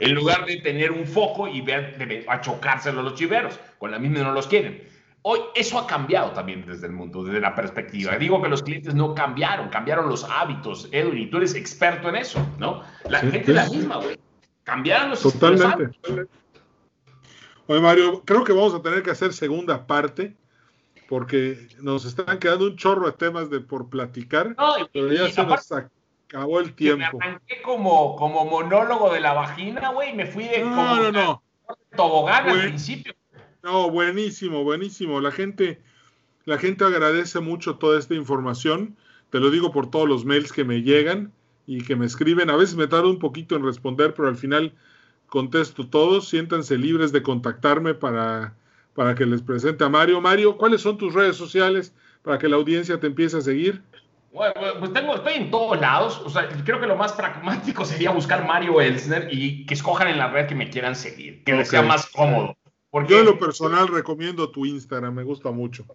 En 0.00 0.14
lugar 0.14 0.46
de 0.46 0.56
tener 0.58 0.92
un 0.92 1.04
foco 1.04 1.48
y 1.48 1.60
ver 1.60 2.24
a 2.28 2.40
chocárselo 2.40 3.00
a 3.00 3.02
los 3.02 3.14
chiveros, 3.14 3.58
con 3.78 3.90
la 3.90 3.98
misma 3.98 4.20
no 4.20 4.32
los 4.32 4.46
quieren. 4.46 4.82
Hoy 5.28 5.40
eso 5.56 5.76
ha 5.80 5.88
cambiado 5.88 6.30
también 6.30 6.64
desde 6.64 6.86
el 6.86 6.92
mundo, 6.92 7.24
desde 7.24 7.40
la 7.40 7.52
perspectiva. 7.52 8.16
Digo 8.16 8.40
que 8.40 8.48
los 8.48 8.62
clientes 8.62 8.94
no 8.94 9.12
cambiaron, 9.12 9.70
cambiaron 9.70 10.08
los 10.08 10.22
hábitos, 10.22 10.88
Edwin, 10.92 11.18
y 11.18 11.26
tú 11.26 11.38
eres 11.38 11.56
experto 11.56 12.08
en 12.10 12.14
eso, 12.14 12.46
¿no? 12.60 12.84
La 13.10 13.18
gente 13.18 13.40
es 13.40 13.48
la 13.48 13.68
misma, 13.68 13.96
güey. 13.96 14.20
Cambiaron 14.62 15.10
los, 15.10 15.22
Totalmente. 15.22 15.98
Oye, 17.66 17.80
Mario, 17.80 18.22
creo 18.24 18.44
que 18.44 18.52
vamos 18.52 18.72
a 18.72 18.80
tener 18.80 19.02
que 19.02 19.10
hacer 19.10 19.32
segunda 19.32 19.84
parte 19.88 20.36
porque 21.08 21.70
nos 21.80 22.04
están 22.04 22.38
quedando 22.38 22.66
un 22.66 22.76
chorro 22.76 23.06
de 23.06 23.12
temas 23.14 23.50
de 23.50 23.58
por 23.58 23.90
platicar, 23.90 24.54
pero 24.92 25.12
ya 25.12 25.28
se 25.28 25.44
nos 25.44 25.72
acabó 25.72 26.60
el 26.60 26.72
tiempo. 26.76 27.18
Me 27.18 27.26
arranqué 27.26 27.62
como, 27.62 28.14
como 28.14 28.44
monólogo 28.44 29.12
de 29.12 29.18
la 29.18 29.32
vagina, 29.32 29.90
güey, 29.90 30.14
me 30.14 30.26
fui 30.26 30.44
de 30.44 30.62
no, 30.62 31.10
no, 31.10 31.10
no. 31.10 31.42
tobogán 31.96 32.48
al 32.48 32.60
principio. 32.60 33.12
No, 33.66 33.90
buenísimo, 33.90 34.62
buenísimo. 34.62 35.20
La 35.20 35.32
gente, 35.32 35.80
la 36.44 36.56
gente 36.56 36.84
agradece 36.84 37.40
mucho 37.40 37.78
toda 37.78 37.98
esta 37.98 38.14
información. 38.14 38.96
Te 39.30 39.40
lo 39.40 39.50
digo 39.50 39.72
por 39.72 39.90
todos 39.90 40.08
los 40.08 40.24
mails 40.24 40.52
que 40.52 40.62
me 40.62 40.82
llegan 40.82 41.32
y 41.66 41.82
que 41.82 41.96
me 41.96 42.06
escriben. 42.06 42.48
A 42.48 42.54
veces 42.54 42.76
me 42.76 42.86
tardo 42.86 43.10
un 43.10 43.18
poquito 43.18 43.56
en 43.56 43.64
responder, 43.64 44.14
pero 44.14 44.28
al 44.28 44.36
final 44.36 44.72
contesto 45.26 45.84
todos. 45.88 46.28
Siéntanse 46.28 46.78
libres 46.78 47.10
de 47.10 47.24
contactarme 47.24 47.94
para, 47.94 48.54
para 48.94 49.16
que 49.16 49.26
les 49.26 49.42
presente 49.42 49.82
a 49.82 49.88
Mario. 49.88 50.20
Mario, 50.20 50.56
¿cuáles 50.56 50.82
son 50.82 50.96
tus 50.96 51.12
redes 51.12 51.34
sociales 51.34 51.92
para 52.22 52.38
que 52.38 52.48
la 52.48 52.54
audiencia 52.54 53.00
te 53.00 53.08
empiece 53.08 53.38
a 53.38 53.40
seguir? 53.40 53.82
Bueno, 54.32 54.54
pues 54.78 54.92
tengo, 54.92 55.16
estoy 55.16 55.32
en 55.32 55.50
todos 55.50 55.80
lados. 55.80 56.22
O 56.24 56.30
sea, 56.30 56.48
creo 56.64 56.78
que 56.78 56.86
lo 56.86 56.94
más 56.94 57.14
pragmático 57.14 57.84
sería 57.84 58.12
buscar 58.12 58.46
Mario 58.46 58.80
Elsner 58.80 59.26
y 59.32 59.66
que 59.66 59.74
escojan 59.74 60.06
en 60.06 60.18
la 60.18 60.28
red 60.28 60.46
que 60.46 60.54
me 60.54 60.70
quieran 60.70 60.94
seguir, 60.94 61.42
que 61.42 61.52
les 61.52 61.68
sea 61.68 61.82
más 61.82 62.06
cómodo. 62.06 62.56
Porque, 62.90 63.12
Yo 63.12 63.20
en 63.20 63.26
lo 63.26 63.38
personal 63.38 63.88
recomiendo 63.88 64.50
tu 64.50 64.64
Instagram, 64.64 65.14
me 65.14 65.24
gusta 65.24 65.50
mucho. 65.50 65.86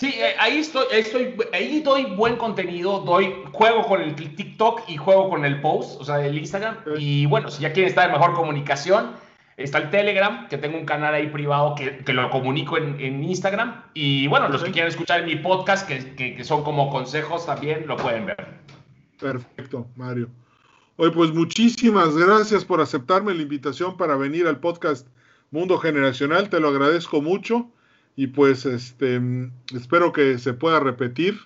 Sí, 0.00 0.14
eh, 0.16 0.34
ahí 0.38 0.58
estoy, 0.60 0.86
estoy, 0.92 1.36
ahí 1.52 1.82
doy 1.82 2.06
buen 2.16 2.36
contenido, 2.36 3.00
doy, 3.00 3.34
juego 3.52 3.86
con 3.86 4.00
el 4.00 4.14
TikTok 4.14 4.88
y 4.88 4.96
juego 4.96 5.28
con 5.28 5.44
el 5.44 5.60
post, 5.60 6.00
o 6.00 6.04
sea, 6.04 6.24
el 6.24 6.38
Instagram. 6.38 6.78
Y 6.96 7.26
bueno, 7.26 7.50
si 7.50 7.60
ya 7.60 7.72
quieren 7.74 7.90
estar 7.90 8.06
en 8.06 8.12
mejor 8.12 8.32
comunicación, 8.32 9.12
está 9.58 9.76
el 9.76 9.90
Telegram, 9.90 10.48
que 10.48 10.56
tengo 10.56 10.78
un 10.78 10.86
canal 10.86 11.12
ahí 11.12 11.26
privado 11.26 11.74
que, 11.74 11.98
que 11.98 12.14
lo 12.14 12.30
comunico 12.30 12.78
en, 12.78 12.98
en, 12.98 13.22
Instagram. 13.22 13.84
Y 13.92 14.26
bueno, 14.28 14.48
los 14.48 14.64
que 14.64 14.70
quieran 14.70 14.88
escuchar 14.90 15.20
en 15.20 15.26
mi 15.26 15.36
podcast, 15.36 15.86
que, 15.86 16.14
que, 16.14 16.34
que, 16.34 16.44
son 16.44 16.64
como 16.64 16.88
consejos 16.88 17.44
también, 17.44 17.86
lo 17.86 17.98
pueden 17.98 18.24
ver. 18.24 18.54
Perfecto, 19.18 19.86
Mario. 19.96 20.30
Hoy 20.96 21.10
pues 21.10 21.30
muchísimas 21.30 22.16
gracias 22.16 22.64
por 22.64 22.80
aceptarme 22.80 23.34
la 23.34 23.42
invitación 23.42 23.98
para 23.98 24.16
venir 24.16 24.46
al 24.46 24.60
podcast 24.60 25.06
Mundo 25.50 25.78
Generacional, 25.78 26.48
te 26.48 26.60
lo 26.60 26.68
agradezco 26.68 27.20
mucho 27.20 27.68
y 28.14 28.28
pues 28.28 28.66
este 28.66 29.20
espero 29.74 30.12
que 30.12 30.38
se 30.38 30.54
pueda 30.54 30.78
repetir 30.78 31.40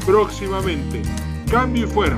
próximamente. 0.05 1.01
Cambio 1.49 1.83
y 1.83 1.87
fuera. 1.87 2.17